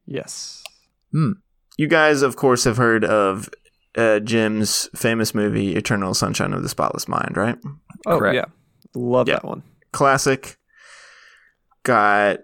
Yes. 0.08 0.64
Hmm. 1.12 1.34
You 1.78 1.88
guys, 1.88 2.24
of 2.24 2.36
course, 2.36 2.64
have 2.64 2.78
heard 2.78 3.06
of 3.06 3.48
uh, 3.98 4.20
Jim's 4.20 4.90
famous 4.96 5.34
movie, 5.36 5.76
Eternal 5.76 6.14
Sunshine 6.14 6.54
of 6.54 6.64
the 6.64 6.70
Spotless 6.70 7.08
Mind, 7.08 7.36
right? 7.36 7.58
Oh, 8.06 8.20
Correct. 8.20 8.36
yeah. 8.36 8.46
Love 8.96 9.28
Yeah. 9.28 9.36
that 9.36 9.46
one. 9.46 9.64
Classic. 9.92 10.58
Got 11.84 12.40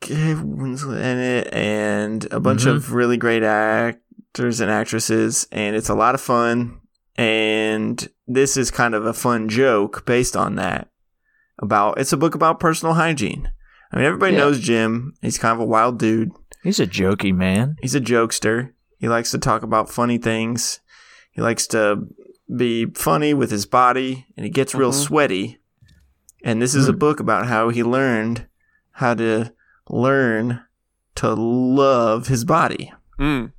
Kate 0.00 0.36
Winslet 0.36 0.98
in 1.02 1.18
it 1.18 1.52
and 1.52 2.26
a 2.32 2.38
bunch 2.40 2.62
Mhm. 2.64 2.76
of 2.76 2.92
really 2.92 3.16
great 3.16 3.42
actors 3.42 4.60
and 4.60 4.70
actresses, 4.70 5.46
and 5.50 5.74
it's 5.74 5.88
a 5.88 5.94
lot 5.94 6.14
of 6.14 6.20
fun. 6.20 6.78
And 7.16 8.08
this 8.28 8.56
is 8.56 8.70
kind 8.70 8.94
of 8.94 9.04
a 9.04 9.12
fun 9.12 9.48
joke 9.48 10.06
based 10.06 10.36
on 10.36 10.54
that. 10.56 10.88
About 11.60 11.98
it's 11.98 12.12
a 12.12 12.16
book 12.16 12.36
about 12.36 12.60
personal 12.60 12.94
hygiene. 12.94 13.50
I 13.92 13.96
mean, 13.96 14.04
everybody 14.06 14.34
Yeah. 14.34 14.38
knows 14.40 14.60
Jim. 14.60 15.14
He's 15.22 15.38
kind 15.38 15.54
of 15.54 15.60
a 15.60 15.64
wild 15.64 15.98
dude. 15.98 16.30
He's 16.62 16.78
a 16.78 16.86
jokey 16.86 17.34
man. 17.34 17.74
He's 17.80 17.96
a 17.96 18.00
jokester. 18.00 18.70
He 18.98 19.08
likes 19.08 19.30
to 19.30 19.38
talk 19.38 19.62
about 19.62 19.90
funny 19.90 20.18
things. 20.18 20.80
He 21.30 21.40
likes 21.40 21.66
to 21.68 22.06
be 22.54 22.86
funny 22.86 23.32
with 23.34 23.50
his 23.50 23.66
body, 23.66 24.26
and 24.36 24.44
he 24.44 24.50
gets 24.50 24.74
real 24.74 24.90
Mhm. 24.92 25.04
sweaty. 25.06 25.58
And 26.44 26.60
this 26.62 26.74
is 26.74 26.88
a 26.88 26.92
book 26.92 27.20
about 27.20 27.46
how 27.46 27.68
he 27.68 27.82
learned 27.82 28.46
how 28.92 29.14
to 29.14 29.52
learn 29.88 30.62
to 31.16 31.34
love 31.34 32.28
his 32.28 32.44
body, 32.44 32.92
Mm. 33.18 33.52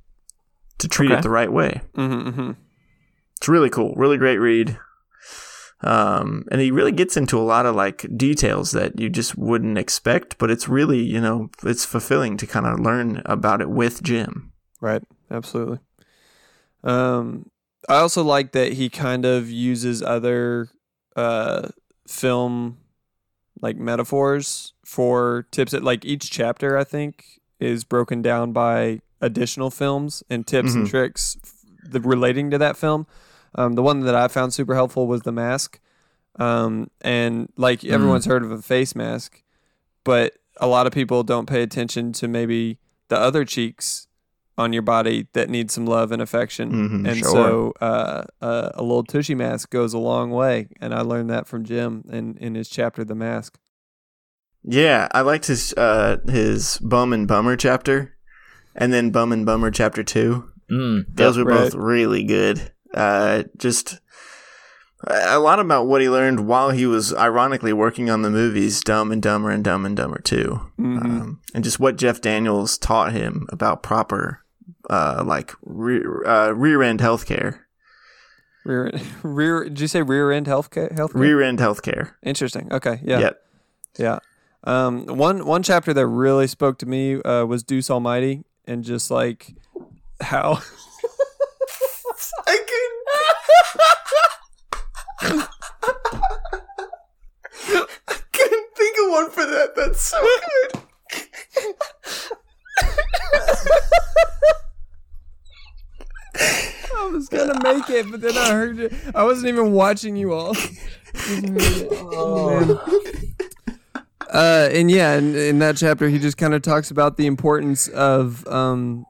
to 0.78 0.88
treat 0.88 1.10
Okay. 1.10 1.18
it 1.18 1.22
the 1.22 1.30
right 1.30 1.52
way. 1.52 1.82
Mm-hmm, 1.96 2.28
mm-hmm. 2.28 2.50
It's 3.36 3.48
really 3.48 3.70
cool, 3.70 3.94
really 3.96 4.16
great 4.18 4.38
read. 4.38 4.78
Um, 5.82 6.44
and 6.50 6.60
he 6.60 6.70
really 6.70 6.92
gets 6.92 7.16
into 7.16 7.38
a 7.38 7.40
lot 7.42 7.64
of 7.64 7.74
like 7.74 8.06
details 8.16 8.72
that 8.72 8.98
you 9.00 9.08
just 9.08 9.38
wouldn't 9.38 9.78
expect, 9.78 10.36
but 10.38 10.50
it's 10.50 10.68
really, 10.68 11.00
you 11.02 11.20
know, 11.20 11.48
it's 11.64 11.86
fulfilling 11.86 12.36
to 12.36 12.46
kind 12.46 12.66
of 12.66 12.80
learn 12.80 13.22
about 13.24 13.62
it 13.62 13.70
with 13.70 14.02
Jim. 14.02 14.52
Right. 14.82 15.02
Absolutely. 15.30 15.78
Um, 16.82 17.50
I 17.88 17.96
also 17.96 18.22
like 18.22 18.52
that 18.52 18.74
he 18.74 18.88
kind 18.88 19.24
of 19.24 19.50
uses 19.50 20.02
other 20.02 20.68
uh 21.16 21.68
film 22.06 22.78
like 23.60 23.76
metaphors 23.76 24.72
for 24.84 25.46
tips 25.50 25.72
that 25.72 25.84
like 25.84 26.04
each 26.04 26.30
chapter 26.30 26.78
I 26.78 26.84
think 26.84 27.40
is 27.58 27.84
broken 27.84 28.22
down 28.22 28.52
by 28.52 29.00
additional 29.20 29.70
films 29.70 30.22
and 30.30 30.46
tips 30.46 30.74
and 30.74 30.86
Mhm. 30.86 30.90
tricks 30.90 31.36
the, 31.82 32.00
relating 32.00 32.50
to 32.50 32.58
that 32.58 32.76
film. 32.76 33.06
Um, 33.54 33.74
the 33.74 33.82
one 33.82 34.00
that 34.00 34.14
I 34.14 34.28
found 34.28 34.54
super 34.54 34.74
helpful 34.74 35.06
was 35.06 35.22
the 35.22 35.32
mask. 35.32 35.78
Um, 36.36 36.90
and 37.02 37.52
like 37.56 37.84
everyone's 37.84 38.24
heard 38.24 38.42
of 38.42 38.50
a 38.50 38.62
face 38.62 38.94
mask, 38.94 39.42
but 40.04 40.34
a 40.58 40.66
lot 40.66 40.86
of 40.86 40.92
people 40.92 41.22
don't 41.22 41.46
pay 41.46 41.62
attention 41.62 42.12
to 42.14 42.28
maybe 42.28 42.78
the 43.08 43.18
other 43.18 43.44
cheeks 43.44 44.06
on 44.60 44.72
your 44.72 44.82
body 44.82 45.26
that 45.32 45.48
need 45.50 45.70
some 45.70 45.86
love 45.86 46.12
and 46.12 46.20
affection. 46.22 46.70
Mhm, 46.72 47.08
and 47.08 47.18
sure. 47.18 47.28
so 47.30 47.72
uh, 47.80 48.22
uh, 48.40 48.70
a 48.74 48.82
little 48.82 49.04
tushy 49.04 49.34
mask 49.34 49.70
goes 49.70 49.94
a 49.94 49.98
long 49.98 50.30
way. 50.30 50.68
And 50.80 50.94
I 50.94 51.00
learned 51.00 51.30
that 51.30 51.46
from 51.46 51.64
Jim 51.64 52.04
in, 52.10 52.36
in 52.38 52.54
his 52.54 52.68
chapter, 52.68 53.04
The 53.04 53.14
Mask. 53.14 53.58
Yeah, 54.62 55.08
I 55.12 55.22
liked 55.22 55.46
his 55.46 55.72
uh 55.74 56.18
his 56.28 56.76
bum 56.78 57.12
and 57.14 57.26
bummer 57.26 57.56
chapter, 57.56 58.14
and 58.76 58.92
then 58.92 59.10
bum 59.10 59.32
and 59.32 59.46
bummer 59.46 59.70
chapter 59.70 60.02
two. 60.04 60.50
Mm, 60.70 61.04
Those 61.16 61.38
were 61.38 61.44
right. 61.44 61.60
both 61.60 61.74
really 61.74 62.22
good. 62.24 62.70
Uh, 62.94 63.44
just 63.56 63.98
a 65.06 65.38
lot 65.38 65.60
about 65.60 65.86
what 65.86 66.02
he 66.02 66.10
learned 66.10 66.46
while 66.46 66.70
he 66.70 66.84
was 66.86 67.14
ironically 67.14 67.72
working 67.72 68.10
on 68.10 68.20
the 68.22 68.28
movies 68.30 68.82
Dumb 68.82 69.10
and 69.10 69.22
Dumber 69.22 69.48
and 69.50 69.64
Dumb 69.64 69.86
and 69.86 69.96
Dumber 69.96 70.20
2 70.22 70.60
Mhm. 70.78 71.04
um, 71.04 71.40
and 71.54 71.64
just 71.64 71.80
what 71.80 71.96
Jeff 71.96 72.20
Daniels 72.20 72.76
taught 72.76 73.12
him 73.12 73.46
about 73.48 73.82
proper, 73.82 74.44
uh, 74.88 75.22
like 75.26 75.52
rear, 75.62 76.24
uh, 76.26 76.50
rear 76.52 76.82
end 76.82 77.00
healthcare, 77.00 77.60
Rear, 78.64 78.92
rear. 79.22 79.64
Did 79.64 79.80
you 79.80 79.86
say 79.88 80.02
rear 80.02 80.30
end 80.32 80.46
health 80.46 80.70
care? 80.70 80.90
Health 80.94 81.12
care? 81.12 81.22
rear 81.22 81.42
end 81.42 81.58
healthcare. 81.58 82.12
Interesting. 82.22 82.72
Okay. 82.72 83.00
Yeah. 83.02 83.18
Yep. 83.20 83.42
Yeah. 83.98 84.18
Um, 84.64 85.06
one 85.06 85.46
one 85.46 85.62
chapter 85.62 85.94
that 85.94 86.06
really 86.06 86.46
spoke 86.46 86.78
to 86.78 86.86
me 86.86 87.20
uh, 87.22 87.44
was 87.46 87.62
Deuce 87.62 87.90
Almighty, 87.90 88.44
and 88.66 88.84
just 88.84 89.10
like 89.10 89.54
how 90.20 90.60
I 92.46 92.58
can't 92.66 92.90
I 98.08 98.16
couldn't 98.32 98.68
think 98.76 98.96
of 99.04 99.10
one 99.10 99.30
for 99.30 99.44
that. 99.46 99.74
That's 99.76 100.00
so 100.00 100.20
good. 100.72 100.82
I 106.92 107.10
was 107.12 107.19
gonna 107.30 107.60
make 107.62 107.88
it, 107.90 108.10
but 108.10 108.20
then 108.20 108.36
I 108.36 108.50
heard 108.52 108.78
it. 108.78 108.92
I 109.14 109.24
wasn't 109.24 109.48
even 109.48 109.72
watching 109.72 110.16
you 110.16 110.32
all. 110.32 110.56
oh, 111.28 112.60
man. 112.60 112.78
Uh, 114.32 114.68
and 114.72 114.90
yeah, 114.90 115.16
in, 115.16 115.34
in 115.34 115.58
that 115.58 115.76
chapter, 115.76 116.08
he 116.08 116.16
just 116.16 116.36
kind 116.36 116.54
of 116.54 116.62
talks 116.62 116.92
about 116.92 117.16
the 117.16 117.26
importance 117.26 117.88
of 117.88 118.46
um, 118.46 119.04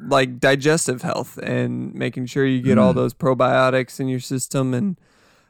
like 0.00 0.38
digestive 0.38 1.02
health 1.02 1.36
and 1.38 1.92
making 1.94 2.26
sure 2.26 2.46
you 2.46 2.62
get 2.62 2.78
all 2.78 2.92
those 2.92 3.12
probiotics 3.12 3.98
in 3.98 4.06
your 4.06 4.20
system 4.20 4.72
and 4.72 5.00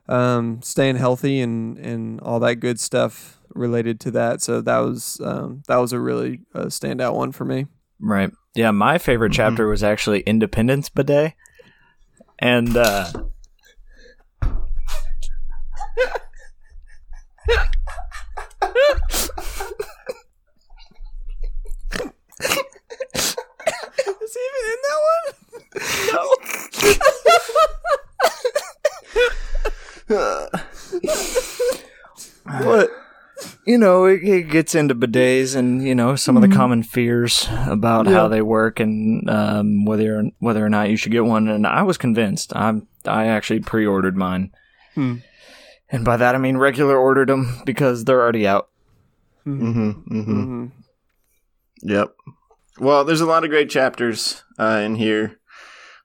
um, 0.08 0.62
staying 0.62 0.96
healthy 0.96 1.40
and 1.40 1.78
and 1.78 2.20
all 2.20 2.40
that 2.40 2.56
good 2.56 2.80
stuff 2.80 3.38
related 3.54 4.00
to 4.00 4.10
that. 4.12 4.40
So 4.42 4.60
that 4.62 4.78
was 4.78 5.20
um, 5.22 5.62
that 5.68 5.76
was 5.76 5.92
a 5.92 6.00
really 6.00 6.40
uh, 6.54 6.66
standout 6.66 7.14
one 7.14 7.32
for 7.32 7.44
me. 7.44 7.66
Right. 8.00 8.30
Yeah, 8.54 8.70
my 8.70 8.98
favorite 8.98 9.32
chapter 9.32 9.68
was 9.68 9.82
actually 9.82 10.20
Independence 10.20 10.88
Bidet. 10.88 11.34
And 12.42 12.76
uh 12.76 13.06
Is 24.22 24.34
he 24.34 24.40
even 24.48 24.64
in 24.72 24.80
that 24.82 24.98
one? 25.08 25.26
No. 26.12 26.22
what 32.66 32.90
you 33.66 33.78
know, 33.78 34.04
it, 34.06 34.22
it 34.22 34.42
gets 34.50 34.74
into 34.74 34.94
bidets 34.94 35.54
and 35.56 35.86
you 35.86 35.94
know 35.94 36.16
some 36.16 36.36
of 36.36 36.42
the 36.42 36.48
common 36.48 36.82
fears 36.82 37.48
about 37.66 38.06
how 38.06 38.28
they 38.28 38.42
work 38.42 38.80
and 38.80 39.28
um, 39.30 39.84
whether 39.84 40.24
whether 40.38 40.64
or 40.64 40.68
not 40.68 40.90
you 40.90 40.96
should 40.96 41.12
get 41.12 41.24
one. 41.24 41.48
And 41.48 41.66
I 41.66 41.82
was 41.82 41.96
convinced. 41.98 42.54
I 42.54 42.80
I 43.06 43.26
actually 43.26 43.60
pre-ordered 43.60 44.16
mine, 44.16 44.52
Hmm. 44.94 45.16
and 45.90 46.04
by 46.04 46.16
that 46.16 46.34
I 46.34 46.38
mean 46.38 46.56
regular 46.56 46.96
ordered 46.96 47.28
them 47.28 47.60
because 47.66 48.04
they're 48.04 48.20
already 48.20 48.46
out. 48.46 48.68
Mm-hmm, 49.46 49.90
mm-hmm. 49.90 50.20
Mm-hmm. 50.20 50.66
Yep. 51.82 52.14
Well, 52.78 53.04
there's 53.04 53.20
a 53.20 53.26
lot 53.26 53.44
of 53.44 53.50
great 53.50 53.68
chapters 53.70 54.42
uh, 54.58 54.80
in 54.84 54.94
here. 54.96 55.38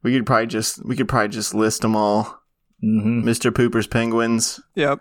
We 0.04 0.13
could 0.13 0.26
probably 0.26 0.47
just 0.47 0.84
we 0.86 0.95
could 0.95 1.08
probably 1.08 1.30
just 1.30 1.54
list 1.54 1.82
them 1.82 1.95
all. 1.95 2.39
hmm 2.82 3.21
Mr. 3.28 3.52
Pooper's 3.52 3.88
Penguins. 3.88 4.60
Yep. 4.76 5.00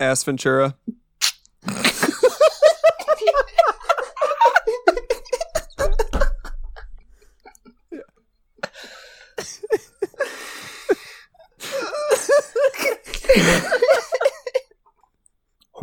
Ass 0.00 0.24
Ventura. 0.24 0.74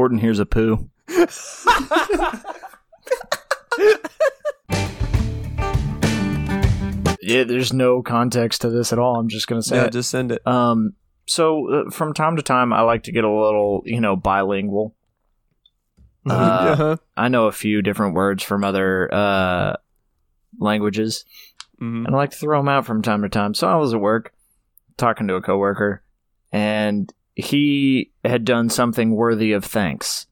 Horton 0.02 0.18
Hears 0.18 0.40
a 0.40 0.48
Poo. 0.48 0.90
yeah, 7.22 7.44
there's 7.44 7.72
no 7.72 8.02
context 8.02 8.62
to 8.62 8.70
this 8.70 8.92
at 8.92 9.00
all. 9.00 9.16
I'm 9.18 9.30
just 9.30 9.48
gonna 9.48 9.62
say 9.62 9.76
Yeah, 9.78 9.86
it. 9.86 9.94
just 9.94 10.10
send 10.10 10.32
it. 10.32 10.46
Um, 10.48 10.94
so 11.28 11.86
uh, 11.88 11.90
from 11.92 12.14
time 12.14 12.36
to 12.38 12.42
time, 12.42 12.74
I 12.74 12.82
like 12.82 13.04
to 13.04 13.12
get 13.12 13.24
a 13.24 13.30
little, 13.32 13.84
you 13.86 14.02
know, 14.02 14.16
bilingual. 14.16 14.96
Uh, 16.30 16.34
uh-huh. 16.34 16.98
I 17.18 17.30
know 17.30 17.48
a 17.48 17.52
few 17.52 17.82
different 17.82 18.14
words 18.14 18.44
from 18.44 18.64
other 18.64 19.12
uh, 19.12 19.76
languages, 20.60 21.26
Mhm. 21.82 22.06
and 22.06 22.10
I 22.10 22.12
like 22.12 22.30
to 22.30 22.38
throw 22.38 22.60
them 22.60 22.68
out 22.70 22.86
from 22.86 23.02
time 23.02 23.24
to 23.24 23.30
time. 23.30 23.56
So 23.56 23.68
I 23.68 23.76
was 23.78 23.92
at 23.96 24.00
work 24.00 24.32
talking 24.98 25.28
to 25.30 25.34
a 25.34 25.42
coworker, 25.42 26.04
and 26.52 27.12
he 27.36 28.12
had 28.26 28.44
done 28.46 28.70
something 28.70 29.12
worthy 29.16 29.52
of 29.54 29.64
thanks. 29.66 30.28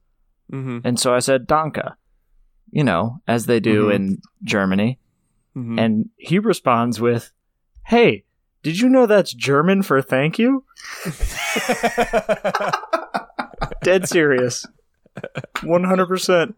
Mhm. 0.52 0.82
And 0.84 1.00
so 1.00 1.14
I 1.14 1.20
said, 1.20 1.48
Danke, 1.48 1.96
you 2.72 2.84
know, 2.84 3.22
as 3.28 3.46
they 3.46 3.60
do 3.60 3.88
Mhm. 3.88 3.94
in 3.96 4.22
Germany. 4.44 5.00
Mhm. 5.56 5.80
And 5.80 6.10
he 6.18 6.40
responds 6.40 7.00
with, 7.00 7.32
Hey, 7.86 8.24
did 8.64 8.80
you 8.80 8.90
know 8.90 9.06
that's 9.06 9.34
German 9.34 9.82
for 9.84 10.02
thank 10.02 10.38
you? 10.38 10.64
Dead 13.84 14.08
serious. 14.08 14.66
100% 15.62 16.54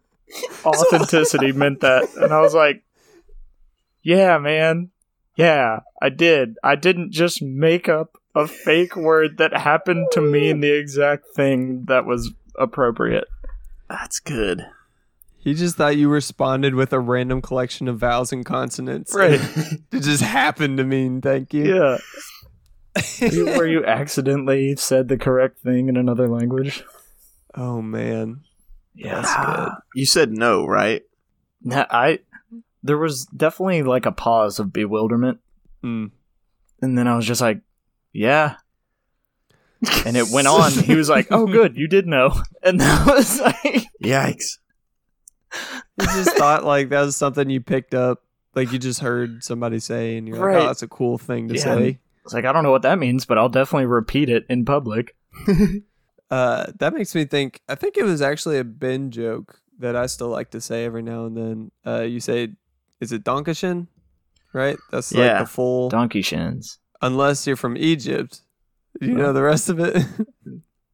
authenticity 0.64 1.52
meant 1.52 1.80
that. 1.80 2.08
And 2.16 2.32
I 2.32 2.40
was 2.40 2.54
like, 2.54 2.82
Yeah, 4.02 4.38
man. 4.38 4.90
Yeah, 5.36 5.80
I 6.00 6.10
did. 6.10 6.56
I 6.62 6.74
didn't 6.76 7.10
just 7.12 7.40
make 7.42 7.88
up 7.88 8.18
a 8.34 8.46
fake 8.46 8.96
word 8.96 9.38
that 9.38 9.54
happened 9.56 10.08
to 10.12 10.20
mean 10.20 10.60
the 10.60 10.70
exact 10.72 11.26
thing 11.34 11.84
that 11.86 12.04
was 12.06 12.32
appropriate. 12.58 13.24
That's 13.88 14.20
good. 14.20 14.64
He 15.38 15.54
just 15.54 15.76
thought 15.76 15.96
you 15.96 16.08
responded 16.08 16.74
with 16.74 16.92
a 16.92 17.00
random 17.00 17.42
collection 17.42 17.88
of 17.88 17.98
vowels 17.98 18.32
and 18.32 18.44
consonants. 18.46 19.14
Right. 19.14 19.40
it 19.92 20.00
just 20.00 20.22
happened 20.22 20.78
to 20.78 20.84
mean 20.84 21.20
thank 21.20 21.52
you. 21.52 21.76
Yeah. 21.76 21.98
You- 23.20 23.46
Where 23.46 23.66
you 23.66 23.84
accidentally 23.86 24.76
said 24.76 25.08
the 25.08 25.16
correct 25.16 25.58
thing 25.60 25.88
in 25.88 25.96
another 25.96 26.28
language. 26.28 26.84
Oh 27.54 27.80
man. 27.82 28.40
Yeah, 28.94 29.22
Ah, 29.24 29.78
You 29.94 30.04
said 30.04 30.30
no, 30.32 30.66
right? 30.66 31.02
I 31.70 32.18
there 32.82 32.98
was 32.98 33.24
definitely 33.26 33.82
like 33.82 34.04
a 34.06 34.12
pause 34.12 34.58
of 34.58 34.72
bewilderment, 34.72 35.38
Mm. 35.82 36.10
and 36.82 36.98
then 36.98 37.08
I 37.08 37.16
was 37.16 37.24
just 37.26 37.40
like, 37.40 37.60
"Yeah." 38.12 38.56
And 40.06 40.16
it 40.16 40.28
went 40.30 40.46
on. 40.46 40.70
He 40.72 40.94
was 40.94 41.08
like, 41.08 41.26
"Oh, 41.30 41.46
good, 41.46 41.76
you 41.76 41.88
did 41.88 42.06
know." 42.06 42.32
And 42.62 42.80
that 42.80 43.06
was 43.06 43.40
like, 43.40 43.86
Yikes. 44.02 44.58
He 45.98 46.06
just 46.06 46.36
thought 46.36 46.64
like 46.64 46.90
that 46.90 47.02
was 47.02 47.16
something 47.16 47.50
you 47.50 47.60
picked 47.60 47.94
up, 47.94 48.22
like 48.54 48.70
you 48.72 48.78
just 48.78 49.00
heard 49.00 49.42
somebody 49.42 49.80
say, 49.80 50.16
and 50.16 50.28
you're 50.28 50.38
like, 50.38 50.62
"Oh, 50.62 50.66
that's 50.66 50.82
a 50.82 50.88
cool 50.88 51.18
thing 51.18 51.48
to 51.48 51.54
Yeah. 51.56 51.62
say." 51.62 51.98
it's 52.24 52.32
like 52.32 52.44
I 52.44 52.52
don't 52.52 52.62
know 52.62 52.70
what 52.70 52.82
that 52.82 53.00
means, 53.00 53.26
but 53.26 53.36
I'll 53.38 53.48
definitely 53.48 53.86
repeat 53.86 54.28
it 54.28 54.46
in 54.48 54.64
public. 54.64 55.16
Uh, 56.30 56.72
that 56.78 56.94
makes 56.94 57.14
me 57.14 57.26
think. 57.26 57.60
I 57.68 57.74
think 57.74 57.98
it 57.98 58.04
was 58.04 58.22
actually 58.22 58.58
a 58.58 58.64
Ben 58.64 59.10
joke 59.10 59.60
that 59.80 59.94
I 59.96 60.06
still 60.06 60.28
like 60.28 60.50
to 60.52 60.62
say 60.62 60.86
every 60.86 61.02
now 61.02 61.26
and 61.26 61.36
then. 61.36 61.70
Uh, 61.86 62.04
you 62.04 62.20
say, 62.20 62.54
"Is 63.02 63.12
it 63.12 63.22
Danke 63.22 63.48
schön?" 63.52 63.86
Right? 64.54 64.78
That's 64.90 65.12
like 65.12 65.18
Yeah. 65.26 65.40
the 65.40 65.46
full. 65.46 65.90
Donkey 65.90 66.22
shins. 66.22 66.78
Unless 67.02 67.46
you're 67.46 67.56
from 67.56 67.76
Egypt. 67.76 68.40
You 69.00 69.14
know 69.14 69.32
the 69.32 69.42
rest 69.42 69.68
of 69.68 69.78
it? 69.80 70.02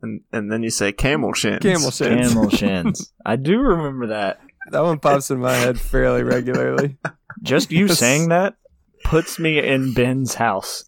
And 0.01 0.21
and 0.33 0.51
then 0.53 0.63
you 0.63 0.71
say 0.71 0.93
camel 0.93 1.33
shins. 1.33 1.59
Camel 1.61 1.91
shins. 1.91 2.29
Camel 2.29 2.51
shins. 2.51 3.13
I 3.27 3.35
do 3.35 3.59
remember 3.59 4.07
that. 4.07 4.39
that 4.71 4.85
one 4.85 5.01
pops 5.01 5.29
in 5.33 5.41
my 5.41 5.53
head 5.53 5.81
fairly 5.81 6.23
regularly. 6.23 6.97
Just 7.43 7.73
you 7.73 7.89
saying 7.89 8.29
that 8.29 8.55
puts 9.03 9.41
me 9.41 9.59
in 9.59 9.95
Ben's 9.95 10.35
house. 10.35 10.85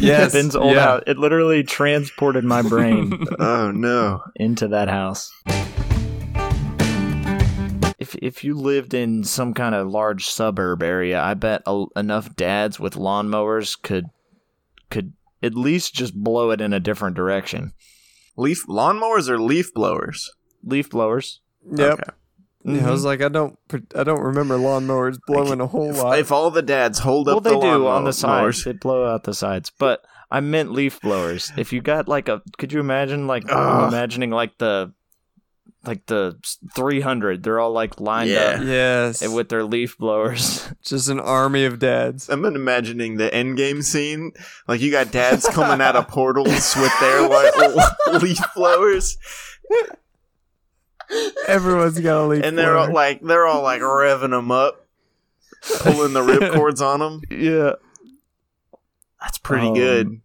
Yes, 0.00 0.32
Ben's 0.32 0.56
old 0.56 0.76
yeah. 0.76 0.80
house. 0.80 1.02
It 1.06 1.18
literally 1.18 1.62
transported 1.62 2.44
my 2.44 2.62
brain 2.62 3.26
Oh 3.38 3.70
no. 3.70 4.22
into 4.36 4.68
that 4.68 4.88
house. 4.88 5.30
If 7.98 8.14
if 8.22 8.44
you 8.44 8.54
lived 8.54 8.94
in 8.94 9.24
some 9.24 9.52
kind 9.52 9.74
of 9.74 9.88
large 9.88 10.26
suburb 10.26 10.82
area, 10.82 11.20
I 11.20 11.34
bet 11.34 11.62
a, 11.66 11.84
enough 11.96 12.34
dads 12.34 12.80
with 12.80 12.94
lawnmowers 12.94 13.80
could 13.80 14.06
could 14.90 15.12
at 15.42 15.54
least 15.54 15.94
just 15.94 16.14
blow 16.14 16.50
it 16.50 16.60
in 16.60 16.72
a 16.72 16.80
different 16.80 17.16
direction. 17.16 17.72
Leaf 18.36 18.66
lawnmowers 18.66 19.28
or 19.28 19.38
leaf 19.38 19.72
blowers? 19.74 20.30
Leaf 20.64 20.90
blowers. 20.90 21.40
Yep. 21.70 21.92
Okay. 21.92 22.02
Yeah, 22.66 22.72
I 22.72 22.76
mm-hmm. 22.78 22.90
was 22.90 23.04
like, 23.04 23.20
I 23.20 23.28
don't, 23.28 23.58
I 23.94 24.04
don't 24.04 24.22
remember 24.22 24.56
lawnmowers 24.56 25.18
blowing 25.26 25.60
a 25.60 25.66
whole 25.66 25.90
If, 25.90 26.02
lot. 26.02 26.18
if 26.18 26.32
all 26.32 26.50
the 26.50 26.62
dads 26.62 26.98
hold 27.00 27.26
Well, 27.26 27.36
up 27.36 27.42
they 27.44 27.50
the 27.50 27.60
do 27.60 27.86
on 27.86 28.04
the 28.04 28.12
sides. 28.12 28.40
mowers- 28.40 28.64
They 28.64 28.72
blow 28.72 29.04
out 29.06 29.24
the 29.24 29.34
sides, 29.34 29.70
but 29.78 30.02
I 30.30 30.40
meant 30.40 30.72
leaf 30.72 30.98
blowers. 31.02 31.52
If 31.58 31.74
you 31.74 31.82
got 31.82 32.08
like 32.08 32.28
a, 32.30 32.40
could 32.56 32.72
you 32.72 32.80
imagine 32.80 33.26
like 33.26 33.44
I'm 33.52 33.84
Ugh. 33.84 33.92
imagining 33.92 34.30
like 34.30 34.56
the, 34.56 34.94
like 35.86 36.06
the 36.06 36.38
300? 36.74 37.42
They're 37.42 37.60
all 37.60 37.72
like 37.72 38.00
lined 38.00 38.30
Yeah. 38.30 38.56
up 38.58 38.62
yes, 38.64 39.22
and 39.22 39.34
with 39.34 39.48
their 39.48 39.64
leaf 39.64 39.96
blowers. 39.98 40.68
just 40.82 41.08
an 41.08 41.20
army 41.20 41.64
of 41.64 41.78
dads. 41.78 42.28
I'm 42.28 42.44
imagining 42.44 43.16
the 43.16 43.32
end 43.34 43.56
game 43.56 43.82
scene. 43.82 44.32
Like 44.68 44.80
you 44.80 44.90
got 44.90 45.10
dads 45.12 45.48
coming 45.48 45.80
out 45.80 45.96
of 45.96 46.08
portals 46.08 46.74
with 46.76 46.92
their 47.00 47.28
like, 47.28 47.54
leaf 48.22 48.38
blowers, 48.54 49.16
Everyone's 51.46 52.00
got 52.00 52.24
a 52.24 52.26
leaf. 52.26 52.44
and 52.44 52.56
they're 52.56 52.76
all 52.76 52.92
like 52.92 53.20
they're 53.20 53.46
all 53.46 53.62
like 53.62 53.80
revving 53.82 54.30
them 54.30 54.50
up, 54.50 54.86
pulling 55.80 56.12
the 56.14 56.20
ripcords 56.22 56.80
on 56.80 57.00
them. 57.00 57.20
yeah. 57.30 57.72
That's 59.20 59.38
pretty 59.38 59.68
Um, 59.68 59.74
good. 59.74 60.20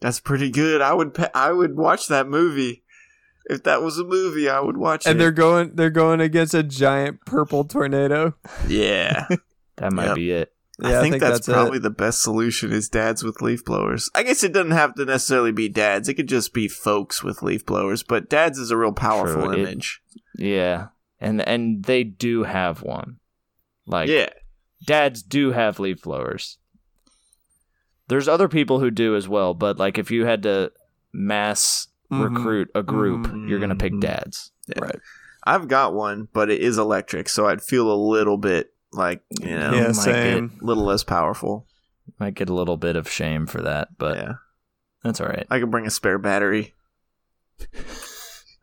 That's 0.00 0.20
pretty 0.20 0.50
good. 0.50 0.80
I 0.80 0.92
would 0.92 1.14
pa- 1.14 1.30
I 1.34 1.50
would 1.50 1.76
watch 1.76 2.08
that 2.08 2.28
movie. 2.28 2.83
If 3.46 3.64
that 3.64 3.82
was 3.82 3.98
a 3.98 4.04
movie, 4.04 4.48
I 4.48 4.60
would 4.60 4.76
watch 4.76 5.04
and 5.06 5.10
it. 5.10 5.12
And 5.12 5.20
they're 5.20 5.30
going, 5.32 5.72
they're 5.74 5.90
going 5.90 6.20
against 6.20 6.54
a 6.54 6.62
giant 6.62 7.24
purple 7.26 7.64
tornado. 7.64 8.34
yeah. 8.68 9.26
That 9.76 9.92
might 9.92 10.06
Yep. 10.06 10.14
be 10.14 10.30
it. 10.30 10.52
Yeah, 10.80 11.00
I, 11.00 11.02
think 11.02 11.18
that's, 11.20 11.48
it. 11.48 11.52
probably 11.52 11.80
the 11.80 11.90
best 11.90 12.22
solution 12.22 12.70
is 12.72 12.88
dads 12.88 13.24
with 13.24 13.42
leaf 13.42 13.64
blowers. 13.64 14.08
I 14.14 14.22
guess 14.22 14.44
it 14.44 14.52
doesn't 14.52 14.70
have 14.70 14.94
to 14.94 15.04
necessarily 15.04 15.50
be 15.50 15.68
dads. 15.68 16.08
It 16.08 16.14
could 16.14 16.28
just 16.28 16.54
be 16.54 16.68
folks 16.68 17.24
with 17.24 17.42
leaf 17.42 17.66
blowers, 17.66 18.04
but 18.04 18.28
dads 18.30 18.56
is 18.56 18.70
a 18.70 18.76
real 18.76 18.92
powerful 18.92 19.42
True, 19.46 19.52
it- 19.52 19.58
image. 19.58 20.00
Yeah. 20.38 20.88
And 21.20 21.40
and 21.46 21.84
they 21.84 22.04
do 22.04 22.44
have 22.44 22.82
one. 22.82 23.18
Like 23.86 24.08
yeah. 24.08 24.28
dads 24.86 25.22
do 25.24 25.50
have 25.52 25.80
leaf 25.80 26.02
blowers. 26.02 26.58
There's 28.08 28.28
other 28.28 28.48
people 28.48 28.78
who 28.80 28.90
do 28.90 29.16
as 29.16 29.28
well, 29.28 29.54
but 29.54 29.78
like 29.78 29.98
if 29.98 30.10
you 30.10 30.24
had 30.26 30.42
to 30.44 30.70
mass 31.12 31.88
Mhm. 32.12 32.36
recruit 32.36 32.70
a 32.74 32.82
group, 32.82 33.30
you're 33.48 33.58
gonna 33.60 33.74
pick 33.76 33.92
Mhm. 33.92 34.00
dads. 34.00 34.52
Yeah. 34.68 34.80
Right. 34.84 35.00
I've 35.46 35.68
got 35.68 35.92
one, 35.94 36.28
but 36.32 36.50
it 36.50 36.60
is 36.60 36.78
electric, 36.78 37.28
so 37.28 37.46
I'd 37.46 37.62
feel 37.62 37.90
a 37.92 37.94
little 37.96 38.38
bit 38.38 38.72
like, 38.92 39.22
you 39.40 39.56
know, 39.58 39.72
Yeah, 39.74 39.86
might 39.88 39.92
same. 39.96 40.52
a 40.60 40.64
little 40.64 40.84
less 40.84 41.04
powerful. 41.04 41.66
Might 42.20 42.34
get 42.34 42.48
a 42.48 42.54
little 42.54 42.76
bit 42.76 42.96
of 42.96 43.10
shame 43.10 43.46
for 43.46 43.60
that, 43.62 43.96
but 43.98 44.16
yeah. 44.16 44.32
that's 45.02 45.20
all 45.20 45.26
right. 45.26 45.46
I 45.50 45.58
could 45.60 45.70
bring 45.70 45.86
a 45.86 45.90
spare 45.90 46.18
battery. 46.18 46.74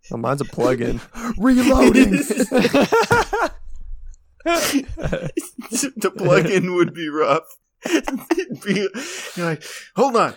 Well, 0.10 0.20
mine's 0.20 0.42
a 0.42 0.46
plug-in. 0.46 1.00
Reloading. 1.38 2.12
the 4.44 6.12
plug-in 6.18 6.74
would 6.76 6.94
be 6.94 7.10
rough. 7.10 7.44
It'd 7.86 8.62
be, 8.64 8.88
you're 9.36 9.46
like, 9.46 9.64
hold 9.96 10.16
on. 10.16 10.34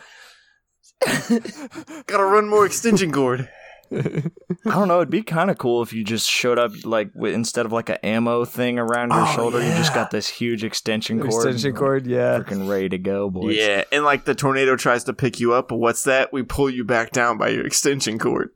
Gotta 2.06 2.24
run 2.24 2.48
more 2.48 2.66
extension 2.66 3.12
cord. 3.12 3.48
I 3.92 4.22
don't 4.64 4.88
know. 4.88 4.98
It'd 4.98 5.10
be 5.10 5.22
kind 5.22 5.50
of 5.50 5.58
cool 5.58 5.82
if 5.82 5.92
you 5.92 6.04
just 6.04 6.28
showed 6.28 6.58
up 6.58 6.72
like 6.84 7.10
with, 7.14 7.34
instead 7.34 7.66
of 7.66 7.72
like 7.72 7.90
an 7.90 7.98
ammo 8.02 8.44
thing 8.44 8.78
around 8.78 9.10
your 9.10 9.20
Oh, 9.22 9.32
shoulder, 9.34 9.60
you 9.62 9.68
just 9.74 9.94
got 9.94 10.10
this 10.10 10.26
huge 10.28 10.64
extension 10.64 11.20
cord. 11.20 11.46
Extension 11.46 11.74
cord, 11.76 12.06
yeah. 12.06 12.38
Freaking 12.40 12.68
ready 12.68 12.88
to 12.88 12.98
go, 12.98 13.30
boys. 13.30 13.56
Yeah, 13.56 13.84
and 13.92 14.04
like 14.04 14.24
the 14.24 14.34
tornado 14.34 14.76
tries 14.76 15.04
to 15.04 15.12
pick 15.12 15.38
you 15.38 15.52
up, 15.52 15.68
but 15.68 15.76
what's 15.76 16.04
that? 16.04 16.32
We 16.32 16.42
pull 16.42 16.70
you 16.70 16.84
back 16.84 17.12
down 17.12 17.38
by 17.38 17.50
your 17.50 17.66
extension 17.66 18.18
cord. 18.18 18.50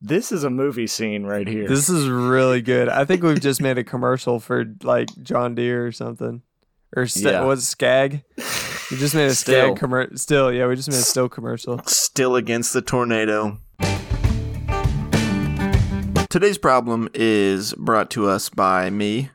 This 0.00 0.32
is 0.32 0.44
a 0.44 0.50
movie 0.50 0.86
scene 0.86 1.24
right 1.24 1.46
here. 1.46 1.68
This 1.68 1.88
is 1.88 2.08
really 2.08 2.60
good. 2.60 2.88
I 2.88 3.04
think 3.04 3.22
we've 3.22 3.40
just 3.40 3.60
made 3.62 3.78
a 3.78 3.84
commercial 3.84 4.40
for 4.40 4.64
like 4.82 5.08
John 5.22 5.54
Deere 5.54 5.86
or 5.86 5.92
something, 5.92 6.42
or 6.96 7.06
st- 7.06 7.26
Yeah. 7.32 7.42
was 7.44 7.60
it 7.60 7.66
Scag? 7.66 8.22
We 8.90 8.96
just 8.98 9.14
made 9.14 9.26
a 9.26 9.30
Stihl. 9.30 9.34
Scag 9.74 9.76
commercial. 9.76 10.14
Stihl, 10.16 10.56
yeah, 10.56 10.66
we 10.66 10.76
just 10.76 10.88
made 10.90 10.98
a 10.98 11.00
Stihl 11.02 11.30
commercial. 11.30 11.78
Stihl 11.78 12.36
against 12.38 12.72
the 12.72 12.82
tornado. 12.82 13.58
Today's 16.30 16.58
problem 16.58 17.08
is 17.14 17.74
brought 17.74 18.10
to 18.10 18.28
us 18.28 18.48
by 18.48 18.90
me 18.90 19.30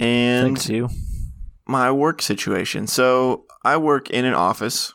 and 0.00 0.46
Thanks 0.48 0.68
you. 0.68 0.88
my 1.66 1.90
work 1.92 2.20
situation. 2.20 2.88
So 2.88 3.44
I 3.64 3.76
work 3.76 4.10
in 4.10 4.24
an 4.24 4.34
office. 4.34 4.92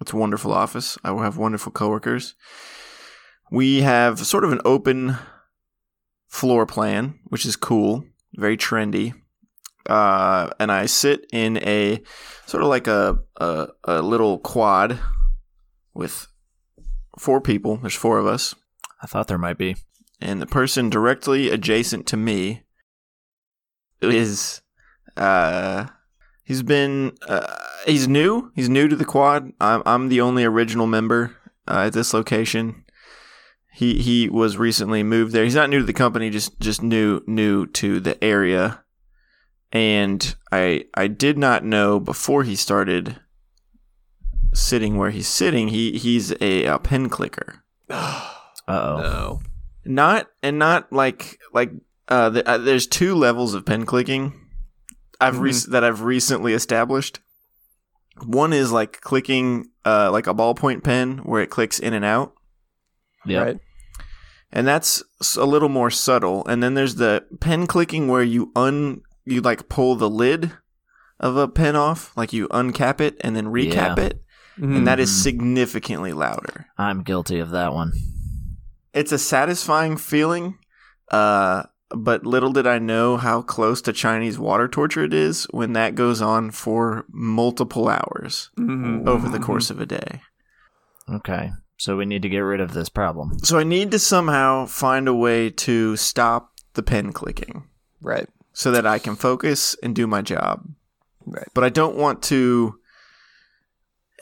It's 0.00 0.12
a 0.14 0.16
wonderful 0.16 0.50
office. 0.52 0.96
I 1.04 1.14
have 1.22 1.36
wonderful 1.36 1.72
coworkers. 1.72 2.34
We 3.50 3.82
have 3.82 4.18
sort 4.26 4.44
of 4.44 4.52
an 4.52 4.60
open 4.64 5.18
floor 6.26 6.64
plan, 6.64 7.18
which 7.24 7.44
is 7.44 7.54
cool, 7.54 8.04
very 8.34 8.56
trendy. 8.56 9.12
Uh, 9.86 10.50
and 10.58 10.72
I 10.72 10.86
sit 10.86 11.26
in 11.32 11.58
a 11.58 12.02
sort 12.46 12.62
of 12.62 12.68
like 12.68 12.86
a, 12.86 13.18
a 13.36 13.68
a 13.84 14.02
little 14.02 14.38
quad 14.38 14.98
with 15.92 16.26
four 17.18 17.40
people. 17.40 17.76
There's 17.76 17.94
four 17.94 18.18
of 18.18 18.26
us, 18.26 18.54
I 19.02 19.06
thought 19.06 19.28
there 19.28 19.38
might 19.38 19.58
be. 19.58 19.76
and 20.20 20.40
the 20.40 20.46
person 20.46 20.88
directly 20.90 21.50
adjacent 21.50 22.06
to 22.06 22.16
me 22.16 22.62
is 24.00 24.62
uh 25.16 25.86
he's 26.44 26.62
been 26.62 27.12
uh, 27.28 27.56
he's 27.86 28.08
new. 28.08 28.52
He's 28.54 28.68
new 28.68 28.88
to 28.88 28.96
the 28.96 29.04
quad. 29.04 29.52
I'm 29.60 29.82
i'm 29.86 30.08
the 30.08 30.20
only 30.20 30.44
original 30.44 30.86
member 30.86 31.36
uh, 31.68 31.84
at 31.86 31.92
this 31.92 32.12
location. 32.14 32.84
He 33.72 34.00
he 34.00 34.28
was 34.28 34.56
recently 34.56 35.02
moved 35.02 35.32
there. 35.32 35.44
He's 35.44 35.54
not 35.54 35.68
new 35.70 35.80
to 35.80 35.84
the 35.86 35.92
company 35.92 36.30
just 36.30 36.58
just 36.60 36.82
new 36.82 37.22
new 37.26 37.66
to 37.66 38.00
the 38.00 38.22
area 38.22 38.83
and 39.74 40.36
i 40.52 40.84
i 40.94 41.06
did 41.06 41.36
not 41.36 41.64
know 41.64 41.98
before 42.00 42.44
he 42.44 42.54
started 42.56 43.18
sitting 44.54 44.96
where 44.96 45.10
he's 45.10 45.28
sitting 45.28 45.68
he 45.68 45.98
he's 45.98 46.32
a, 46.40 46.64
a 46.64 46.78
pen 46.78 47.08
clicker 47.10 47.62
Uh 47.90 48.20
oh. 48.68 48.96
No. 48.98 49.40
not 49.84 50.28
and 50.42 50.58
not 50.58 50.90
like 50.90 51.38
like 51.52 51.70
uh, 52.08 52.30
the, 52.30 52.48
uh 52.48 52.56
there's 52.56 52.86
two 52.86 53.14
levels 53.14 53.52
of 53.52 53.66
pen 53.66 53.84
clicking 53.84 54.32
I've 55.20 55.38
rec- 55.38 55.54
that 55.70 55.84
I've 55.84 56.00
recently 56.02 56.54
established. 56.54 57.20
One 58.24 58.52
is 58.54 58.72
like 58.72 59.00
clicking 59.02 59.66
uh 59.84 60.10
like 60.10 60.26
a 60.26 60.34
ballpoint 60.34 60.82
pen 60.82 61.18
where 61.18 61.42
it 61.42 61.50
clicks 61.50 61.78
in 61.78 61.92
and 61.94 62.04
out, 62.06 62.34
Yeah. 63.26 63.42
Right. 63.42 63.58
and 64.50 64.66
that's 64.66 65.02
a 65.36 65.44
little 65.44 65.68
more 65.68 65.90
subtle. 65.90 66.46
And 66.46 66.62
then 66.62 66.72
there's 66.74 66.94
the 66.96 67.24
pen 67.40 67.66
clicking 67.66 68.08
where 68.08 68.22
you 68.22 68.50
un 68.56 69.02
you 69.24 69.40
like 69.40 69.68
pull 69.68 69.94
the 69.96 70.10
lid 70.10 70.52
of 71.20 71.36
a 71.36 71.48
pen 71.48 71.76
off, 71.76 72.14
like 72.16 72.32
you 72.32 72.48
uncap 72.48 73.00
it 73.00 73.16
and 73.22 73.34
then 73.36 73.46
recap 73.46 73.96
Yeah. 73.98 74.04
it, 74.04 74.22
Mhm. 74.58 74.76
and 74.76 74.86
that 74.86 75.00
is 75.00 75.10
Mhm. 75.10 75.22
significantly 75.22 76.12
louder. 76.12 76.66
I'm 76.78 77.02
guilty 77.02 77.38
of 77.38 77.50
that 77.50 77.72
one. 77.72 77.92
it's 78.92 79.10
a 79.10 79.18
satisfying 79.18 79.96
feeling 79.96 80.56
uh 81.10 81.64
but 81.90 82.24
little 82.24 82.52
did 82.52 82.64
i 82.64 82.78
know 82.78 83.16
how 83.16 83.42
close 83.42 83.82
to 83.82 83.92
chinese 83.92 84.38
water 84.38 84.68
torture 84.68 85.02
it 85.02 85.12
is 85.12 85.48
when 85.50 85.72
that 85.72 85.96
goes 85.96 86.22
on 86.22 86.48
for 86.52 87.04
multiple 87.10 87.88
hours 87.88 88.50
Mhm. 88.56 89.04
over 89.08 89.28
the 89.28 89.40
course 89.40 89.68
of 89.70 89.80
a 89.80 89.86
day 89.86 90.20
Okay. 91.12 91.50
So 91.76 91.96
we 91.96 92.04
need 92.06 92.22
to 92.22 92.28
get 92.28 92.38
rid 92.38 92.60
of 92.60 92.72
this 92.72 92.88
problem. 92.88 93.36
so 93.42 93.58
i 93.58 93.64
need 93.64 93.90
to 93.90 93.98
somehow 93.98 94.64
find 94.66 95.08
a 95.08 95.14
way 95.14 95.50
to 95.50 95.96
stop 95.96 96.52
the 96.74 96.82
pen 96.84 97.12
clicking 97.12 97.64
Right. 98.00 98.28
So 98.54 98.70
that 98.70 98.86
i 98.86 98.98
can 98.98 99.14
focus 99.16 99.76
and 99.82 99.94
do 99.94 100.06
my 100.06 100.22
job 100.22 100.66
Right. 101.26 101.46
but 101.54 101.62
i 101.64 101.68
don't 101.68 101.96
want 101.96 102.22
to 102.24 102.78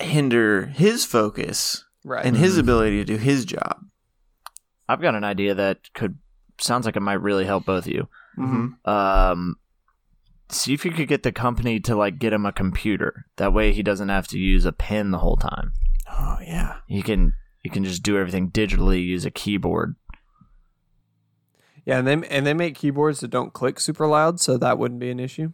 hinder 0.00 0.66
his 0.66 1.04
focus 1.04 1.84
Right. 2.04 2.24
and 2.26 2.36
his 2.36 2.58
ability 2.58 2.96
to 2.98 3.04
do 3.04 3.16
his 3.16 3.44
job 3.44 3.84
I've 4.88 5.00
got 5.00 5.14
an 5.14 5.24
idea 5.24 5.54
that 5.54 5.92
could 5.94 6.18
sounds 6.60 6.84
like 6.84 6.96
it 6.96 7.00
might 7.00 7.22
really 7.22 7.44
help 7.46 7.64
both 7.64 7.86
of 7.86 7.92
you. 7.92 8.08
mm-hmm. 8.36 8.88
Um, 8.90 9.56
see 10.50 10.74
if 10.74 10.84
you 10.84 10.90
could 10.90 11.08
get 11.08 11.22
the 11.22 11.32
company 11.32 11.80
to 11.80 11.94
like 11.96 12.18
get 12.18 12.32
him 12.32 12.44
a 12.44 12.52
computer. 12.52 13.24
That 13.36 13.54
way 13.54 13.72
he 13.72 13.82
doesn't 13.82 14.10
have 14.10 14.26
to 14.28 14.38
use 14.38 14.64
a 14.66 14.72
pen 14.72 15.10
the 15.12 15.18
whole 15.18 15.36
time. 15.36 15.72
oh 16.10 16.38
yeah 16.42 16.78
He 16.88 17.00
can 17.00 17.32
you 17.62 17.70
can 17.70 17.84
just 17.84 18.02
do 18.02 18.18
everything 18.18 18.50
digitally, 18.50 19.02
use 19.02 19.24
a 19.24 19.30
keyboard. 19.30 19.94
Yeah, 21.84 21.98
and 21.98 22.06
they 22.06 22.28
and 22.28 22.46
they 22.46 22.54
make 22.54 22.76
keyboards 22.76 23.20
that 23.20 23.30
don't 23.30 23.52
click 23.52 23.80
super 23.80 24.06
loud, 24.06 24.40
so 24.40 24.56
that 24.56 24.78
wouldn't 24.78 25.00
be 25.00 25.10
an 25.10 25.20
issue. 25.20 25.52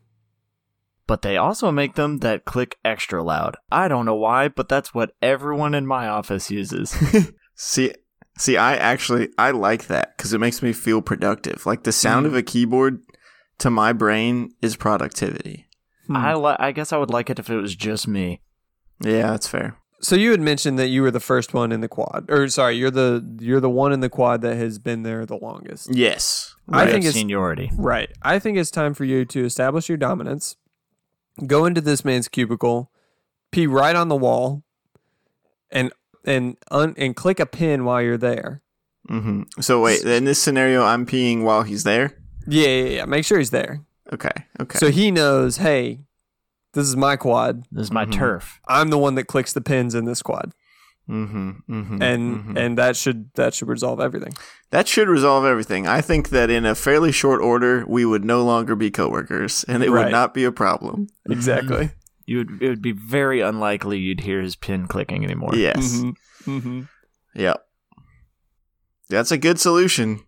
but 1.08 1.22
they 1.22 1.38
also 1.38 1.72
make 1.72 1.94
them 1.94 2.18
that 2.18 2.44
click 2.44 2.76
extra 2.84 3.22
loud. 3.22 3.56
I 3.72 3.88
don't 3.88 4.04
know 4.04 4.14
why, 4.14 4.48
but 4.48 4.68
that's 4.68 4.92
what 4.92 5.14
everyone 5.22 5.74
in 5.74 5.86
my 5.86 6.06
office 6.06 6.50
uses. 6.50 6.94
See, 7.54 7.92
see, 8.36 8.56
I 8.56 8.76
actually 8.76 9.30
I 9.36 9.50
like 9.50 9.88
that 9.88 10.16
because 10.16 10.32
it 10.32 10.38
makes 10.38 10.62
me 10.62 10.72
feel 10.72 11.02
productive. 11.02 11.66
Like 11.66 11.82
the 11.82 11.90
sound 11.90 12.24
of 12.26 12.32
mm-hmm. 12.32 12.38
a 12.38 12.42
keyboard 12.42 13.00
to 13.58 13.70
my 13.70 13.92
brain 13.92 14.50
is 14.62 14.76
productivity. 14.76 15.66
Hmm. 16.06 16.16
I 16.16 16.34
li- 16.34 16.56
I 16.60 16.70
guess 16.70 16.92
I 16.92 16.98
would 16.98 17.10
like 17.10 17.30
it 17.30 17.40
if 17.40 17.50
it 17.50 17.56
was 17.56 17.74
just 17.74 18.06
me. 18.06 18.42
Yeah, 19.00 19.30
that's 19.30 19.48
fair. 19.48 19.76
So 20.00 20.14
you 20.14 20.30
had 20.30 20.40
mentioned 20.40 20.78
that 20.78 20.88
you 20.88 21.02
were 21.02 21.10
the 21.10 21.18
first 21.20 21.54
one 21.54 21.72
in 21.72 21.80
the 21.80 21.88
quad, 21.88 22.26
or 22.28 22.48
sorry, 22.48 22.76
you're 22.76 22.90
the 22.90 23.24
you're 23.40 23.58
the 23.60 23.70
one 23.70 23.92
in 23.92 23.98
the 24.00 24.08
quad 24.08 24.42
that 24.42 24.56
has 24.56 24.78
been 24.78 25.02
there 25.02 25.26
the 25.26 25.36
longest. 25.36 25.88
Yes, 25.92 26.54
I 26.68 26.84
Right, 26.84 26.90
think 26.92 27.04
it's 27.04 27.14
seniority. 27.14 27.70
right. 27.76 28.08
I 28.22 28.38
think 28.38 28.58
it's 28.58 28.70
time 28.70 28.94
for 28.94 29.04
you 29.04 29.24
to 29.24 29.44
establish 29.44 29.88
your 29.88 29.98
dominance. 29.98 30.56
Go 31.46 31.64
into 31.66 31.80
this 31.80 32.04
man's 32.04 32.28
cubicle, 32.28 32.90
pee 33.50 33.66
right 33.66 33.96
on 33.96 34.08
the 34.08 34.16
wall, 34.16 34.62
and 35.70 35.92
and 36.24 36.56
un, 36.70 36.94
and 36.96 37.16
click 37.16 37.40
a 37.40 37.46
pin 37.46 37.84
while 37.84 38.00
you're 38.02 38.16
there. 38.18 38.62
Mm-hmm. 39.08 39.60
So 39.60 39.80
wait, 39.82 40.02
in 40.04 40.24
this 40.24 40.40
scenario, 40.40 40.84
I'm 40.84 41.06
peeing 41.06 41.42
while 41.42 41.62
he's 41.62 41.82
there. 41.84 42.16
Yeah, 42.46 42.66
yeah, 42.68 42.88
yeah. 42.88 43.04
Make 43.04 43.24
sure 43.24 43.38
he's 43.38 43.50
there, 43.50 43.84
Okay, 44.12 44.30
okay. 44.60 44.78
so 44.78 44.90
he 44.90 45.10
knows. 45.10 45.56
Hey, 45.58 46.00
this 46.74 46.86
is 46.86 46.96
my 46.96 47.16
quad. 47.16 47.64
This 47.72 47.84
is 47.84 47.92
my 47.92 48.04
Mhm. 48.04 48.12
turf. 48.12 48.60
I'm 48.68 48.88
the 48.90 48.98
one 48.98 49.14
that 49.16 49.24
clicks 49.24 49.52
the 49.52 49.60
pins 49.60 49.94
in 49.94 50.04
this 50.04 50.22
quad, 50.22 50.52
mm-hmm, 51.08 51.50
mm-hmm, 51.68 52.02
and 52.02 52.44
mhm. 52.44 52.58
and 52.58 52.78
that 52.78 52.96
should 52.96 53.30
that 53.34 53.54
should 53.54 53.68
resolve 53.68 54.00
everything. 54.00 54.32
that 54.70 54.86
should 54.86 55.08
resolve 55.08 55.44
everything. 55.44 55.86
I 55.86 56.00
think 56.02 56.28
that 56.30 56.50
in 56.50 56.66
a 56.66 56.74
fairly 56.74 57.10
short 57.12 57.40
order, 57.40 57.84
we 57.88 58.04
would 58.04 58.24
no 58.24 58.44
longer 58.44 58.76
be 58.76 58.90
coworkers, 58.90 59.64
and 59.64 59.82
it 59.82 59.90
Right. 59.90 60.04
would 60.04 60.12
not 60.12 60.34
be 60.34 60.44
a 60.44 60.52
problem. 60.52 61.06
Exactly. 61.30 61.90
You 62.26 62.38
would, 62.38 62.62
it 62.62 62.68
would 62.68 62.82
be 62.82 62.92
very 62.92 63.40
unlikely 63.40 63.98
you'd 63.98 64.20
hear 64.20 64.42
his 64.42 64.54
pin 64.56 64.86
clicking 64.86 65.24
anymore. 65.24 65.52
Yes. 65.54 65.94
Mm-hmm. 65.96 66.58
Mm-hmm. 66.58 66.80
Yep. 67.34 67.64
That's 69.08 69.30
a 69.30 69.38
good 69.38 69.58
solution. 69.58 70.20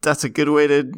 That's 0.00 0.24
a 0.24 0.28
good 0.30 0.48
way 0.48 0.66
to 0.66 0.90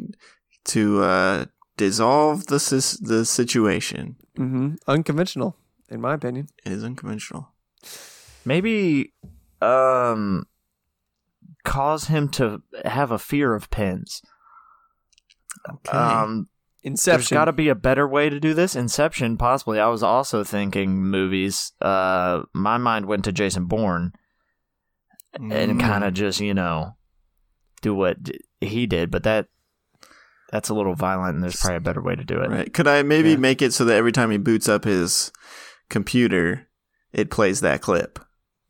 to 0.66 1.02
uh, 1.02 1.44
dissolve 1.76 2.46
the 2.46 2.60
sis- 2.60 2.98
the 3.00 3.24
situation. 3.24 4.16
Mm-hmm. 4.38 4.74
Unconventional, 4.86 5.56
in 5.88 6.00
my 6.00 6.14
opinion. 6.14 6.48
It 6.64 6.72
is 6.72 6.84
unconventional. 6.84 7.48
Maybe 8.44 9.12
um 9.62 10.46
cause 11.64 12.06
him 12.08 12.28
to 12.28 12.62
have 12.84 13.10
a 13.10 13.18
fear 13.18 13.54
of 13.54 13.70
pins. 13.70 14.20
Okay. 15.70 15.96
Um 15.96 16.46
there's 16.82 16.92
Inception. 16.92 17.34
got 17.36 17.46
to 17.46 17.52
be 17.54 17.70
a 17.70 17.74
better 17.74 18.06
way 18.06 18.28
to 18.28 18.38
do 18.38 18.52
this. 18.52 18.76
Inception, 18.76 19.38
possibly. 19.38 19.80
I 19.80 19.86
was 19.88 20.02
also 20.02 20.44
thinking 20.44 21.02
movies. 21.02 21.72
Uh, 21.80 22.42
my 22.52 22.76
mind 22.76 23.06
went 23.06 23.24
to 23.24 23.32
Jason 23.32 23.64
Bourne 23.64 24.12
and 25.32 25.50
Mm. 25.50 25.80
kind 25.80 26.04
of 26.04 26.12
just 26.12 26.40
you 26.40 26.52
know 26.52 26.96
do 27.80 27.94
what 27.94 28.18
he 28.60 28.86
did, 28.86 29.10
but 29.10 29.22
that 29.22 29.46
that's 30.54 30.68
a 30.68 30.74
little 30.74 30.94
violent, 30.94 31.34
and 31.34 31.42
there's 31.42 31.56
probably 31.60 31.78
a 31.78 31.80
better 31.80 32.00
way 32.00 32.14
to 32.14 32.22
do 32.24 32.40
it. 32.40 32.48
Right. 32.48 32.72
Could 32.72 32.86
I 32.86 33.02
maybe 33.02 33.30
Yeah. 33.30 33.36
make 33.38 33.60
it 33.60 33.72
so 33.74 33.84
that 33.86 33.96
every 33.96 34.12
time 34.12 34.30
he 34.30 34.38
boots 34.38 34.68
up 34.68 34.84
his 34.84 35.32
computer, 35.90 36.68
it 37.12 37.28
plays 37.30 37.60
that 37.60 37.80
clip? 37.82 38.20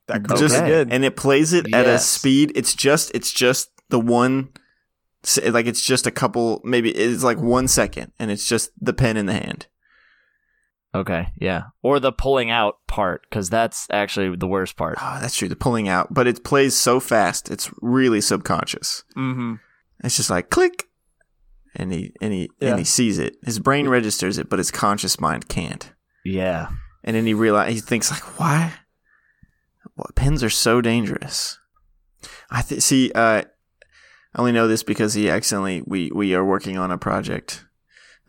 that 0.06 0.16
Okay. 0.18 0.24
could 0.28 0.36
Just 0.38 0.62
be 0.62 0.68
good. 0.68 0.92
and 0.92 1.04
it 1.04 1.14
plays 1.16 1.52
it 1.52 1.72
at 1.74 1.86
a 1.86 1.98
speed. 1.98 2.52
It's 2.54 2.74
just 2.74 3.10
it's 3.14 3.32
just 3.32 3.70
the 3.90 4.00
one 4.00 4.48
like 5.46 5.64
it's 5.66 5.80
just 5.82 6.06
a 6.06 6.10
couple 6.10 6.60
maybe 6.64 6.90
it's 6.90 7.22
like 7.24 7.38
1 7.38 7.68
second 7.68 8.12
and 8.18 8.30
it's 8.30 8.46
just 8.46 8.70
the 8.78 8.92
pen 8.92 9.16
in 9.16 9.24
the 9.26 9.32
hand. 9.32 9.66
Okay, 10.94 11.28
yeah, 11.40 11.64
or 11.82 11.98
the 12.00 12.12
pulling 12.12 12.50
out 12.50 12.76
part 12.86 13.22
because 13.28 13.50
that's 13.50 13.86
actually 13.90 14.36
the 14.36 14.46
worst 14.46 14.76
part. 14.76 14.96
Oh, 15.00 15.18
that's 15.20 15.34
true. 15.34 15.48
The 15.48 15.56
pulling 15.56 15.88
out, 15.88 16.12
but 16.14 16.26
it 16.26 16.44
plays 16.44 16.76
so 16.76 17.00
fast. 17.00 17.50
It's 17.50 17.70
really 17.80 18.20
subconscious. 18.20 19.02
mm-hmm. 19.16 19.54
It's 20.04 20.16
just 20.16 20.30
like 20.30 20.50
click, 20.50 20.84
and 21.74 21.92
he 21.92 22.12
and 22.20 22.32
he 22.32 22.50
Yeah. 22.60 22.70
and 22.70 22.78
he 22.78 22.84
sees 22.84 23.18
it. 23.18 23.36
His 23.44 23.58
brain 23.58 23.88
registers 23.88 24.38
it, 24.38 24.48
but 24.48 24.58
his 24.58 24.70
conscious 24.70 25.20
mind 25.20 25.48
can't. 25.48 25.92
Yeah, 26.24 26.68
And 27.02 27.14
then 27.16 27.26
he 27.26 27.34
realize 27.34 27.74
he 27.74 27.80
thinks 27.80 28.10
like, 28.10 28.38
why? 28.40 28.72
What 29.94 30.14
pens 30.16 30.42
are 30.42 30.50
so 30.50 30.80
dangerous. 30.80 31.58
I 32.50 32.62
th- 32.62 32.80
see. 32.82 33.12
Uh, 33.14 33.42
I 33.42 34.38
only 34.40 34.52
know 34.52 34.66
this 34.66 34.82
because 34.82 35.14
he 35.14 35.28
accidentally 35.30 35.82
we 35.86 36.10
we 36.14 36.34
are 36.34 36.44
working 36.44 36.78
on 36.78 36.90
a 36.90 36.98
project 36.98 37.64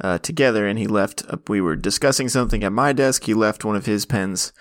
uh, 0.01 0.17
together, 0.19 0.67
and 0.67 0.77
he 0.77 0.87
left. 0.87 1.23
Uh, 1.29 1.37
we 1.47 1.61
were 1.61 1.75
discussing 1.75 2.27
something 2.29 2.63
at 2.63 2.71
my 2.73 2.91
desk. 2.93 3.23
He 3.23 3.33
left 3.33 3.63
one 3.65 3.75
of 3.77 3.85
his 3.85 4.05
pens 4.05 4.51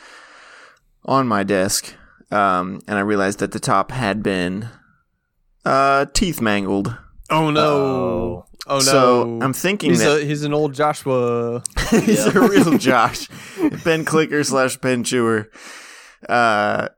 on 1.05 1.27
my 1.29 1.43
desk, 1.43 1.93
um, 2.31 2.81
and 2.87 2.97
I 2.97 3.03
realized 3.03 3.41
that 3.41 3.53
the 3.53 3.61
top 3.61 3.91
had 3.91 4.23
been 4.23 4.69
uh, 5.65 6.07
teeth 6.15 6.41
mangled. 6.41 6.97
Oh 7.31 7.51
no! 7.51 7.61
Oh. 7.63 8.47
Oh, 8.67 8.75
no! 8.77 8.81
So 8.81 9.39
I'm 9.43 9.53
thinking 9.53 9.91
he's 9.91 10.01
that 10.03 10.23
a 10.23 10.25
he's 10.25 10.43
an 10.45 10.55
old 10.55 10.75
Joshua. 10.75 11.63
He's 11.91 12.25
a 12.25 12.41
real 12.41 12.79
Josh. 12.79 13.29
Pen 13.85 14.05
clicker 14.07 14.43
slash 14.43 14.81
pen 14.81 15.05
chewer. 15.05 15.51
Uh, 16.29 16.89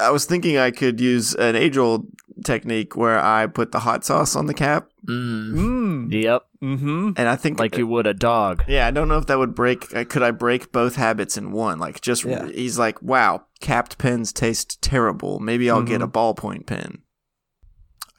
I 0.00 0.10
was 0.10 0.26
thinking 0.26 0.58
I 0.58 0.70
could 0.70 1.00
use 1.00 1.34
an 1.34 1.56
age 1.56 1.76
old 1.78 2.06
technique 2.44 2.94
where 2.96 3.18
I 3.18 3.46
put 3.46 3.72
the 3.72 3.80
hot 3.80 4.04
sauce 4.04 4.36
on 4.36 4.46
the 4.46 4.54
cap. 4.54 4.88
mm. 5.06 5.52
Mm. 5.54 6.12
yep, 6.22 6.42
Mm-hmm. 6.62 7.10
And 7.16 7.28
I 7.28 7.36
think, 7.36 7.58
like 7.58 7.76
you 7.78 7.86
would 7.86 8.06
a 8.06 8.14
dog. 8.14 8.64
yeah, 8.68 8.86
I 8.86 8.90
don't 8.90 9.08
know 9.08 9.18
if 9.18 9.26
that 9.26 9.38
would 9.38 9.54
break. 9.54 9.94
uh, 9.96 10.04
Could 10.04 10.22
I 10.22 10.30
break 10.30 10.72
both 10.72 10.96
habits 10.96 11.36
in 11.36 11.52
one? 11.52 11.78
Like, 11.78 12.00
just 12.00 12.24
Yeah. 12.24 12.46
he's 12.48 12.78
like, 12.78 13.00
wow, 13.02 13.44
capped 13.60 13.98
pens 13.98 14.32
taste 14.32 14.80
terrible. 14.82 15.38
Maybe 15.40 15.70
I'll 15.70 15.82
get 15.82 16.00
a 16.02 16.06
Mm-hmm. 16.08 16.16
ballpoint 16.46 16.66
pen. 16.66 16.98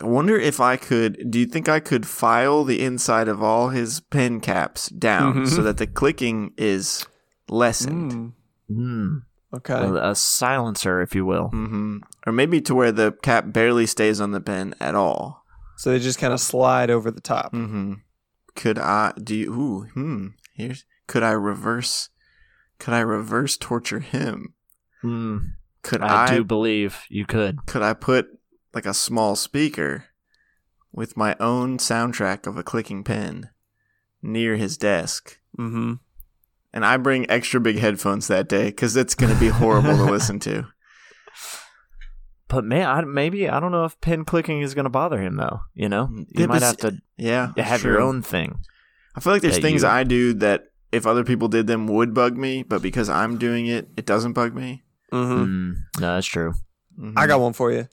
I 0.05 0.07
wonder 0.07 0.37
if 0.37 0.59
I 0.59 0.77
could. 0.77 1.31
Do 1.31 1.39
you 1.39 1.47
think 1.47 1.67
I 1.67 1.79
could 1.79 2.05
file 2.05 2.63
the 2.63 2.79
inside 2.83 3.27
of 3.27 3.41
all 3.41 3.69
his 3.69 4.01
pen 4.01 4.39
caps 4.39 4.87
down 4.89 5.33
Mhm. 5.45 5.49
so 5.49 5.63
that 5.63 5.77
the 5.77 5.87
clicking 5.87 6.53
is 6.57 7.07
lessened? 7.49 8.11
Mm. 8.11 8.33
Mm. 8.71 9.21
Okay. 9.55 9.73
A, 9.73 10.11
a 10.11 10.15
silencer, 10.15 11.01
if 11.01 11.15
you 11.15 11.25
will. 11.25 11.47
hmm 11.47 11.97
Or 12.27 12.31
maybe 12.33 12.61
to 12.61 12.75
where 12.75 12.91
the 12.91 13.13
cap 13.23 13.45
barely 13.51 13.85
stays 13.87 14.21
on 14.21 14.31
the 14.31 14.41
pen 14.41 14.75
at 14.79 14.93
all. 14.95 15.43
so 15.77 15.91
they 15.91 15.99
just 15.99 16.19
kind 16.19 16.33
of 16.33 16.39
slide 16.39 16.89
over 16.91 17.09
the 17.09 17.19
top. 17.21 17.51
hmm 17.51 17.93
Could 18.55 18.77
I 18.77 19.11
do? 19.21 19.35
You, 19.35 19.53
ooh, 19.53 19.81
hmm. 19.93 20.27
Here's. 20.53 20.85
Could 21.07 21.23
I 21.23 21.31
reverse? 21.31 22.09
Could 22.79 22.93
I 22.93 22.99
reverse 23.01 23.57
torture 23.57 23.99
him? 24.01 24.53
Mm. 25.03 25.53
Could 25.81 26.01
I, 26.01 26.25
I? 26.25 26.35
do 26.37 26.43
believe 26.43 27.01
you 27.09 27.25
could. 27.25 27.65
could 27.65 27.81
I 27.81 27.93
put 27.93 28.27
like 28.75 28.85
a 28.85 28.93
small 28.93 29.35
speaker 29.35 30.05
with 30.91 31.17
my 31.17 31.35
own 31.39 31.77
soundtrack 31.77 32.45
of 32.45 32.57
a 32.57 32.63
clicking 32.63 33.03
pen 33.03 33.49
near 34.21 34.57
his 34.57 34.77
desk? 34.77 35.39
Mm-hmm. 35.57 35.93
And 36.73 36.85
I 36.85 36.97
bring 36.97 37.29
extra 37.29 37.61
big 37.61 37.79
headphones 37.79 38.27
that 38.27 38.49
day 38.49 38.65
because 38.65 38.95
it's 38.97 39.15
going 39.15 39.33
to 39.33 39.39
be 39.39 39.47
horrible 39.47 39.95
to 39.95 40.03
listen 40.11 40.39
to. 40.41 40.67
But 42.47 42.63
man, 42.63 42.87
I, 42.87 43.01
maybe 43.01 43.49
I 43.49 43.59
don't 43.59 43.71
know 43.71 43.85
if 43.85 43.99
pen 44.01 44.23
clicking 44.23 44.61
is 44.61 44.75
going 44.75 44.83
to 44.83 44.89
bother 44.91 45.19
him 45.19 45.35
though. 45.35 45.61
You 45.73 45.89
know, 45.89 46.09
you 46.11 46.25
Yeah, 46.29 46.45
might 46.45 46.59
but 46.59 46.61
have 46.61 46.77
to 46.77 47.01
Yeah, 47.17 47.51
have 47.57 47.83
your 47.83 47.99
own 47.99 48.21
thing. 48.21 48.59
I 49.15 49.19
feel 49.19 49.33
like 49.33 49.41
there's 49.41 49.57
things 49.57 49.81
you- 49.81 49.87
I 49.89 50.03
do 50.03 50.33
that 50.35 50.65
if 50.91 51.07
other 51.07 51.23
people 51.23 51.47
did 51.47 51.65
them 51.65 51.87
would 51.87 52.13
bug 52.13 52.37
me, 52.37 52.61
but 52.61 52.83
because 52.83 53.09
I'm 53.09 53.37
doing 53.39 53.65
it, 53.65 53.87
it 53.97 54.05
doesn't 54.05 54.33
bug 54.33 54.53
me. 54.53 54.83
Mm-hmm. 55.11 55.43
Mm. 55.43 55.75
No, 55.99 56.13
that's 56.13 56.27
true. 56.27 56.53
Mhm. 56.99 57.13
I 57.17 57.25
got 57.25 57.39
one 57.39 57.53
for 57.53 57.71
you. 57.71 57.87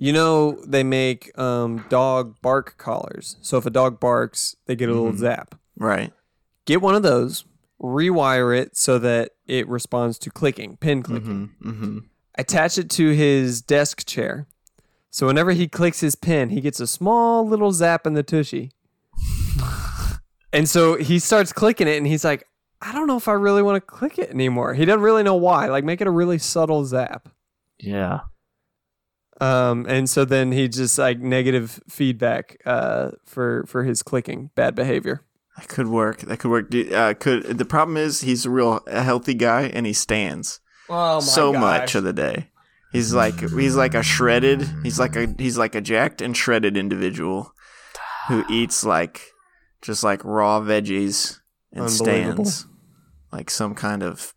You 0.00 0.12
know 0.12 0.52
they 0.64 0.84
make 0.84 1.36
um, 1.38 1.84
dog 1.88 2.36
bark 2.40 2.76
collars. 2.78 3.36
So 3.42 3.58
if 3.58 3.66
a 3.66 3.70
dog 3.70 3.98
barks, 3.98 4.54
they 4.66 4.76
get 4.76 4.88
a 4.88 4.92
little 4.94 5.12
Mhm. 5.12 5.18
zap. 5.18 5.54
right. 5.76 6.12
Get 6.66 6.80
one 6.80 6.94
of 6.94 7.02
those. 7.02 7.44
Rewire 7.82 8.56
it 8.56 8.76
so 8.76 8.98
that 8.98 9.30
it 9.46 9.66
responds 9.68 10.18
to 10.20 10.30
clicking, 10.30 10.76
pin 10.76 11.02
clicking. 11.02 11.50
Mm-hmm. 11.62 11.70
Mm-hmm. 11.70 11.98
Attach 12.36 12.78
it 12.78 12.90
to 12.90 13.10
his 13.10 13.60
desk 13.62 14.06
chair. 14.06 14.46
So 15.10 15.26
whenever 15.26 15.52
he 15.52 15.66
clicks 15.66 16.00
his 16.00 16.14
pen, 16.14 16.50
he 16.50 16.60
gets 16.60 16.78
a 16.80 16.86
small 16.86 17.46
little 17.48 17.72
zap 17.72 18.06
in 18.06 18.14
the 18.14 18.22
tushy. 18.22 18.70
and 20.52 20.68
so 20.68 20.96
he 20.96 21.18
starts 21.18 21.52
clicking 21.52 21.88
it 21.88 21.96
and 21.96 22.06
he's 22.06 22.24
like, 22.24 22.44
I 22.80 22.92
don't 22.92 23.06
know 23.06 23.16
if 23.16 23.26
I 23.28 23.32
really 23.32 23.62
want 23.62 23.76
to 23.76 23.80
click 23.80 24.18
it 24.18 24.30
anymore. 24.30 24.74
He 24.74 24.84
doesn't 24.84 25.00
really 25.00 25.22
know 25.22 25.34
why. 25.34 25.66
Like 25.68 25.84
make 25.84 26.00
it 26.00 26.06
a 26.06 26.10
really 26.12 26.38
subtle 26.38 26.84
zap. 26.84 27.28
Yeah. 27.78 28.20
Um, 29.40 29.86
and 29.88 30.10
so 30.10 30.24
then 30.24 30.52
he 30.52 30.68
just 30.68 30.98
like 30.98 31.20
negative 31.20 31.80
feedback 31.88 32.60
uh, 32.66 33.12
for 33.24 33.64
for 33.66 33.84
his 33.84 34.02
clicking 34.02 34.50
bad 34.54 34.74
behavior. 34.74 35.22
That 35.56 35.68
could 35.68 35.88
work. 35.88 36.18
That 36.20 36.38
could 36.38 36.50
work. 36.50 36.74
Uh, 36.74 37.14
could 37.14 37.44
the 37.58 37.64
problem 37.64 37.96
is 37.96 38.20
he's 38.22 38.44
a 38.46 38.50
real 38.50 38.80
a 38.86 39.02
healthy 39.02 39.34
guy 39.34 39.62
and 39.62 39.86
he 39.86 39.92
stands 39.92 40.60
Oh 40.88 41.20
so 41.20 41.52
much 41.52 41.94
of 41.94 42.04
the 42.04 42.12
day. 42.12 42.50
He's 42.92 43.12
like 43.12 43.38
he's 43.40 43.76
like 43.76 43.94
a 43.94 44.02
shredded. 44.02 44.68
He's 44.82 44.98
like 44.98 45.14
a 45.16 45.34
he's 45.38 45.58
like 45.58 45.74
a 45.74 45.80
jacked 45.80 46.22
and 46.22 46.36
shredded 46.36 46.76
individual 46.76 47.52
who 48.28 48.44
eats 48.50 48.84
like 48.84 49.20
just 49.82 50.02
like 50.02 50.24
raw 50.24 50.60
veggies 50.60 51.38
and 51.72 51.90
stands. 51.90 52.66
like 53.30 53.50
some 53.50 53.74
kind 53.74 54.02
of 54.02 54.34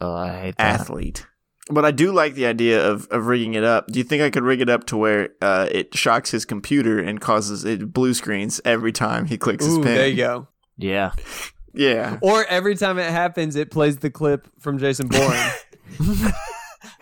Oh, 0.00 0.12
I 0.14 0.40
hate 0.40 0.56
that. 0.56 0.80
athlete. 0.80 1.26
But 1.70 1.84
I 1.86 1.90
do 1.92 2.12
like 2.12 2.34
the 2.34 2.44
idea 2.46 2.86
of, 2.86 3.08
of 3.10 3.26
rigging 3.26 3.54
it 3.54 3.64
up. 3.64 3.86
Do 3.86 3.98
you 3.98 4.04
think 4.04 4.22
I 4.22 4.28
could 4.30 4.42
rig 4.42 4.60
it 4.60 4.68
up 4.68 4.84
to 4.88 4.96
where 4.98 5.30
uh, 5.40 5.66
it 5.70 5.94
shocks 5.96 6.30
his 6.30 6.44
computer 6.44 6.98
and 6.98 7.20
causes 7.20 7.64
it 7.64 7.92
blue 7.92 8.12
screens 8.12 8.60
every 8.66 8.92
time 8.92 9.24
he 9.26 9.38
clicks 9.38 9.64
his 9.64 9.78
pen? 9.78 9.84
there 9.94 10.08
you 10.08 10.16
go. 10.16 10.48
Yeah. 10.76 11.12
Yeah. 11.72 12.18
Or 12.20 12.44
every 12.44 12.76
time 12.76 12.98
it 12.98 13.10
happens, 13.10 13.56
it 13.56 13.70
plays 13.70 13.96
the 13.96 14.10
clip 14.10 14.46
from 14.60 14.78
Jason 14.78 15.08
Bourne. 15.08 15.50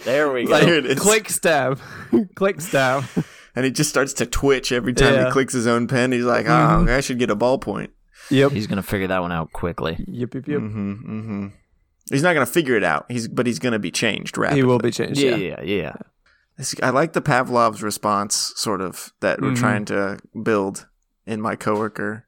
There 0.04 0.32
we 0.32 0.44
go. 0.46 0.52
like, 0.52 0.66
it 0.66 0.86
is. 0.86 0.98
click 0.98 1.28
stab, 1.30 1.78
click 2.34 2.60
stab. 2.60 3.04
And 3.54 3.64
he 3.64 3.70
just 3.70 3.88
starts 3.90 4.12
to 4.14 4.26
twitch 4.26 4.72
every 4.72 4.92
time 4.94 5.14
Yeah. 5.14 5.26
he 5.26 5.30
clicks 5.32 5.52
his 5.52 5.66
own 5.66 5.86
pen. 5.86 6.10
He's 6.12 6.24
like, 6.24 6.46
oh, 6.48 6.86
I 6.88 7.00
should 7.00 7.18
get 7.18 7.30
a 7.30 7.36
ballpoint. 7.36 7.90
Yep. 8.30 8.52
He's 8.52 8.66
gonna 8.66 8.82
figure 8.82 9.08
that 9.08 9.20
one 9.20 9.30
out 9.32 9.52
quickly. 9.52 9.96
Yep. 10.08 10.34
Yep. 10.34 10.48
Yep. 10.48 10.60
hmm 10.60 10.92
hmm 10.94 11.46
He's 12.10 12.22
not 12.22 12.34
going 12.34 12.44
to 12.46 12.52
figure 12.52 12.76
it 12.76 12.84
out. 12.84 13.06
He's 13.08 13.28
But 13.28 13.46
he's 13.46 13.58
going 13.58 13.72
to 13.72 13.78
be 13.78 13.90
changed 13.90 14.36
rapidly. 14.36 14.60
He 14.60 14.64
will 14.66 14.78
be 14.78 14.90
changed. 14.90 15.20
Yeah, 15.20 15.36
Yeah. 15.36 15.60
yeah, 15.62 15.92
yeah. 16.58 16.66
I 16.82 16.90
like 16.90 17.12
the 17.12 17.22
Pavlov's 17.22 17.82
response, 17.82 18.52
sort 18.56 18.80
of, 18.80 19.12
that 19.20 19.40
we're 19.40 19.52
Mhm. 19.52 19.56
trying 19.58 19.84
to 19.86 20.18
build 20.42 20.86
in 21.26 21.40
my 21.40 21.56
coworker. 21.56 22.26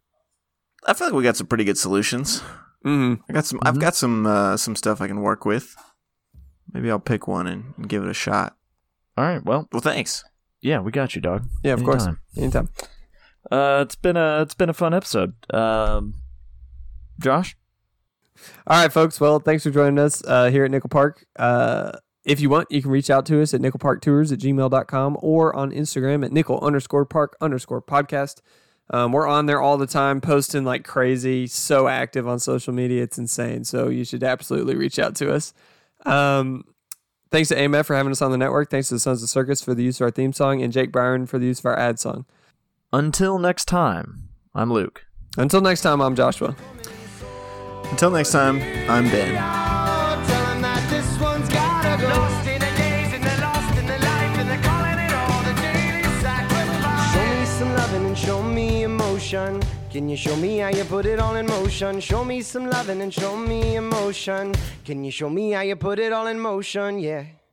I 0.87 0.95
feel 0.95 1.09
like 1.09 1.14
we 1.14 1.22
got 1.22 1.37
some 1.37 1.47
pretty 1.47 1.64
good 1.64 1.79
solutions. 1.79 2.43
hmm 2.83 3.14
I 3.29 3.33
got 3.33 3.47
some. 3.47 3.59
I've 3.62 3.79
got 3.81 3.95
some 3.95 4.27
uh, 4.27 4.57
some 4.57 4.77
stuff 4.77 5.01
I 5.01 5.07
can 5.09 5.20
work 5.20 5.45
with. 5.45 5.75
Maybe 6.72 6.91
I'll 6.91 6.99
pick 6.99 7.27
one 7.29 7.47
and, 7.47 7.75
and 7.77 7.89
give 7.89 8.03
it 8.03 8.09
a 8.11 8.14
shot. 8.14 8.57
All 9.16 9.25
right. 9.25 9.45
Well, 9.45 9.68
Well, 9.72 9.81
thanks. 9.81 10.25
yeah, 10.61 10.81
we 10.81 10.91
got 10.91 11.14
you, 11.14 11.20
dog. 11.20 11.47
Yeah. 11.62 11.75
Of 11.75 11.85
course. 11.85 12.03
Anytime. 12.07 12.18
Anytime. 12.37 12.68
Uh, 13.51 13.83
it's 13.83 13.95
been 13.97 14.16
a 14.16 14.43
it's 14.43 14.55
been 14.55 14.68
a 14.70 14.75
fun 14.75 14.93
episode. 14.95 15.35
Um, 15.55 16.14
Josh. 17.20 17.57
All 18.66 18.82
right, 18.82 18.93
folks. 18.93 19.20
Well, 19.20 19.39
thanks 19.39 19.62
for 19.62 19.70
joining 19.70 19.99
us 19.99 20.22
uh, 20.26 20.51
here 20.51 20.64
at 20.64 20.70
Nickel 20.70 20.89
Park. 20.89 21.24
Uh, 21.37 21.93
if 22.24 22.41
you 22.41 22.49
want, 22.49 22.70
you 22.70 22.80
can 22.82 22.91
reach 22.91 23.11
out 23.11 23.26
to 23.26 23.43
us 23.43 23.53
at 23.53 23.61
nickelparktours 23.61 24.32
at 24.32 24.39
gmail.com 24.39 25.18
or 25.20 25.55
on 25.55 25.70
Instagram 25.70 26.24
at 26.24 26.32
nickel 26.32 26.59
underscore 26.61 27.05
park 27.05 27.37
underscore 27.41 27.82
podcast. 27.82 28.41
Um, 28.91 29.12
we're 29.12 29.26
on 29.26 29.47
there 29.47 29.61
all 29.61 29.78
the 29.78 29.87
time, 29.87 30.20
posting 30.20 30.64
like 30.64 30.85
crazy, 30.85 31.47
so 31.47 31.89
active 31.89 32.28
on 32.28 32.39
social 32.39 32.72
media. 32.72 33.03
It's 33.03 33.18
insane. 33.18 33.64
So 33.64 33.89
you 33.89 34.05
should 34.05 34.22
absolutely 34.22 34.74
reach 34.74 34.99
out 34.99 35.14
to 35.16 35.32
us. 35.32 35.55
Um, 36.05 36.64
thanks 37.30 37.49
to 37.49 37.57
AMF 37.57 37.87
for 37.87 37.97
having 37.97 38.12
us 38.12 38.22
on 38.22 38.30
the 38.30 38.39
network. 38.39 38.70
Thanks 38.70 38.89
to 38.89 38.95
the 38.95 39.01
Sons 39.01 39.22
of 39.22 39.28
Circus 39.28 39.62
for 39.62 39.74
the 39.74 39.82
use 39.82 40.01
of 40.01 40.05
our 40.05 40.11
theme 40.11 40.32
song 40.32 40.62
and 40.62 40.72
Jake 40.72 40.93
Byron 40.93 41.26
for 41.26 41.39
the 41.39 41.47
use 41.47 41.61
of 41.61 41.66
our 41.66 41.78
ad 41.78 41.99
song. 41.99 42.26
Until 42.93 43.39
next 43.39 43.66
time, 43.66 44.28
I'm 44.55 44.72
Luke. 44.72 45.07
Until 45.37 45.61
next 45.61 45.80
time, 45.80 46.01
I'm 46.01 46.14
Joshua. 46.14 46.55
Until 47.91 48.11
next 48.11 48.32
time, 48.32 48.61
I'm 48.89 49.05
Ben. 49.11 49.55
Can 59.95 60.09
you 60.09 60.16
show 60.16 60.35
me 60.35 60.59
how 60.59 60.70
you 60.70 60.85
put 60.85 61.07
it 61.07 61.20
all 61.20 61.37
in 61.37 61.47
motion? 61.47 62.01
Show 62.01 62.24
me 62.24 62.43
some 62.43 62.68
loving 62.68 63.01
and 63.01 63.14
show 63.14 63.37
me 63.37 63.76
emotion. 63.76 64.53
Can 64.85 65.05
you 65.05 65.12
show 65.12 65.30
me 65.30 65.53
how 65.53 65.61
you 65.61 65.76
put 65.76 66.01
it 66.01 66.12
all 66.12 66.26
in 66.26 66.41
motion? 66.41 66.99
Yeah. 66.99 67.43